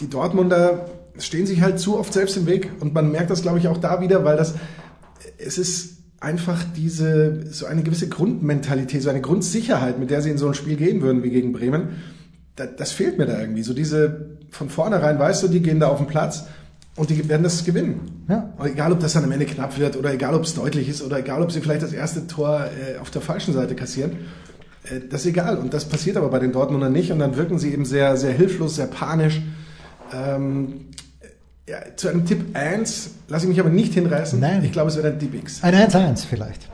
die 0.00 0.10
Dortmunder 0.10 0.86
stehen 1.18 1.46
sich 1.46 1.62
halt 1.62 1.78
zu 1.78 1.96
oft 1.96 2.12
selbst 2.12 2.36
im 2.36 2.46
Weg 2.46 2.70
und 2.80 2.92
man 2.92 3.10
merkt 3.12 3.30
das, 3.30 3.42
glaube 3.42 3.58
ich, 3.58 3.68
auch 3.68 3.78
da 3.78 4.00
wieder, 4.00 4.24
weil 4.24 4.36
das 4.36 4.54
es 5.38 5.58
ist 5.58 5.97
einfach 6.20 6.64
diese 6.76 7.46
so 7.50 7.66
eine 7.66 7.82
gewisse 7.82 8.08
Grundmentalität, 8.08 9.02
so 9.02 9.10
eine 9.10 9.20
Grundsicherheit, 9.20 9.98
mit 9.98 10.10
der 10.10 10.22
sie 10.22 10.30
in 10.30 10.38
so 10.38 10.48
ein 10.48 10.54
Spiel 10.54 10.76
gehen 10.76 11.00
würden 11.00 11.22
wie 11.22 11.30
gegen 11.30 11.52
Bremen. 11.52 11.90
Das, 12.56 12.70
das 12.76 12.92
fehlt 12.92 13.18
mir 13.18 13.26
da 13.26 13.40
irgendwie. 13.40 13.62
So 13.62 13.72
diese 13.72 14.38
von 14.50 14.68
vornherein, 14.68 15.18
weißt 15.18 15.42
du, 15.44 15.48
die 15.48 15.60
gehen 15.60 15.78
da 15.80 15.88
auf 15.88 15.98
den 15.98 16.06
Platz 16.06 16.46
und 16.96 17.10
die 17.10 17.28
werden 17.28 17.44
das 17.44 17.64
gewinnen. 17.64 18.24
Ja. 18.28 18.52
egal, 18.64 18.92
ob 18.92 19.00
das 19.00 19.12
dann 19.12 19.24
am 19.24 19.30
Ende 19.30 19.46
knapp 19.46 19.78
wird 19.78 19.96
oder 19.96 20.12
egal, 20.12 20.34
ob 20.34 20.42
es 20.42 20.54
deutlich 20.54 20.88
ist 20.88 21.02
oder 21.02 21.18
egal, 21.20 21.42
ob 21.42 21.52
sie 21.52 21.60
vielleicht 21.60 21.82
das 21.82 21.92
erste 21.92 22.26
Tor 22.26 22.64
äh, 22.64 22.98
auf 22.98 23.10
der 23.10 23.22
falschen 23.22 23.54
Seite 23.54 23.76
kassieren. 23.76 24.12
Äh, 24.84 25.00
das 25.08 25.20
ist 25.20 25.28
egal. 25.28 25.58
Und 25.58 25.72
das 25.74 25.84
passiert 25.84 26.16
aber 26.16 26.28
bei 26.28 26.40
den 26.40 26.52
Dortmundern 26.52 26.92
nicht. 26.92 27.12
Und 27.12 27.20
dann 27.20 27.36
wirken 27.36 27.58
sie 27.58 27.72
eben 27.72 27.84
sehr, 27.84 28.16
sehr 28.16 28.32
hilflos, 28.32 28.74
sehr 28.74 28.86
panisch. 28.86 29.40
Ähm, 30.12 30.87
ja, 31.68 31.78
zu 31.96 32.08
einem 32.08 32.24
Tipp 32.24 32.56
1 32.56 33.10
lasse 33.28 33.44
ich 33.44 33.48
mich 33.50 33.60
aber 33.60 33.70
nicht 33.70 33.94
hinreißen. 33.94 34.40
Nein. 34.40 34.64
Ich 34.64 34.72
glaube, 34.72 34.88
es 34.88 34.96
wird 34.96 35.06
ein 35.06 35.18
Tipp 35.18 35.34
X. 35.34 35.62
Ein 35.62 35.74
1-1 35.74 36.26
vielleicht. 36.26 36.68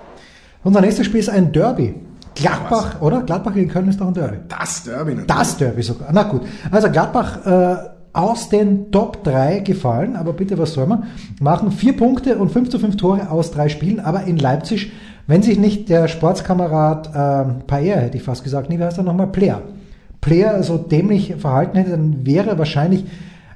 Unser 0.62 0.80
nächstes 0.80 1.06
Spiel 1.06 1.20
ist 1.20 1.28
ein 1.28 1.52
Derby. 1.52 1.94
Gladbach, 2.34 3.00
oder? 3.00 3.22
Gladbach 3.22 3.54
gegen 3.54 3.70
Köln 3.70 3.88
ist 3.88 4.00
doch 4.00 4.08
ein 4.08 4.14
Derby. 4.14 4.38
Das 4.48 4.84
Derby 4.84 5.14
natürlich. 5.14 5.26
Das 5.26 5.56
Derby 5.56 5.82
sogar. 5.82 6.08
Na 6.12 6.24
gut. 6.24 6.42
Also 6.70 6.90
Gladbach 6.90 7.46
äh, 7.46 7.76
aus 8.12 8.48
den 8.48 8.90
Top 8.90 9.22
3 9.24 9.60
gefallen, 9.60 10.16
aber 10.16 10.32
bitte, 10.32 10.56
was 10.58 10.72
soll 10.72 10.86
man? 10.86 11.04
Machen 11.40 11.70
vier 11.70 11.96
Punkte 11.96 12.38
und 12.38 12.50
5 12.50 12.70
zu 12.70 12.78
5 12.78 12.96
Tore 12.96 13.30
aus 13.30 13.50
drei 13.50 13.68
Spielen, 13.68 14.00
aber 14.00 14.24
in 14.24 14.38
Leipzig, 14.38 14.92
wenn 15.26 15.42
sich 15.42 15.58
nicht 15.58 15.88
der 15.88 16.08
Sportskamerad 16.08 17.08
äh, 17.08 17.64
Paer, 17.66 18.00
hätte 18.00 18.16
ich 18.16 18.22
fast 18.22 18.44
gesagt, 18.44 18.68
nee, 18.68 18.78
wie 18.78 18.84
heißt 18.84 18.98
er 18.98 19.04
nochmal? 19.04 19.28
Player. 19.28 19.62
Player 20.20 20.62
so 20.62 20.78
dämlich 20.78 21.34
verhalten 21.38 21.76
hätte, 21.76 21.90
dann 21.90 22.24
wäre 22.24 22.58
wahrscheinlich 22.58 23.04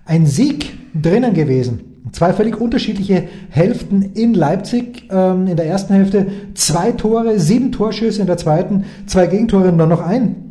ein 0.04 0.26
Sieg 0.26 0.77
drinnen 1.00 1.34
gewesen. 1.34 1.80
Zwei 2.12 2.32
völlig 2.32 2.60
unterschiedliche 2.60 3.24
Hälften 3.50 4.02
in 4.14 4.34
Leipzig. 4.34 5.08
Ähm, 5.10 5.46
in 5.46 5.56
der 5.56 5.66
ersten 5.66 5.94
Hälfte 5.94 6.26
zwei 6.54 6.92
Tore, 6.92 7.38
sieben 7.38 7.72
Torschüsse, 7.72 8.20
in 8.20 8.26
der 8.26 8.38
zweiten 8.38 8.84
zwei 9.06 9.26
Gegentore 9.26 9.68
und 9.68 9.76
nur 9.76 9.86
noch 9.86 10.00
ein 10.00 10.48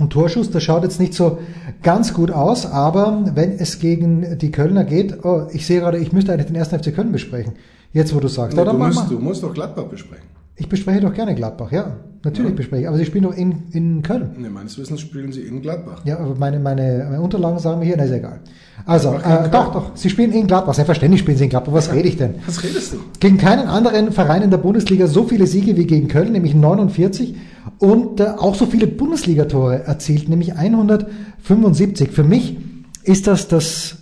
und 0.00 0.10
Torschuss, 0.10 0.50
das 0.50 0.62
schaut 0.62 0.82
jetzt 0.82 0.98
nicht 0.98 1.12
so 1.12 1.38
ganz 1.82 2.14
gut 2.14 2.30
aus, 2.30 2.64
aber 2.64 3.32
wenn 3.34 3.52
es 3.52 3.78
gegen 3.78 4.38
die 4.38 4.50
Kölner 4.50 4.84
geht, 4.84 5.24
oh, 5.24 5.46
ich 5.52 5.66
sehe 5.66 5.80
gerade, 5.80 5.98
ich 5.98 6.12
müsste 6.12 6.32
eigentlich 6.32 6.46
den 6.46 6.56
ersten 6.56 6.78
FC 6.78 6.94
Köln 6.94 7.12
besprechen. 7.12 7.52
Jetzt, 7.92 8.14
wo 8.14 8.20
du 8.20 8.28
sagst. 8.28 8.56
Nee, 8.56 8.64
du, 8.64 8.72
musst, 8.72 9.10
du 9.10 9.18
musst 9.18 9.42
doch 9.42 9.52
Gladbach 9.52 9.84
besprechen. 9.84 10.24
Ich 10.56 10.68
bespreche 10.68 11.00
doch 11.00 11.12
gerne 11.12 11.34
Gladbach, 11.34 11.70
ja. 11.70 11.98
Natürlich 12.22 12.50
ja. 12.50 12.56
bespreche 12.56 12.82
ich. 12.82 12.88
Aber 12.88 12.98
sie 12.98 13.06
spielen 13.06 13.24
doch 13.24 13.34
in, 13.34 13.62
in 13.72 14.02
Köln. 14.02 14.32
Nee, 14.36 14.50
meines 14.50 14.76
Wissens 14.76 15.00
spielen 15.00 15.32
sie 15.32 15.40
in 15.40 15.62
Gladbach. 15.62 16.02
Ja, 16.04 16.18
aber 16.18 16.34
meine, 16.34 16.58
meine, 16.58 17.06
meine 17.10 17.22
Unterlagen 17.22 17.58
sagen 17.58 17.78
mir 17.78 17.86
hier, 17.86 17.96
na 17.96 18.04
ist 18.04 18.12
egal. 18.12 18.40
Also, 18.84 19.14
äh, 19.14 19.48
doch, 19.50 19.72
doch, 19.72 19.96
sie 19.96 20.10
spielen 20.10 20.32
in 20.32 20.46
Gladbach. 20.46 20.74
Selbstverständlich 20.74 21.20
spielen 21.20 21.38
sie 21.38 21.44
in 21.44 21.50
Gladbach. 21.50 21.72
Was 21.72 21.86
ja. 21.86 21.94
rede 21.94 22.08
ich 22.08 22.18
denn? 22.18 22.34
Was 22.44 22.62
redest 22.62 22.92
du? 22.92 22.98
Gegen 23.20 23.38
keinen 23.38 23.68
anderen 23.68 24.12
Verein 24.12 24.42
in 24.42 24.50
der 24.50 24.58
Bundesliga 24.58 25.06
so 25.06 25.24
viele 25.24 25.46
Siege 25.46 25.78
wie 25.78 25.86
gegen 25.86 26.08
Köln, 26.08 26.32
nämlich 26.32 26.54
49. 26.54 27.36
Und 27.78 28.20
äh, 28.20 28.24
auch 28.36 28.54
so 28.54 28.66
viele 28.66 28.86
Bundesligatore 28.86 29.84
erzielt, 29.84 30.28
nämlich 30.28 30.54
175. 30.56 32.10
Für 32.10 32.24
mich 32.24 32.58
ist 33.02 33.28
das 33.28 33.48
das 33.48 33.96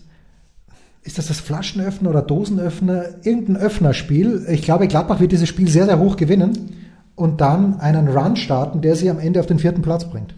ist 1.05 1.19
das 1.19 1.29
das 1.29 1.39
Flaschenöffner 1.39 2.11
oder 2.11 2.23
Dosenöffner, 2.23 3.05
irgendein 3.23 3.57
Öffnerspiel. 3.59 4.45
Ich 4.51 4.63
glaube, 4.63 4.89
Gladbach 4.89 5.21
wird 5.21 5.31
dieses 5.31 5.49
Spiel 5.49 5.69
sehr, 5.69 5.87
sehr 5.87 6.01
hoch 6.01 6.17
gewinnen 6.17 6.75
und 7.19 7.41
dann 7.41 7.81
einen 7.81 8.09
Run 8.09 8.37
starten, 8.37 8.81
der 8.81 8.95
sie 8.95 9.11
am 9.11 9.19
Ende 9.19 9.41
auf 9.41 9.47
den 9.47 9.59
vierten 9.59 9.83
Platz 9.83 10.09
bringt. 10.09 10.35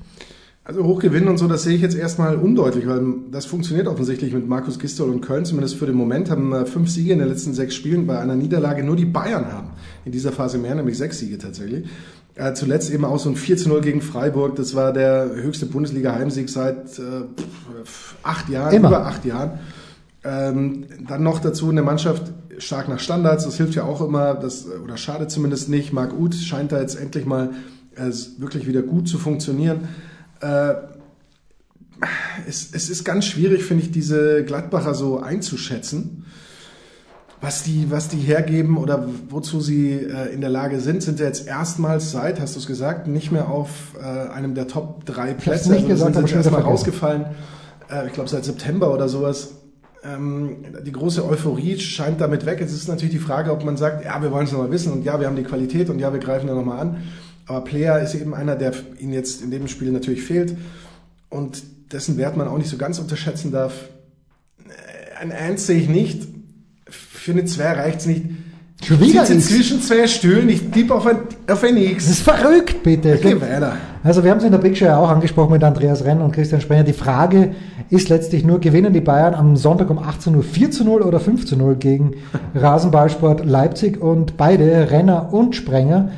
Also 0.65 0.85
hochgewinnen 0.85 1.29
und 1.29 1.37
so, 1.37 1.49
das 1.49 1.65
sehe 1.65 1.75
ich 1.75 1.83
jetzt 1.83 1.97
erstmal 1.97 2.37
undeutlich, 2.37 2.87
weil 2.87 3.03
das 3.31 3.45
funktioniert 3.45 3.89
offensichtlich 3.89 4.33
mit 4.33 4.49
Markus 4.49 4.79
Gistol 4.79 5.11
und 5.11 5.21
Köln, 5.21 5.45
zumindest 5.45 5.77
für 5.77 5.87
den 5.87 5.97
Moment, 5.97 6.31
haben 6.31 6.53
äh, 6.53 6.65
fünf 6.65 6.89
Siege 6.89 7.13
in 7.13 7.19
den 7.19 7.29
letzten 7.29 7.55
sechs 7.55 7.75
Spielen, 7.75 8.07
bei 8.07 8.19
einer 8.19 8.37
Niederlage 8.37 8.85
nur 8.85 8.95
die 8.95 9.05
Bayern 9.05 9.53
haben. 9.53 9.71
In 10.05 10.13
dieser 10.13 10.33
Phase 10.33 10.59
mehr, 10.59 10.75
nämlich 10.75 10.97
sechs 10.97 11.19
Siege 11.19 11.39
tatsächlich. 11.39 11.89
Äh, 12.37 12.55
zuletzt 12.55 12.91
eben 12.93 13.05
auch 13.05 13.19
so 13.19 13.31
ein 13.31 13.37
4 13.37 13.57
zu 13.57 13.69
0 13.69 13.81
gegen 13.81 14.01
Freiburg, 14.01 14.55
das 14.57 14.75
war 14.75 14.93
der 14.93 15.31
höchste 15.35 15.67
Bundesliga-Heimsieg 15.67 16.49
seit 16.49 16.99
äh, 16.99 17.25
acht 18.23 18.49
Jahren, 18.49 18.73
Immer. 18.73 18.89
über 18.89 19.07
acht 19.07 19.25
Jahren. 19.25 19.59
Ähm, 20.23 20.87
dann 21.09 21.23
noch 21.23 21.39
dazu 21.39 21.71
eine 21.71 21.83
Mannschaft 21.83 22.33
stark 22.59 22.89
nach 22.89 23.01
Standards, 23.01 23.45
das 23.45 23.57
hilft 23.57 23.75
ja 23.75 23.85
auch 23.85 24.03
immer, 24.03 24.35
das, 24.35 24.67
oder 24.67 24.97
schadet 24.97 25.31
zumindest 25.31 25.69
nicht. 25.69 25.93
Marc 25.93 26.13
Uth 26.19 26.35
scheint 26.35 26.73
da 26.73 26.81
jetzt 26.81 27.01
endlich 27.01 27.25
mal 27.25 27.51
äh, 27.97 28.11
wirklich 28.39 28.67
wieder 28.67 28.83
gut 28.83 29.09
zu 29.09 29.19
funktionieren. 29.19 29.89
Äh, 30.41 30.75
es, 32.47 32.71
es 32.73 32.91
ist 32.91 33.05
ganz 33.05 33.27
schwierig, 33.27 33.65
finde 33.65 33.85
ich, 33.85 33.91
diese 33.91 34.45
Gladbacher 34.45 34.95
so 34.95 35.21
einzuschätzen. 35.21 36.25
Was 37.43 37.63
die, 37.63 37.91
was 37.91 38.09
die 38.09 38.19
hergeben 38.19 38.77
oder 38.77 39.09
wozu 39.31 39.61
sie 39.63 39.93
äh, 39.93 40.33
in 40.35 40.43
der 40.43 40.51
Lage 40.51 40.81
sind, 40.81 41.03
sind 41.03 41.21
ja 41.21 41.27
jetzt 41.27 41.47
erstmals 41.47 42.11
seit, 42.11 42.39
hast 42.39 42.55
du 42.55 42.61
es 42.61 42.67
gesagt, 42.67 43.07
nicht 43.07 43.33
mehr 43.33 43.49
auf 43.49 43.95
äh, 43.99 44.31
einem 44.31 44.55
der 44.55 44.69
Top 44.69 45.07
drei 45.07 45.33
Plätze. 45.33 45.71
Nicht 45.71 45.85
also 45.85 46.05
gesagt, 46.05 46.15
sind 46.17 46.29
sie 46.29 46.35
erstmal 46.35 46.61
rausgefallen. 46.61 47.25
Äh, 47.91 48.09
ich 48.09 48.13
glaube 48.13 48.29
seit 48.29 48.45
September 48.45 48.93
oder 48.93 49.09
sowas 49.09 49.53
die 50.03 50.93
große 50.93 51.27
Euphorie 51.27 51.79
scheint 51.79 52.21
damit 52.21 52.47
weg. 52.47 52.61
Es 52.61 52.73
ist 52.73 52.89
natürlich 52.89 53.15
die 53.15 53.21
Frage, 53.21 53.53
ob 53.53 53.65
man 53.65 53.77
sagt, 53.77 54.05
ja, 54.05 54.23
wir 54.23 54.31
wollen 54.31 54.47
es 54.47 54.53
nochmal 54.53 54.71
wissen 54.71 54.93
und 54.93 55.05
ja, 55.05 55.21
wir 55.21 55.27
haben 55.27 55.37
die 55.37 55.43
Qualität 55.43 55.91
und 55.91 55.99
ja, 55.99 56.13
wir 56.13 56.21
greifen 56.21 56.47
da 56.47 56.55
nochmal 56.55 56.81
an. 56.81 57.03
Aber 57.47 57.65
Player 57.65 58.01
ist 58.01 58.15
eben 58.15 58.35
einer, 58.35 58.57
der 58.57 58.73
ihnen 58.99 59.13
jetzt 59.13 59.43
in 59.43 59.51
dem 59.51 59.69
Spiel 59.69 59.93
natürlich 59.93 60.23
fehlt 60.23 60.57
und 61.29 61.63
dessen 61.93 62.17
Wert 62.17 62.37
man 62.37 62.49
auch 62.49 62.57
nicht 62.57 62.71
so 62.71 62.79
ganz 62.79 62.99
unterschätzen 62.99 63.53
darf. 63.53 63.89
Äh, 64.65 65.19
ein 65.21 65.33
Eins 65.33 65.67
sehe 65.67 65.79
ich 65.79 65.89
nicht. 65.89 66.29
Für 66.89 67.33
eine 67.33 67.45
Zwei 67.45 67.73
reicht 67.73 68.01
es 68.01 68.07
nicht. 68.07 68.25
Schon 68.83 69.01
Ich 69.03 69.11
wieder 69.11 69.27
sitze 69.27 69.49
zwischen 69.49 69.83
zwei 69.83 70.07
Stühlen, 70.07 70.49
ich 70.49 70.71
tippe 70.71 70.95
auf 70.95 71.07
ein, 71.07 71.19
auf 71.51 71.63
ein 71.63 71.77
X. 71.77 72.07
Das 72.07 72.15
ist 72.15 72.23
verrückt, 72.23 72.83
bitte. 72.83 73.19
Geh 73.21 73.41
weiter. 73.41 73.77
Also 74.03 74.25
wir 74.25 74.31
haben 74.31 74.39
es 74.39 74.45
in 74.45 74.53
der 74.53 74.59
Big 74.59 74.77
Show 74.77 74.87
ja 74.87 74.97
auch 74.97 75.11
angesprochen 75.11 75.53
mit 75.53 75.63
Andreas 75.63 76.05
Renn 76.05 76.23
und 76.23 76.33
Christian 76.33 76.63
Sprenger. 76.63 76.85
Die 76.85 76.95
Frage 76.95 77.55
ist 77.91 78.09
letztlich 78.09 78.45
nur, 78.45 78.59
gewinnen 78.59 78.95
die 78.95 79.03
Bayern 79.03 79.35
am 79.35 79.57
Sonntag 79.57 79.91
um 79.91 79.99
18 79.99 80.35
Uhr 80.35 80.43
4 80.43 80.71
zu 80.71 80.85
0 80.85 81.03
oder 81.03 81.21
5 81.21 81.45
zu 81.45 81.57
0 81.57 81.77
gegen 81.77 82.15
Rasenballsport 82.55 83.45
Leipzig 83.45 84.01
und 84.01 84.39
beide, 84.39 84.91
Renner 84.91 85.33
und 85.33 85.55
Sprenger, 85.55 86.11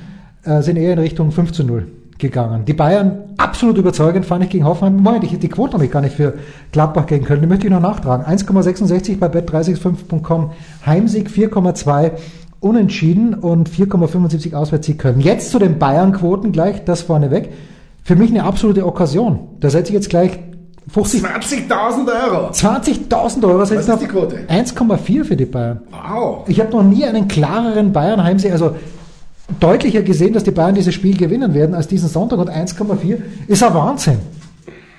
äh, 0.44 0.62
sind 0.62 0.76
eher 0.76 0.92
in 0.92 1.00
Richtung 1.00 1.32
5 1.32 1.52
zu 1.52 1.64
0 1.64 1.86
gegangen. 2.18 2.64
Die 2.64 2.72
Bayern 2.72 3.34
absolut 3.36 3.76
überzeugend 3.76 4.24
fand 4.24 4.44
ich 4.44 4.50
gegen 4.50 4.64
Hoffenheim. 4.64 5.02
Moment, 5.02 5.24
ich, 5.24 5.36
die 5.36 5.48
Quote 5.48 5.74
habe 5.74 5.84
ich 5.84 5.90
gar 5.90 6.00
nicht 6.00 6.14
für 6.14 6.34
Gladbach 6.70 7.06
gegen 7.06 7.24
Köln. 7.24 7.40
Die 7.40 7.48
möchte 7.48 7.66
ich 7.66 7.72
noch 7.72 7.80
nachtragen. 7.80 8.24
1,66 8.24 9.18
bei 9.18 9.26
bet365.com. 9.26 10.52
Heimsieg 10.86 11.28
4,2 11.28 12.12
unentschieden 12.62 13.34
und 13.34 13.68
4,75 13.68 14.54
Auswärtssieg 14.54 14.98
Köln. 14.98 15.20
Jetzt 15.20 15.50
zu 15.50 15.58
den 15.58 15.78
Bayern-Quoten 15.78 16.52
gleich, 16.52 16.84
das 16.84 17.02
vorneweg. 17.02 17.52
Für 18.04 18.16
mich 18.16 18.30
eine 18.30 18.44
absolute 18.44 18.86
Okkasion. 18.86 19.40
Da 19.60 19.68
setze 19.68 19.90
ich 19.90 19.94
jetzt 19.94 20.08
gleich 20.08 20.38
50, 20.88 21.22
20.000 21.22 21.72
Euro. 22.24 22.50
20.000 22.50 23.48
Euro 23.48 23.64
setze 23.64 23.76
Was 23.76 23.86
ich 23.86 23.92
ist 23.94 24.00
die 24.02 24.06
Quote? 24.06 24.36
1,4 24.48 25.24
für 25.24 25.36
die 25.36 25.44
Bayern. 25.44 25.80
Wow. 25.90 26.44
Ich 26.48 26.60
habe 26.60 26.70
noch 26.70 26.82
nie 26.82 27.04
einen 27.04 27.28
klareren 27.28 27.92
Bayern-Heimsieg, 27.92 28.52
also 28.52 28.76
deutlicher 29.60 30.02
gesehen, 30.02 30.32
dass 30.32 30.44
die 30.44 30.50
Bayern 30.50 30.74
dieses 30.74 30.94
Spiel 30.94 31.16
gewinnen 31.16 31.54
werden 31.54 31.74
als 31.74 31.88
diesen 31.88 32.08
Sonntag 32.08 32.38
und 32.38 32.50
1,4 32.50 33.18
ist 33.48 33.62
ein 33.62 33.74
Wahnsinn. 33.74 34.18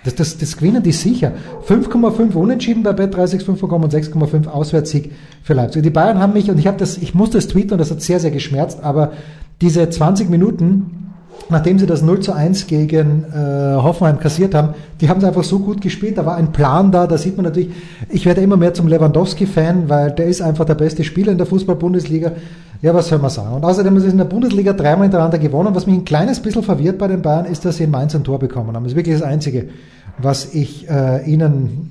Das, 0.04 0.16
das, 0.16 0.38
das 0.38 0.58
gewinnen 0.58 0.84
die 0.84 0.92
sicher. 0.92 1.32
5,5 1.68 2.34
unentschieden 2.34 2.84
bei 2.84 2.92
Bet365.com 2.92 3.84
und 3.84 3.94
6,5 3.94 4.48
Auswärtssieg 4.48 5.12
für 5.44 5.54
Leipzig. 5.54 5.84
Die 5.84 5.90
Bayern 5.90 6.20
haben 6.20 6.34
mich, 6.34 6.50
und 6.50 6.60
ich 6.60 6.68
habe 6.68 6.78
das, 6.78 6.98
ich 6.98 7.14
musste 7.14 7.38
das 7.38 7.48
tweeten 7.48 7.74
und 7.74 7.78
das 7.80 7.92
hat 7.92 8.02
sehr, 8.02 8.20
sehr 8.20 8.32
geschmerzt, 8.32 8.84
aber 8.84 9.14
diese 9.62 9.90
20 9.90 10.30
Minuten, 10.30 11.14
nachdem 11.50 11.80
sie 11.80 11.86
das 11.86 12.02
0 12.02 12.20
zu 12.20 12.34
1 12.34 12.68
gegen 12.68 13.26
äh, 13.34 13.76
Hoffenheim 13.76 14.20
kassiert 14.20 14.54
haben, 14.54 14.74
die 15.00 15.08
haben 15.08 15.22
sie 15.22 15.28
einfach 15.28 15.44
so 15.44 15.60
gut 15.60 15.80
gespielt, 15.80 16.18
da 16.18 16.26
war 16.26 16.36
ein 16.36 16.52
Plan 16.52 16.92
da, 16.92 17.08
da 17.08 17.18
sieht 17.18 17.38
man 17.38 17.46
natürlich, 17.46 17.70
ich 18.10 18.26
werde 18.26 18.42
immer 18.42 18.58
mehr 18.58 18.74
zum 18.74 18.88
Lewandowski-Fan, 18.88 19.90
weil 19.90 20.12
der 20.12 20.26
ist 20.26 20.42
einfach 20.42 20.66
der 20.66 20.76
beste 20.76 21.04
Spieler 21.04 21.32
in 21.32 21.38
der 21.38 21.48
Fußball-Bundesliga. 21.48 22.34
Ja, 22.82 22.94
was 22.94 23.08
soll 23.08 23.20
man 23.20 23.30
sagen? 23.30 23.54
Und 23.54 23.64
außerdem 23.64 23.96
ist 23.96 24.04
es 24.04 24.12
in 24.12 24.18
der 24.18 24.26
Bundesliga 24.26 24.74
dreimal 24.74 25.04
hintereinander 25.04 25.38
gewonnen. 25.38 25.74
Was 25.74 25.88
mich 25.88 25.96
ein 25.96 26.04
kleines 26.04 26.42
bisschen 26.42 26.64
verwirrt 26.64 26.98
bei 26.98 27.08
den 27.08 27.22
Bayern 27.22 27.46
ist, 27.46 27.64
dass 27.64 27.78
sie 27.78 27.86
in 27.86 27.92
Mainz 27.92 28.14
ein 28.14 28.26
Tor 28.26 28.40
bekommen 28.40 28.76
haben. 28.76 28.84
Das 28.84 28.92
ist 28.92 28.98
wirklich 28.98 29.18
das 29.18 29.26
Einzige, 29.26 29.70
was 30.18 30.54
ich 30.54 30.90
äh, 30.90 31.24
ihnen 31.30 31.90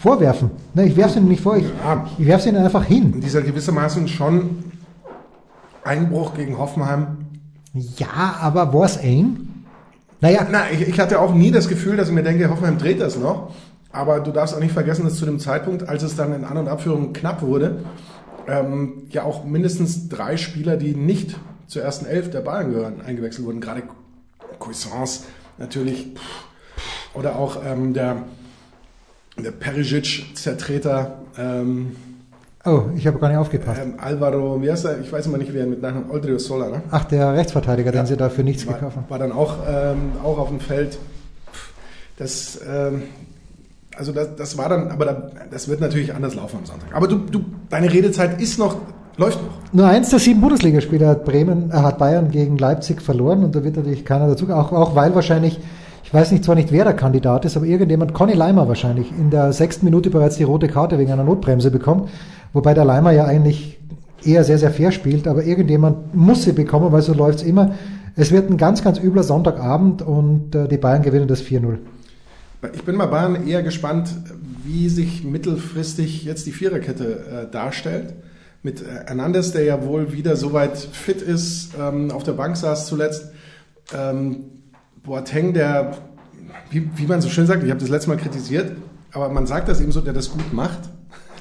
vorwerfen. 0.00 0.50
Ne, 0.74 0.86
ich 0.86 0.96
werfe 0.96 1.10
es 1.10 1.16
ihnen 1.16 1.28
nicht 1.28 1.42
vor, 1.42 1.56
ich, 1.56 1.64
Ja. 1.84 2.06
ich 2.18 2.26
werfe 2.26 2.40
es 2.40 2.46
ihnen 2.54 2.62
einfach 2.64 2.84
hin. 2.84 3.12
Und 3.14 3.24
dieser 3.24 3.42
gewissermaßen 3.42 4.08
schon 4.08 4.64
Einbruch 5.84 6.34
gegen 6.34 6.58
Hoffenheim. 6.58 7.18
Ja, 7.96 8.36
aber 8.40 8.72
war 8.72 8.84
es 8.84 8.96
eng? 8.96 9.64
Naja, 10.20 10.46
Na, 10.50 10.70
ich, 10.72 10.80
ich 10.88 10.98
hatte 10.98 11.20
auch 11.20 11.34
nie 11.34 11.50
das 11.50 11.68
Gefühl, 11.68 11.96
dass 11.96 12.08
ich 12.08 12.14
mir 12.14 12.22
denke, 12.22 12.48
Hoffenheim 12.50 12.78
dreht 12.78 13.00
das 13.00 13.18
noch. 13.18 13.52
Aber 13.92 14.20
du 14.20 14.30
darfst 14.32 14.54
auch 14.54 14.60
nicht 14.60 14.72
vergessen, 14.72 15.04
dass 15.04 15.16
zu 15.16 15.24
dem 15.24 15.38
Zeitpunkt, 15.38 15.88
als 15.88 16.02
es 16.02 16.16
dann 16.16 16.34
in 16.34 16.44
An- 16.44 16.56
und 16.58 16.68
Abführung 16.68 17.12
knapp 17.12 17.42
wurde, 17.42 17.84
ähm, 18.48 19.04
ja 19.10 19.22
auch 19.22 19.44
mindestens 19.44 20.08
drei 20.08 20.36
Spieler, 20.36 20.76
die 20.76 20.94
nicht 20.94 21.36
zur 21.66 21.82
ersten 21.82 22.06
Elf 22.06 22.30
der 22.30 22.40
Bayern 22.40 22.70
gehören, 22.72 23.00
eingewechselt 23.06 23.46
wurden. 23.46 23.60
Gerade 23.60 23.82
Cuisance 24.58 25.22
natürlich. 25.58 26.14
pff, 26.14 26.20
Oder 27.18 27.36
auch 27.36 27.58
ähm, 27.66 27.94
der, 27.94 28.16
der 29.42 29.50
Perisic-Zertreter 29.52 31.14
ähm, 31.38 31.96
oh, 32.64 32.82
ich 32.96 33.06
habe 33.06 33.18
gar 33.18 33.28
nicht 33.28 33.38
aufgepasst. 33.38 33.80
ähm, 33.82 33.94
Alvaro, 33.98 34.60
wie 34.62 34.70
heißt 34.70 34.84
er? 34.86 35.00
Ich 35.00 35.12
weiß 35.12 35.26
immer 35.26 35.38
nicht, 35.38 35.52
wie 35.52 35.58
er 35.58 35.66
mit 35.66 35.82
Nachnamen, 35.82 36.10
Oldrio 36.10 36.38
Sola, 36.38 36.68
ne? 36.68 36.82
Ach, 36.90 37.04
der 37.04 37.34
Rechtsverteidiger, 37.34 37.92
den 37.92 37.98
Ja. 38.00 38.06
sie 38.06 38.16
da 38.16 38.28
für 38.28 38.42
nichts 38.42 38.66
war, 38.66 38.74
gekauft 38.74 38.96
haben. 38.96 39.04
war 39.08 39.18
dann 39.18 39.32
auch, 39.32 39.56
ähm, 39.68 40.12
auch 40.22 40.38
auf 40.38 40.48
dem 40.48 40.60
Feld. 40.60 40.98
Das, 42.18 42.58
ähm, 42.66 43.02
also 43.96 44.12
das, 44.12 44.34
das 44.36 44.58
war 44.58 44.68
dann, 44.68 44.90
aber 44.90 45.04
da, 45.04 45.30
das 45.50 45.68
wird 45.68 45.80
natürlich 45.80 46.14
anders 46.14 46.34
laufen 46.34 46.58
am 46.60 46.66
Sonntag. 46.66 46.88
Aber 46.94 47.06
du, 47.08 47.16
du, 47.18 47.44
deine 47.68 47.92
Redezeit 47.92 48.40
ist 48.40 48.58
noch, 48.58 48.76
läuft 49.18 49.42
noch. 49.42 49.50
Nur 49.72 49.86
eins 49.86 50.10
der 50.10 50.18
sieben 50.18 50.40
Bundesligaspiele 50.40 51.06
hat 51.06 51.24
Bremen, 51.24 51.70
äh, 51.70 51.74
hat 51.74 51.98
Bayern 51.98 52.30
gegen 52.30 52.56
Leipzig 52.58 53.02
verloren 53.02 53.44
und 53.44 53.54
da 53.54 53.62
wird 53.64 53.76
natürlich 53.76 54.04
keiner 54.04 54.28
dazu, 54.28 54.48
auch, 54.50 54.72
auch 54.72 54.94
weil 54.94 55.14
wahrscheinlich, 55.14 55.60
ich 56.06 56.14
weiß 56.14 56.30
nicht 56.30 56.44
zwar 56.44 56.54
nicht, 56.54 56.70
wer 56.70 56.84
der 56.84 56.94
Kandidat 56.94 57.44
ist, 57.44 57.56
aber 57.56 57.66
irgendjemand, 57.66 58.14
Conny 58.14 58.32
Leimer 58.32 58.68
wahrscheinlich, 58.68 59.10
in 59.10 59.30
der 59.30 59.52
sechsten 59.52 59.84
Minute 59.84 60.08
bereits 60.08 60.36
die 60.36 60.44
rote 60.44 60.68
Karte 60.68 61.00
wegen 61.00 61.10
einer 61.10 61.24
Notbremse 61.24 61.72
bekommt, 61.72 62.10
wobei 62.52 62.74
der 62.74 62.84
Leimer 62.84 63.10
ja 63.10 63.24
eigentlich 63.24 63.80
eher 64.22 64.44
sehr, 64.44 64.58
sehr 64.58 64.70
fair 64.70 64.92
spielt, 64.92 65.26
aber 65.26 65.42
irgendjemand 65.42 66.14
muss 66.14 66.44
sie 66.44 66.52
bekommen, 66.52 66.92
weil 66.92 67.02
so 67.02 67.12
läuft's 67.12 67.42
immer. 67.42 67.74
Es 68.14 68.30
wird 68.30 68.48
ein 68.48 68.56
ganz, 68.56 68.84
ganz 68.84 69.00
übler 69.00 69.24
Sonntagabend 69.24 70.00
und 70.00 70.54
äh, 70.54 70.68
die 70.68 70.76
Bayern 70.76 71.02
gewinnen 71.02 71.26
das 71.26 71.42
4-0. 71.42 71.78
Ich 72.72 72.84
bin 72.84 72.96
bei 72.98 73.06
Bayern 73.06 73.44
eher 73.46 73.64
gespannt, 73.64 74.08
wie 74.64 74.88
sich 74.88 75.24
mittelfristig 75.24 76.24
jetzt 76.24 76.46
die 76.46 76.52
Viererkette 76.52 77.48
äh, 77.48 77.50
darstellt. 77.50 78.14
Mit 78.62 78.80
äh, 78.80 79.06
Hernandez, 79.06 79.50
der 79.50 79.64
ja 79.64 79.84
wohl 79.84 80.12
wieder 80.12 80.36
soweit 80.36 80.78
fit 80.78 81.20
ist, 81.20 81.72
ähm, 81.78 82.12
auf 82.12 82.22
der 82.22 82.32
Bank 82.32 82.56
saß 82.56 82.86
zuletzt. 82.86 83.32
Ähm, 83.92 84.55
Boateng, 85.06 85.54
der, 85.54 85.92
wie, 86.70 86.88
wie 86.96 87.06
man 87.06 87.20
so 87.20 87.28
schön 87.28 87.46
sagt, 87.46 87.62
ich 87.62 87.70
habe 87.70 87.80
das 87.80 87.88
letzte 87.88 88.10
Mal 88.10 88.16
kritisiert, 88.16 88.72
aber 89.12 89.28
man 89.28 89.46
sagt 89.46 89.68
das 89.68 89.80
eben 89.80 89.92
so, 89.92 90.00
der 90.00 90.12
das 90.12 90.30
gut 90.30 90.52
macht. 90.52 90.78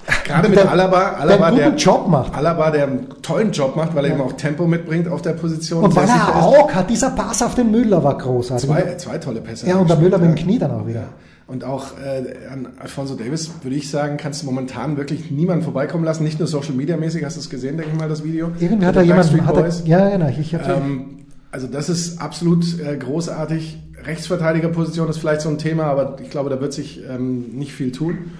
Gerade 0.23 0.47
mit 0.49 0.57
Der- 0.57 0.69
Alaba, 0.71 0.99
der 0.99 1.19
Alaba, 1.19 1.45
einen 1.47 1.57
der, 1.57 1.65
guten 1.65 1.77
Job 1.77 2.07
macht. 2.07 2.35
Alaba, 2.35 2.69
der 2.69 2.83
einen 2.83 3.09
tollen 3.23 3.51
Job 3.51 3.75
macht, 3.75 3.95
weil 3.95 4.05
er 4.05 4.11
eben 4.11 4.21
auch 4.21 4.33
Tempo 4.33 4.67
mitbringt 4.67 5.07
auf 5.07 5.23
der 5.23 5.33
Position. 5.33 5.83
Und 5.83 5.95
weil 5.95 6.07
er 6.07 6.35
auch 6.35 6.71
hat, 6.73 6.89
dieser 6.91 7.09
Pass 7.09 7.41
auf 7.41 7.55
den 7.55 7.71
Müller 7.71 8.03
war 8.03 8.15
großartig. 8.17 8.67
Zwei, 8.69 8.95
zwei 8.97 9.17
tolle 9.17 9.41
Pässe. 9.41 9.67
ja, 9.67 9.77
und 9.77 9.89
der 9.89 9.97
Müller 9.97 10.19
mit 10.19 10.29
dem 10.29 10.37
Ja. 10.37 10.43
Knie 10.43 10.59
dann 10.59 10.71
auch 10.71 10.85
wieder. 10.85 11.05
Und 11.47 11.63
auch 11.63 11.97
äh, 12.03 12.47
an 12.51 12.67
Alfonso 12.79 13.15
Davis, 13.15 13.51
würde 13.63 13.75
ich 13.75 13.89
sagen, 13.89 14.17
kannst 14.17 14.41
du 14.43 14.45
momentan 14.47 14.97
wirklich 14.97 15.29
niemanden 15.31 15.63
vorbeikommen 15.63 16.03
lassen. 16.03 16.23
Nicht 16.23 16.37
nur 16.39 16.47
Social 16.47 16.73
Media 16.73 16.97
mäßig, 16.97 17.23
hast 17.25 17.35
du 17.35 17.39
es 17.39 17.49
gesehen, 17.49 17.77
denke 17.77 17.91
ich 17.93 17.99
mal, 17.99 18.09
das 18.09 18.23
Video. 18.23 18.49
Irgendwie 18.59 18.85
hat 18.85 18.95
jemanden, 18.95 19.15
Backstreet 19.15 19.45
hat 19.45 19.57
er, 19.57 19.85
ja, 19.87 20.09
genau, 20.09 20.27
ich 20.29 20.53
habe 20.55 20.63
Ähm, 20.71 21.24
also 21.55 21.67
das 21.67 21.87
ist 21.87 22.19
absolut 22.19 22.81
äh, 22.81 22.97
großartig. 22.97 23.77
Rechtsverteidigerposition 24.03 25.07
ist 25.07 25.19
vielleicht 25.19 25.39
so 25.39 25.47
ein 25.47 25.57
Thema, 25.57 25.85
aber 25.85 26.17
ich 26.21 26.29
glaube, 26.29 26.49
da 26.49 26.59
wird 26.59 26.73
sich 26.73 27.01
ähm, 27.09 27.55
nicht 27.57 27.71
viel 27.71 27.93
tun. 27.93 28.31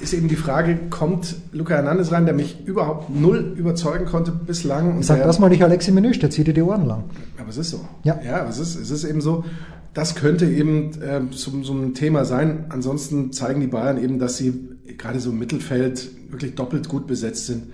Ist 0.00 0.14
eben 0.14 0.26
die 0.28 0.36
Frage, 0.36 0.78
kommt 0.88 1.36
Luca 1.52 1.74
Hernandez 1.74 2.12
rein, 2.12 2.24
der 2.24 2.34
mich 2.34 2.66
überhaupt 2.66 3.10
null 3.10 3.52
überzeugen 3.58 4.06
konnte 4.06 4.32
bislang. 4.32 4.96
Und 4.96 5.04
Sag 5.04 5.18
der, 5.18 5.26
das 5.26 5.38
mal 5.38 5.50
nicht 5.50 5.62
Alexi 5.62 5.92
Menüsch, 5.92 6.18
der 6.18 6.30
zieht 6.30 6.46
dir 6.46 6.54
die 6.54 6.62
Ohren 6.62 6.86
lang. 6.86 7.04
aber 7.38 7.50
es 7.50 7.58
ist 7.58 7.70
so. 7.70 7.80
Ja. 8.04 8.18
ja 8.24 8.48
es, 8.48 8.58
ist, 8.58 8.74
es 8.76 8.90
ist 8.90 9.04
eben 9.04 9.20
so. 9.20 9.44
Das 9.92 10.14
könnte 10.14 10.46
eben 10.46 10.98
äh, 11.02 11.20
so, 11.32 11.62
so 11.62 11.74
ein 11.74 11.92
Thema 11.92 12.24
sein. 12.24 12.64
Ansonsten 12.70 13.32
zeigen 13.32 13.60
die 13.60 13.66
Bayern 13.66 14.02
eben, 14.02 14.18
dass 14.18 14.38
sie 14.38 14.54
gerade 14.96 15.20
so 15.20 15.28
im 15.28 15.38
Mittelfeld 15.38 16.08
wirklich 16.30 16.54
doppelt 16.54 16.88
gut 16.88 17.06
besetzt 17.06 17.46
sind. 17.48 17.64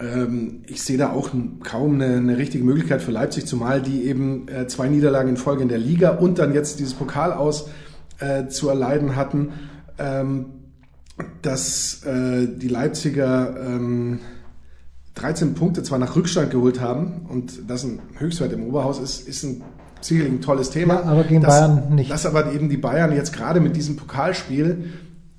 Ähm, 0.00 0.62
ich 0.66 0.82
sehe 0.82 0.98
da 0.98 1.12
auch 1.12 1.30
kaum 1.62 1.94
eine, 1.94 2.16
eine 2.16 2.38
richtige 2.38 2.64
Möglichkeit 2.64 3.02
für 3.02 3.10
Leipzig, 3.10 3.46
zumal 3.46 3.82
die 3.82 4.04
eben 4.04 4.48
äh, 4.48 4.66
zwei 4.66 4.88
Niederlagen 4.88 5.28
in 5.28 5.36
Folge 5.36 5.62
in 5.62 5.68
der 5.68 5.78
Liga 5.78 6.10
und 6.10 6.38
dann 6.38 6.54
jetzt 6.54 6.78
dieses 6.78 6.94
Pokal 6.94 7.32
aus 7.32 7.68
äh, 8.20 8.46
zu 8.48 8.68
erleiden 8.68 9.16
hatten. 9.16 9.52
Ähm, 9.98 10.46
dass 11.42 12.04
äh, 12.04 12.46
die 12.46 12.68
Leipziger 12.68 13.56
ähm, 13.58 14.20
13 15.16 15.54
Punkte 15.54 15.82
zwar 15.82 15.98
nach 15.98 16.14
Rückstand 16.14 16.50
geholt 16.50 16.80
haben 16.80 17.26
und 17.28 17.68
das 17.68 17.82
ein 17.84 17.98
Höchstwert 18.18 18.52
im 18.52 18.64
Oberhaus 18.64 19.00
ist, 19.00 19.26
ist 19.26 19.42
ein 19.42 19.62
sicherlich 20.00 20.32
ein 20.32 20.40
tolles 20.40 20.70
Thema. 20.70 20.94
Ja, 20.94 21.02
aber 21.04 21.24
gegen 21.24 21.42
dass, 21.42 21.54
Bayern 21.54 21.94
nicht. 21.94 22.10
Dass 22.10 22.24
aber 22.24 22.52
eben 22.52 22.68
die 22.68 22.76
Bayern 22.76 23.12
jetzt 23.12 23.32
gerade 23.32 23.60
mit 23.60 23.74
diesem 23.74 23.96
Pokalspiel 23.96 24.92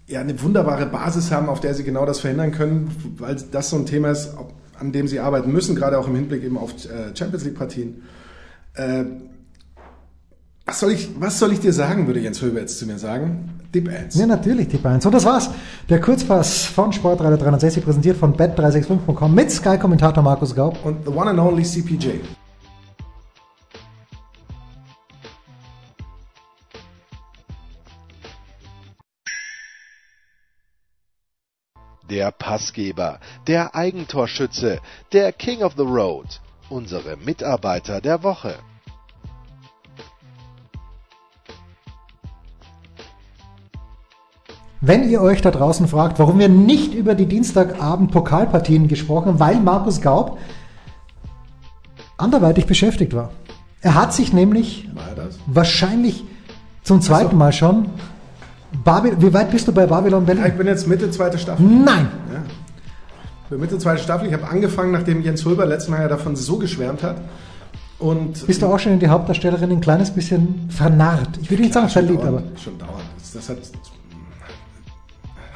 ja 0.09 0.21
eine 0.21 0.41
wunderbare 0.41 0.85
Basis 0.87 1.31
haben, 1.31 1.49
auf 1.49 1.59
der 1.59 1.73
sie 1.73 1.83
genau 1.83 2.05
das 2.05 2.19
verhindern 2.19 2.51
können, 2.51 2.91
weil 3.17 3.35
das 3.51 3.69
so 3.69 3.77
ein 3.77 3.85
Thema 3.85 4.09
ist, 4.09 4.33
an 4.77 4.91
dem 4.91 5.07
sie 5.07 5.19
arbeiten 5.19 5.51
müssen, 5.51 5.75
gerade 5.75 5.97
auch 5.97 6.07
im 6.07 6.15
Hinblick 6.15 6.43
eben 6.43 6.57
auf 6.57 6.71
äh, 6.85 7.15
Champions 7.15 7.45
League 7.45 7.57
Partien. 7.57 8.03
Äh, 8.73 9.05
was 10.65 10.79
soll 10.79 10.91
ich, 10.91 11.09
was 11.19 11.39
soll 11.39 11.51
ich 11.51 11.59
dir 11.59 11.73
sagen, 11.73 12.07
würde 12.07 12.19
Jens 12.19 12.41
Höber 12.41 12.59
jetzt 12.59 12.77
zu 12.77 12.85
mir 12.85 12.99
sagen? 12.99 13.59
Dip 13.73 13.89
Ads. 13.89 14.15
Ja, 14.15 14.25
natürlich, 14.25 14.67
die 14.67 14.77
Bayern. 14.77 15.01
So, 15.01 15.09
das 15.09 15.25
war's. 15.25 15.49
Der 15.89 15.99
Kurzpass 15.99 16.65
von 16.65 16.91
Sportreiter 16.91 17.37
360, 17.37 17.83
präsentiert 17.83 18.17
von 18.17 18.35
bet365.com 18.35 19.33
mit 19.33 19.51
Sky-Kommentator 19.51 20.23
Markus 20.23 20.55
Gaub. 20.55 20.83
Und 20.85 21.05
the 21.05 21.11
one 21.11 21.29
and 21.29 21.39
only 21.39 21.63
CPJ. 21.63 22.19
Der 32.09 32.31
Passgeber, 32.31 33.19
der 33.47 33.75
Eigentorschütze, 33.75 34.79
der 35.13 35.31
King 35.31 35.61
of 35.63 35.73
the 35.77 35.83
Road, 35.83 36.41
unsere 36.69 37.17
Mitarbeiter 37.17 38.01
der 38.01 38.23
Woche. 38.23 38.55
Wenn 44.81 45.09
ihr 45.09 45.21
euch 45.21 45.41
da 45.41 45.51
draußen 45.51 45.87
fragt, 45.87 46.19
warum 46.19 46.39
wir 46.39 46.47
nicht 46.47 46.93
über 46.93 47.13
die 47.13 47.25
Dienstagabend 47.25 48.11
Pokalpartien 48.11 48.87
gesprochen 48.87 49.27
haben, 49.27 49.39
weil 49.39 49.59
Markus 49.59 50.01
Gaub 50.01 50.39
anderweitig 52.17 52.65
beschäftigt 52.65 53.13
war. 53.13 53.31
Er 53.81 53.95
hat 53.95 54.13
sich 54.13 54.33
nämlich 54.33 54.87
wahrscheinlich 55.45 56.23
zum 56.83 57.01
zweiten 57.01 57.37
Mal 57.37 57.53
schon. 57.53 57.89
Baby, 58.83 59.15
wie 59.19 59.33
weit 59.33 59.51
bist 59.51 59.67
du 59.67 59.71
bei 59.71 59.85
Babylon 59.85 60.25
Berlin? 60.25 60.45
ich 60.47 60.53
bin 60.53 60.67
jetzt 60.67 60.87
Mitte 60.87 61.09
zweite 61.11 61.37
Staffel. 61.37 61.65
Nein! 61.65 62.07
Ja. 62.31 62.43
Ich 63.43 63.49
bin 63.49 63.59
Mitte 63.59 63.77
zweite 63.79 64.01
Staffel. 64.01 64.27
Ich 64.27 64.33
habe 64.33 64.47
angefangen, 64.47 64.91
nachdem 64.91 65.21
Jens 65.21 65.43
Hulber 65.43 65.65
letztes 65.65 65.89
Mal 65.89 66.01
ja 66.01 66.07
davon 66.07 66.35
so 66.35 66.57
geschwärmt 66.57 67.01
hat. 67.03 67.17
Und 67.97 68.45
Bist 68.47 68.61
du 68.61 68.67
auch 68.67 68.79
schon 68.79 68.93
in 68.93 68.99
die 68.99 69.09
Hauptdarstellerin 69.09 69.71
ein 69.71 69.81
kleines 69.81 70.11
bisschen 70.11 70.69
vernarrt? 70.69 71.39
Ich 71.41 71.49
würde 71.49 71.63
nicht 71.63 71.73
sagen 71.73 71.89
verliebt, 71.89 72.23
dauernd, 72.23 72.37
aber 72.47 72.57
Schon 72.59 72.77
dauernd. 72.77 73.03
Das, 73.33 73.49
hat 73.49 73.57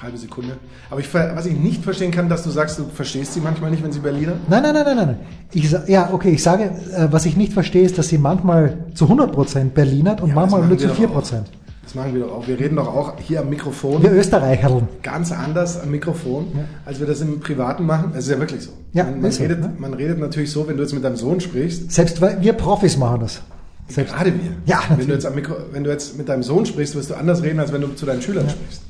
halbe 0.03 0.17
Sekunde. 0.17 0.57
Aber 0.89 0.99
ich, 0.99 1.11
was 1.13 1.45
ich 1.45 1.57
nicht 1.57 1.83
verstehen 1.83 2.11
kann, 2.11 2.29
dass 2.29 2.43
du 2.43 2.49
sagst, 2.49 2.77
du 2.77 2.85
verstehst 2.85 3.33
sie 3.33 3.39
manchmal 3.39 3.71
nicht, 3.71 3.83
wenn 3.83 3.91
sie 3.91 3.99
Berliner. 3.99 4.33
Nein, 4.49 4.61
nein, 4.61 4.73
nein, 4.73 4.85
nein, 4.85 4.97
nein. 4.97 5.19
Ich, 5.53 5.73
ja, 5.87 6.09
okay, 6.11 6.31
ich 6.31 6.43
sage, 6.43 6.65
äh, 6.65 7.07
was 7.09 7.25
ich 7.25 7.37
nicht 7.37 7.53
verstehe, 7.53 7.83
ist, 7.83 7.97
dass 7.97 8.09
sie 8.09 8.17
manchmal 8.17 8.77
zu 8.93 9.05
100% 9.05 9.69
Berlinert 9.69 10.21
und 10.21 10.29
Ja, 10.29 10.35
manchmal 10.35 10.67
nur 10.67 10.77
zu 10.77 10.87
wir 10.97 11.07
doch 11.07 11.15
4%. 11.15 11.15
auch. 11.15 11.62
Das 11.83 11.95
machen 11.95 12.13
wir 12.13 12.21
doch 12.21 12.31
auch. 12.31 12.47
Wir 12.47 12.57
reden 12.59 12.77
doch 12.77 12.87
auch 12.87 13.13
hier 13.19 13.41
am 13.41 13.49
Mikrofon 13.49 14.01
Wir 14.01 14.11
Österreicherln. 14.13 14.87
ganz 15.01 15.31
anders 15.31 15.81
am 15.81 15.91
Mikrofon, 15.91 16.47
als 16.85 16.99
wir 16.99 17.07
das 17.07 17.19
im 17.21 17.41
Privaten 17.41 17.85
machen. 17.85 18.11
Das 18.13 18.23
ist 18.25 18.31
ja 18.31 18.39
wirklich 18.39 18.61
so. 18.61 18.71
Ja, 18.93 19.03
man, 19.03 19.21
man, 19.21 19.29
ist 19.31 19.37
so, 19.37 19.43
redet, 19.43 19.59
ne? 19.59 19.73
man 19.77 19.93
redet 19.93 20.17
natürlich 20.17 20.51
so, 20.51 20.67
wenn 20.67 20.77
du 20.77 20.83
jetzt 20.83 20.93
mit 20.93 21.03
deinem 21.03 21.17
Sohn 21.17 21.41
sprichst. 21.41 21.91
Selbst 21.91 22.21
weil 22.21 22.41
wir 22.41 22.53
Profis 22.53 22.97
machen 22.97 23.19
das. 23.19 23.41
Selbst. 23.89 24.13
Gerade 24.13 24.33
wir. 24.33 24.51
Ja, 24.65 24.79
wenn 24.87 24.89
natürlich. 24.89 25.07
du, 25.07 25.13
jetzt 25.13 25.25
am 25.25 25.35
Mikro, 25.35 25.55
wenn 25.71 25.83
du 25.83 25.89
jetzt 25.89 26.17
mit 26.17 26.29
deinem 26.29 26.43
Sohn 26.43 26.65
sprichst, 26.65 26.95
wirst 26.95 27.09
du 27.09 27.15
anders 27.15 27.43
reden, 27.43 27.59
als 27.59 27.73
wenn 27.73 27.81
du 27.81 27.89
zu 27.89 28.05
deinen 28.05 28.21
Schülern 28.21 28.49
sprichst. 28.49 28.81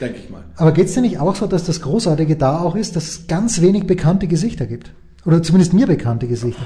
Denke 0.00 0.18
ich 0.18 0.30
mal. 0.30 0.42
Aber 0.56 0.72
geht 0.72 0.86
es 0.86 0.94
dir 0.94 1.00
nicht 1.00 1.20
auch 1.20 1.34
so, 1.34 1.46
dass 1.46 1.64
das 1.64 1.80
Großartige 1.80 2.36
da 2.36 2.60
auch 2.60 2.76
ist, 2.76 2.96
dass 2.96 3.04
es 3.04 3.26
ganz 3.28 3.60
wenig 3.62 3.86
bekannte 3.86 4.26
Gesichter 4.26 4.66
gibt? 4.66 4.92
Oder 5.24 5.42
zumindest 5.42 5.72
mir 5.72 5.86
bekannte 5.86 6.26
Gesichter. 6.26 6.62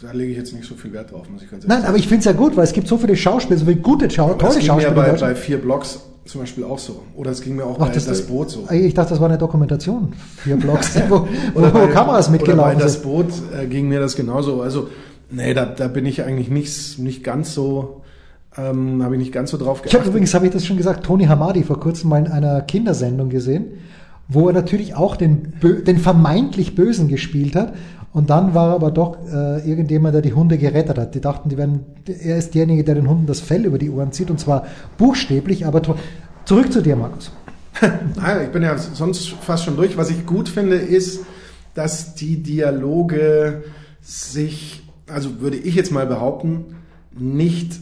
Da 0.00 0.12
lege 0.12 0.30
ich 0.32 0.38
jetzt 0.38 0.52
nicht 0.54 0.64
so 0.68 0.74
viel 0.76 0.92
Wert 0.92 1.10
drauf, 1.10 1.28
muss 1.28 1.42
ich 1.42 1.50
ganz 1.50 1.64
ehrlich 1.64 1.68
Nein, 1.68 1.78
sagen. 1.80 1.88
aber 1.88 1.98
ich 1.98 2.06
finde 2.06 2.20
es 2.20 2.24
ja 2.26 2.32
gut, 2.32 2.56
weil 2.56 2.64
es 2.64 2.72
gibt 2.72 2.86
so 2.86 2.98
viele 2.98 3.16
Schauspieler, 3.16 3.58
so 3.58 3.64
viele 3.66 3.78
gute 3.78 4.08
Schau 4.10 4.26
Aber 4.26 4.34
das 4.34 4.40
tolle 4.54 4.60
ging 4.64 4.74
mir 4.76 4.82
Schauspieler. 4.82 5.06
in 5.08 5.12
bei, 5.14 5.20
bei 5.20 5.34
vier 5.34 5.58
Blogs 5.60 6.00
zum 6.24 6.40
Beispiel 6.42 6.64
auch 6.64 6.78
so. 6.78 7.02
Oder 7.16 7.30
es 7.32 7.40
ging 7.40 7.56
mir 7.56 7.64
auch 7.64 7.76
Ach, 7.80 7.88
bei 7.88 7.92
das, 7.94 8.22
Boot 8.26 8.50
so. 8.50 8.68
Ich 8.70 8.94
dachte, 8.94 9.10
das 9.10 9.20
war 9.20 9.28
eine 9.28 9.38
Dokumentation. 9.38 10.12
Vier 10.36 10.56
Blogs, 10.56 10.94
wo, 11.08 11.26
Oder 11.54 11.74
wo 11.74 11.78
bei- 11.78 11.86
Kameras 11.88 12.28
Oder 12.28 12.38
bei 12.38 12.44
mitgelaufen 12.44 12.78
das. 12.78 13.02
Boot 13.02 13.26
äh, 13.58 13.66
ging 13.66 13.88
mir 13.88 13.98
das 13.98 14.14
genauso. 14.14 14.60
Also, 14.60 14.88
nee, 15.30 15.52
da, 15.54 15.64
da 15.66 15.88
bin 15.88 16.06
ich 16.06 16.22
eigentlich 16.22 16.50
nicht, 16.50 16.98
nicht 16.98 17.24
ganz 17.24 17.54
so, 17.54 18.02
ähm, 18.56 19.02
habe 19.02 19.14
ich 19.16 19.20
nicht 19.20 19.32
ganz 19.32 19.50
so 19.50 19.56
drauf 19.56 19.82
Ich 19.84 19.94
habe 19.94 20.06
übrigens, 20.06 20.32
habe 20.34 20.46
ich 20.46 20.52
das 20.52 20.64
schon 20.66 20.76
gesagt, 20.76 21.04
Tony 21.06 21.24
Hamadi 21.24 21.64
vor 21.64 21.80
kurzem 21.80 22.10
mal 22.10 22.18
in 22.18 22.28
einer 22.30 22.60
Kindersendung 22.60 23.30
gesehen, 23.30 23.78
wo 24.28 24.48
er 24.48 24.52
natürlich 24.52 24.94
auch 24.94 25.16
den, 25.16 25.54
den 25.62 25.98
vermeintlich 25.98 26.74
Bösen 26.74 27.08
gespielt 27.08 27.56
hat. 27.56 27.74
Und 28.12 28.30
dann 28.30 28.54
war 28.54 28.74
aber 28.74 28.90
doch 28.90 29.18
äh, 29.26 29.68
irgendjemand, 29.68 30.14
der 30.14 30.22
die 30.22 30.32
Hunde 30.32 30.58
gerettet 30.58 30.98
hat. 30.98 31.14
Die 31.14 31.20
dachten, 31.20 31.48
die 31.48 31.56
werden, 31.56 31.84
er 32.06 32.36
ist 32.36 32.54
derjenige, 32.54 32.84
der 32.84 32.94
den 32.94 33.08
Hunden 33.08 33.26
das 33.26 33.40
Fell 33.40 33.64
über 33.64 33.78
die 33.78 33.90
Ohren 33.90 34.12
zieht, 34.12 34.30
und 34.30 34.38
zwar 34.38 34.66
buchstäblich. 34.96 35.66
Aber 35.66 35.82
zurück 36.44 36.72
zu 36.72 36.82
dir, 36.82 36.96
Markus. 36.96 37.32
Nein, 37.80 38.44
ich 38.44 38.48
bin 38.50 38.62
ja 38.62 38.76
sonst 38.76 39.28
fast 39.28 39.64
schon 39.64 39.76
durch. 39.76 39.96
Was 39.96 40.10
ich 40.10 40.26
gut 40.26 40.48
finde, 40.48 40.76
ist, 40.76 41.20
dass 41.74 42.14
die 42.14 42.42
Dialoge 42.42 43.62
sich, 44.00 44.82
also 45.06 45.40
würde 45.40 45.56
ich 45.56 45.74
jetzt 45.74 45.92
mal 45.92 46.06
behaupten, 46.06 46.76
nicht 47.16 47.78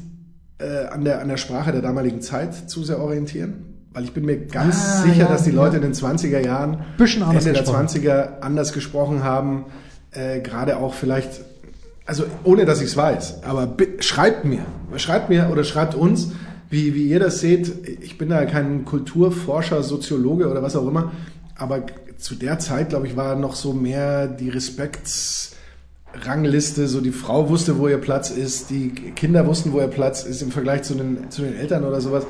äh, 0.58 0.86
an, 0.86 1.04
der, 1.04 1.20
an 1.20 1.28
der 1.28 1.36
Sprache 1.36 1.72
der 1.72 1.82
damaligen 1.82 2.20
Zeit 2.20 2.68
zu 2.68 2.84
sehr 2.84 3.00
orientieren. 3.00 3.65
Weil 3.96 4.04
ich 4.04 4.12
bin 4.12 4.26
mir 4.26 4.36
ganz 4.36 4.76
Ah, 4.76 5.02
sicher, 5.04 5.20
ja, 5.20 5.28
dass 5.28 5.44
die 5.44 5.52
Leute 5.52 5.78
ja. 5.78 5.82
in 5.82 5.90
den 5.90 5.94
20er 5.94 6.44
Jahren, 6.44 6.84
Bisschen 6.98 7.22
anders 7.22 7.46
Ende 7.46 7.54
der 7.54 7.62
gesprochen. 7.62 7.86
20er 7.88 8.40
anders 8.42 8.74
gesprochen 8.74 9.24
haben. 9.24 9.64
Äh, 10.10 10.40
Gerade 10.40 10.76
auch 10.76 10.92
vielleicht, 10.92 11.40
also 12.04 12.24
ohne 12.44 12.66
dass 12.66 12.82
ich 12.82 12.88
es 12.88 12.96
weiß, 12.98 13.42
aber 13.44 13.74
schreibt 14.00 14.44
mir, 14.44 14.66
schreibt 14.96 15.30
mir 15.30 15.48
oder 15.50 15.64
schreibt 15.64 15.94
uns, 15.94 16.32
wie, 16.68 16.94
wie 16.94 17.08
ihr 17.08 17.20
das 17.20 17.40
seht. 17.40 17.72
Ich 18.02 18.18
bin 18.18 18.28
da 18.28 18.44
kein 18.44 18.84
Kulturforscher, 18.84 19.82
Soziologe 19.82 20.50
oder 20.50 20.62
was 20.62 20.76
auch 20.76 20.86
immer, 20.86 21.12
aber 21.56 21.84
zu 22.18 22.34
der 22.34 22.58
Zeit, 22.58 22.90
glaube 22.90 23.06
ich, 23.06 23.16
war 23.16 23.34
noch 23.34 23.54
so 23.54 23.72
mehr 23.72 24.26
die 24.26 24.50
Respektsrangliste, 24.50 26.86
so 26.86 27.00
die 27.00 27.12
Frau 27.12 27.48
wusste, 27.48 27.78
wo 27.78 27.88
ihr 27.88 27.96
Platz 27.96 28.28
ist, 28.28 28.68
die 28.68 28.90
Kinder 28.90 29.46
wussten, 29.46 29.72
wo 29.72 29.80
ihr 29.80 29.88
Platz 29.88 30.24
ist 30.24 30.42
im 30.42 30.50
Vergleich 30.50 30.82
zu 30.82 30.96
den, 30.96 31.30
zu 31.30 31.40
den 31.40 31.56
Eltern 31.56 31.82
oder 31.84 32.02
sowas. 32.02 32.26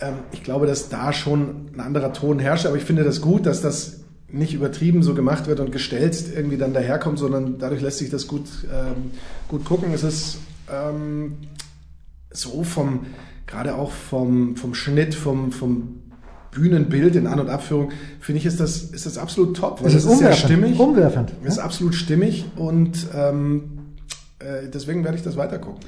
Ähm, 0.00 0.14
ich 0.32 0.42
glaube, 0.42 0.66
dass 0.66 0.88
da 0.88 1.12
schon 1.12 1.70
ein 1.74 1.80
anderer 1.80 2.12
Ton 2.12 2.38
herrscht, 2.38 2.66
aber 2.66 2.76
ich 2.76 2.84
finde 2.84 3.04
das 3.04 3.20
gut, 3.20 3.46
dass 3.46 3.60
das 3.60 4.00
nicht 4.28 4.52
übertrieben 4.54 5.02
so 5.02 5.14
gemacht 5.14 5.46
wird 5.46 5.60
und 5.60 5.70
gestelzt 5.70 6.34
irgendwie 6.34 6.56
dann 6.56 6.74
daherkommt, 6.74 7.18
sondern 7.18 7.58
dadurch 7.58 7.80
lässt 7.80 7.98
sich 7.98 8.10
das 8.10 8.26
gut, 8.26 8.48
ähm, 8.64 9.12
gut 9.48 9.64
gucken. 9.64 9.94
Es 9.94 10.02
ist 10.02 10.38
ähm, 10.72 11.36
so 12.30 12.64
vom, 12.64 13.06
gerade 13.46 13.76
auch 13.76 13.92
vom, 13.92 14.56
vom 14.56 14.74
Schnitt, 14.74 15.14
vom, 15.14 15.52
vom 15.52 16.00
Bühnenbild 16.50 17.16
in 17.16 17.26
An- 17.26 17.40
und 17.40 17.48
Abführung, 17.48 17.92
finde 18.20 18.40
ich, 18.40 18.46
ist 18.46 18.60
das, 18.60 18.82
ist 18.82 19.06
das 19.06 19.18
absolut 19.18 19.56
top. 19.56 19.80
weil 19.80 19.88
Es 19.88 19.94
ist 19.94 20.04
es 20.04 20.18
sehr 20.18 20.32
stimmig. 20.32 20.78
Umwerfend. 20.78 21.32
Es 21.44 21.54
ist 21.54 21.58
absolut 21.58 21.94
stimmig 21.94 22.44
und 22.56 23.06
ähm, 23.14 23.78
äh, 24.38 24.68
deswegen 24.72 25.04
werde 25.04 25.16
ich 25.16 25.22
das 25.22 25.36
weiter 25.36 25.58
gucken. 25.58 25.80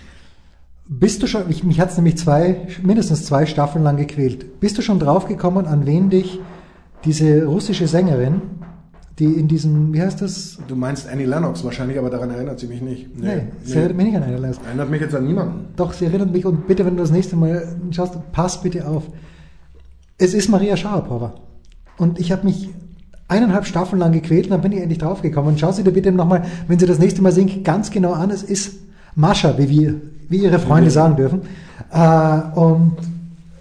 Bist 0.88 1.22
du 1.22 1.26
schon, 1.26 1.50
ich, 1.50 1.64
mich 1.64 1.80
hat 1.80 1.90
es 1.90 1.96
nämlich 1.96 2.16
zwei, 2.16 2.68
mindestens 2.82 3.24
zwei 3.24 3.44
Staffeln 3.46 3.82
lang 3.82 3.96
gequält. 3.96 4.60
Bist 4.60 4.78
du 4.78 4.82
schon 4.82 5.00
draufgekommen, 5.00 5.66
an 5.66 5.84
wen 5.84 6.10
dich 6.10 6.38
diese 7.04 7.44
russische 7.44 7.88
Sängerin, 7.88 8.40
die 9.18 9.24
in 9.24 9.48
diesem, 9.48 9.92
wie 9.92 10.00
heißt 10.00 10.22
das? 10.22 10.58
Du 10.68 10.76
meinst 10.76 11.08
Annie 11.08 11.26
Lennox 11.26 11.64
wahrscheinlich, 11.64 11.98
aber 11.98 12.08
daran 12.08 12.30
erinnert 12.30 12.60
sie 12.60 12.68
mich 12.68 12.82
nicht. 12.82 13.18
Nee, 13.18 13.48
sie 13.64 13.78
erinnert 13.78 13.96
mich 13.96 14.06
nicht 14.06 14.16
an 14.16 14.22
eine 14.22 14.36
Leistung. 14.36 14.66
Erinnert 14.66 14.90
mich 14.90 15.00
jetzt 15.00 15.14
an 15.14 15.26
niemanden. 15.26 15.64
Doch, 15.74 15.92
sie 15.92 16.04
erinnert 16.04 16.32
mich 16.32 16.44
und 16.46 16.68
bitte, 16.68 16.84
wenn 16.86 16.96
du 16.96 17.02
das 17.02 17.10
nächste 17.10 17.34
Mal 17.34 17.66
schaust, 17.90 18.14
pass 18.32 18.62
bitte 18.62 18.86
auf. 18.86 19.04
Es 20.18 20.34
ist 20.34 20.48
Maria 20.48 20.76
Sharapova. 20.76 21.34
Und 21.96 22.20
ich 22.20 22.30
habe 22.30 22.44
mich 22.44 22.68
eineinhalb 23.26 23.66
Staffeln 23.66 23.98
lang 23.98 24.12
gequält 24.12 24.46
und 24.46 24.50
dann 24.52 24.60
bin 24.60 24.72
ich 24.72 24.80
endlich 24.80 24.98
draufgekommen. 24.98 25.58
Schau 25.58 25.72
sie 25.72 25.82
dir 25.82 25.90
bitte 25.90 26.12
nochmal, 26.12 26.44
wenn 26.68 26.78
sie 26.78 26.86
das 26.86 27.00
nächste 27.00 27.22
Mal 27.22 27.32
singt, 27.32 27.64
ganz 27.64 27.90
genau 27.90 28.12
an. 28.12 28.30
Es 28.30 28.44
ist 28.44 28.76
Mascha, 29.14 29.58
wie 29.58 29.68
wir, 29.68 30.00
wie 30.28 30.38
ihre 30.38 30.58
Freunde 30.58 30.90
sagen 30.90 31.16
dürfen. 31.16 31.40
Äh, 31.92 32.58
und 32.58 32.96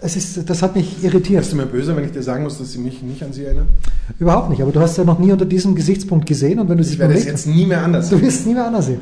es 0.02 0.16
ist, 0.16 0.50
das 0.50 0.62
hat 0.62 0.76
mich 0.76 1.04
irritiert. 1.04 1.42
Bist 1.42 1.54
du 1.54 1.58
mir 1.58 1.66
böse, 1.66 1.96
wenn 1.96 2.06
ich 2.06 2.12
dir 2.12 2.22
sagen 2.22 2.44
muss, 2.44 2.58
dass 2.58 2.72
sie 2.72 2.80
mich 2.80 3.02
nicht 3.02 3.24
an 3.24 3.34
sie 3.34 3.46
erinnert? 3.46 3.68
Überhaupt 4.20 4.50
nicht. 4.50 4.62
Aber 4.62 4.72
du 4.72 4.80
hast 4.80 4.98
ja 4.98 5.04
noch 5.04 5.20
nie 5.20 5.32
unter 5.32 5.46
diesem 5.46 5.76
Gesichtspunkt 5.76 6.26
gesehen 6.28 6.60
und 6.60 6.70
wenn 6.70 6.78
du 6.78 6.84
sie 6.84 6.94
Ich 6.94 7.00
werde 7.00 7.16
es 7.16 7.26
jetzt 7.26 7.48
nie 7.48 7.66
mehr 7.66 7.84
anders 7.84 8.10
Du 8.10 8.22
wirst 8.22 8.42
es 8.42 8.46
nie 8.46 8.54
mehr 8.54 8.68
anders 8.68 8.86
sehen. 8.86 9.00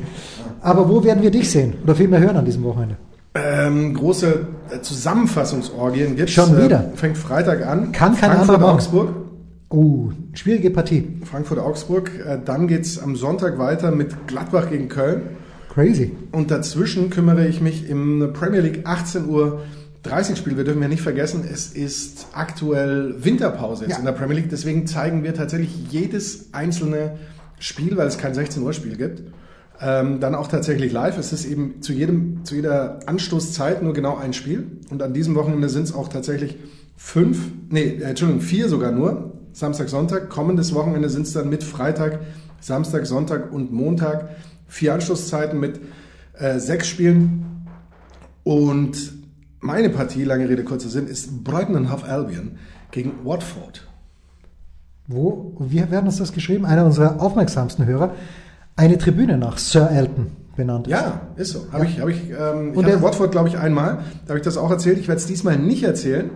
Aber 0.60 0.88
wo 0.88 1.04
werden 1.04 1.22
wir 1.22 1.30
dich 1.30 1.50
sehen? 1.50 1.74
Oder 1.84 1.94
vielmehr 1.94 2.20
hören 2.20 2.36
an 2.36 2.44
diesem 2.44 2.64
Wochenende? 2.64 2.96
Ähm, 3.34 3.94
große 3.94 4.46
äh, 4.70 4.80
Zusammenfassungsorgien 4.80 6.16
gibt 6.16 6.30
Schon 6.30 6.56
wieder? 6.56 6.92
fängt 6.94 7.18
Freitag 7.18 7.66
an. 7.66 7.92
Kann 7.92 8.12
kein 8.12 8.30
Frankfurt, 8.30 8.40
anderer 8.40 8.58
machen. 8.58 8.74
Augsburg. 8.76 9.08
Oh, 9.70 10.10
schwierige 10.34 10.70
Partie. 10.70 11.18
Frankfurt, 11.24 11.58
Augsburg. 11.58 12.12
Äh, 12.24 12.38
dann 12.44 12.68
geht's 12.68 12.98
am 12.98 13.16
Sonntag 13.16 13.58
weiter 13.58 13.90
mit 13.90 14.28
Gladbach 14.28 14.70
gegen 14.70 14.88
Köln. 14.88 15.22
Crazy. 15.74 16.12
Und 16.30 16.50
dazwischen 16.52 17.10
kümmere 17.10 17.46
ich 17.48 17.60
mich 17.60 17.88
im 17.88 18.30
Premier 18.32 18.60
League 18.60 18.82
18 18.84 19.28
Uhr 19.28 19.62
30 20.04 20.38
Spiel. 20.38 20.56
Wir 20.56 20.64
dürfen 20.64 20.82
ja 20.82 20.88
nicht 20.88 21.02
vergessen, 21.02 21.42
es 21.50 21.72
ist 21.72 22.28
aktuell 22.32 23.16
Winterpause 23.24 23.84
jetzt 23.84 23.92
Ja. 23.94 23.98
in 23.98 24.04
der 24.04 24.12
Premier 24.12 24.36
League. 24.36 24.50
Deswegen 24.50 24.86
zeigen 24.86 25.24
wir 25.24 25.34
tatsächlich 25.34 25.70
jedes 25.90 26.52
einzelne 26.52 27.16
Spiel, 27.58 27.96
weil 27.96 28.06
es 28.06 28.18
kein 28.18 28.34
16 28.34 28.62
Uhr 28.62 28.72
Spiel 28.72 28.96
gibt. 28.96 29.22
Ähm, 29.80 30.20
dann 30.20 30.36
auch 30.36 30.46
tatsächlich 30.46 30.92
live. 30.92 31.18
Es 31.18 31.32
ist 31.32 31.44
eben 31.44 31.82
zu 31.82 31.92
jedem, 31.92 32.44
zu 32.44 32.54
jeder 32.54 33.00
Anstoßzeit 33.06 33.82
nur 33.82 33.94
genau 33.94 34.16
ein 34.16 34.32
Spiel. 34.32 34.66
Und 34.90 35.02
an 35.02 35.12
diesem 35.12 35.34
Wochenende 35.34 35.68
sind 35.68 35.84
es 35.84 35.94
auch 35.94 36.08
tatsächlich 36.08 36.56
fünf, 36.96 37.38
nee, 37.70 37.80
äh, 37.98 38.02
Entschuldigung, 38.04 38.42
vier 38.42 38.68
sogar 38.68 38.92
nur. 38.92 39.32
Samstag, 39.52 39.88
Sonntag. 39.88 40.30
Kommendes 40.30 40.72
Wochenende 40.74 41.08
sind 41.08 41.22
es 41.26 41.32
dann 41.32 41.48
mit 41.48 41.64
Freitag, 41.64 42.20
Samstag, 42.60 43.06
Sonntag 43.06 43.52
und 43.52 43.72
Montag 43.72 44.28
vier 44.66 44.94
Anstoßzeiten 44.94 45.58
mit 45.58 45.80
äh, 46.38 46.58
sechs 46.58 46.88
Spielen. 46.88 47.66
Und 48.42 49.12
meine 49.60 49.88
Partie, 49.90 50.24
lange 50.24 50.48
Rede, 50.48 50.64
kurzer 50.64 50.88
Sinn, 50.88 51.06
ist 51.06 51.44
Brighton 51.44 51.76
and 51.76 51.90
Hove 51.92 52.04
Albion 52.04 52.58
gegen 52.90 53.12
Watford. 53.24 53.86
Wo, 55.06 55.54
wir 55.58 55.90
werden 55.90 56.06
uns 56.06 56.16
das 56.18 56.32
geschrieben, 56.32 56.64
einer 56.64 56.84
unserer 56.84 57.20
aufmerksamsten 57.20 57.84
Hörer, 57.86 58.14
eine 58.76 58.96
Tribüne 58.98 59.36
nach 59.36 59.58
Sir 59.58 59.90
Elton 59.90 60.28
benannt 60.56 60.86
ist. 60.86 60.92
Ja, 60.92 61.20
ist 61.36 61.52
so. 61.52 61.66
Habe 61.72 61.84
Ja. 61.84 61.90
ich, 61.90 62.00
habe 62.00 62.12
ich, 62.12 62.30
ähm, 62.30 62.70
ich 62.70 62.76
Und 62.76 62.84
hatte 62.84 62.96
der- 62.96 63.02
Watford, 63.02 63.30
glaube 63.32 63.48
ich, 63.48 63.58
einmal. 63.58 63.98
Da 64.24 64.30
habe 64.30 64.38
ich 64.38 64.44
das 64.44 64.56
auch 64.56 64.70
erzählt. 64.70 64.98
Ich 64.98 65.08
werde 65.08 65.20
es 65.20 65.26
diesmal 65.26 65.58
nicht 65.58 65.82
erzählen, 65.82 66.30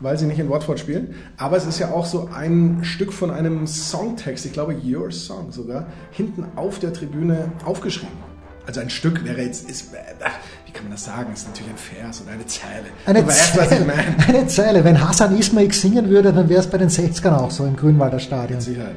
weil 0.00 0.18
sie 0.18 0.26
nicht 0.26 0.38
in 0.38 0.48
Watford 0.50 0.80
spielen. 0.80 1.14
Aber 1.36 1.56
es 1.56 1.66
ist 1.66 1.78
ja 1.78 1.90
auch 1.92 2.06
so 2.06 2.28
ein 2.34 2.80
Stück 2.82 3.12
von 3.12 3.30
einem 3.30 3.66
Songtext, 3.66 4.46
ich 4.46 4.52
glaube 4.52 4.76
Your 4.84 5.12
Song 5.12 5.52
sogar, 5.52 5.86
hinten 6.10 6.44
auf 6.56 6.78
der 6.78 6.92
Tribüne 6.92 7.52
aufgeschrieben. 7.64 8.30
Also 8.66 8.80
ein 8.80 8.90
Stück 8.90 9.24
wäre 9.24 9.42
jetzt, 9.42 9.68
ist, 9.68 9.92
wie 9.92 10.72
kann 10.72 10.84
man 10.84 10.92
das 10.92 11.04
sagen? 11.04 11.32
Ist 11.32 11.48
natürlich 11.48 11.72
ein 11.72 11.78
Vers 11.78 12.22
oder 12.22 12.32
eine 12.32 12.46
Zeile. 12.46 12.84
Eine 13.06 13.26
weißt, 13.26 13.54
Zeile, 13.54 13.92
eine 14.28 14.46
Zeile. 14.46 14.84
Wenn 14.84 15.00
Hassan 15.00 15.36
Ismail 15.36 15.72
singen 15.72 16.08
würde, 16.08 16.32
dann 16.32 16.48
wäre 16.48 16.60
es 16.60 16.66
bei 16.66 16.78
den 16.78 16.88
60ern 16.88 17.36
auch 17.36 17.50
so 17.50 17.64
im 17.64 17.74
Grünwalder 17.74 18.20
Stadion. 18.20 18.58
Mit 18.58 18.62
Sicherheit. 18.62 18.96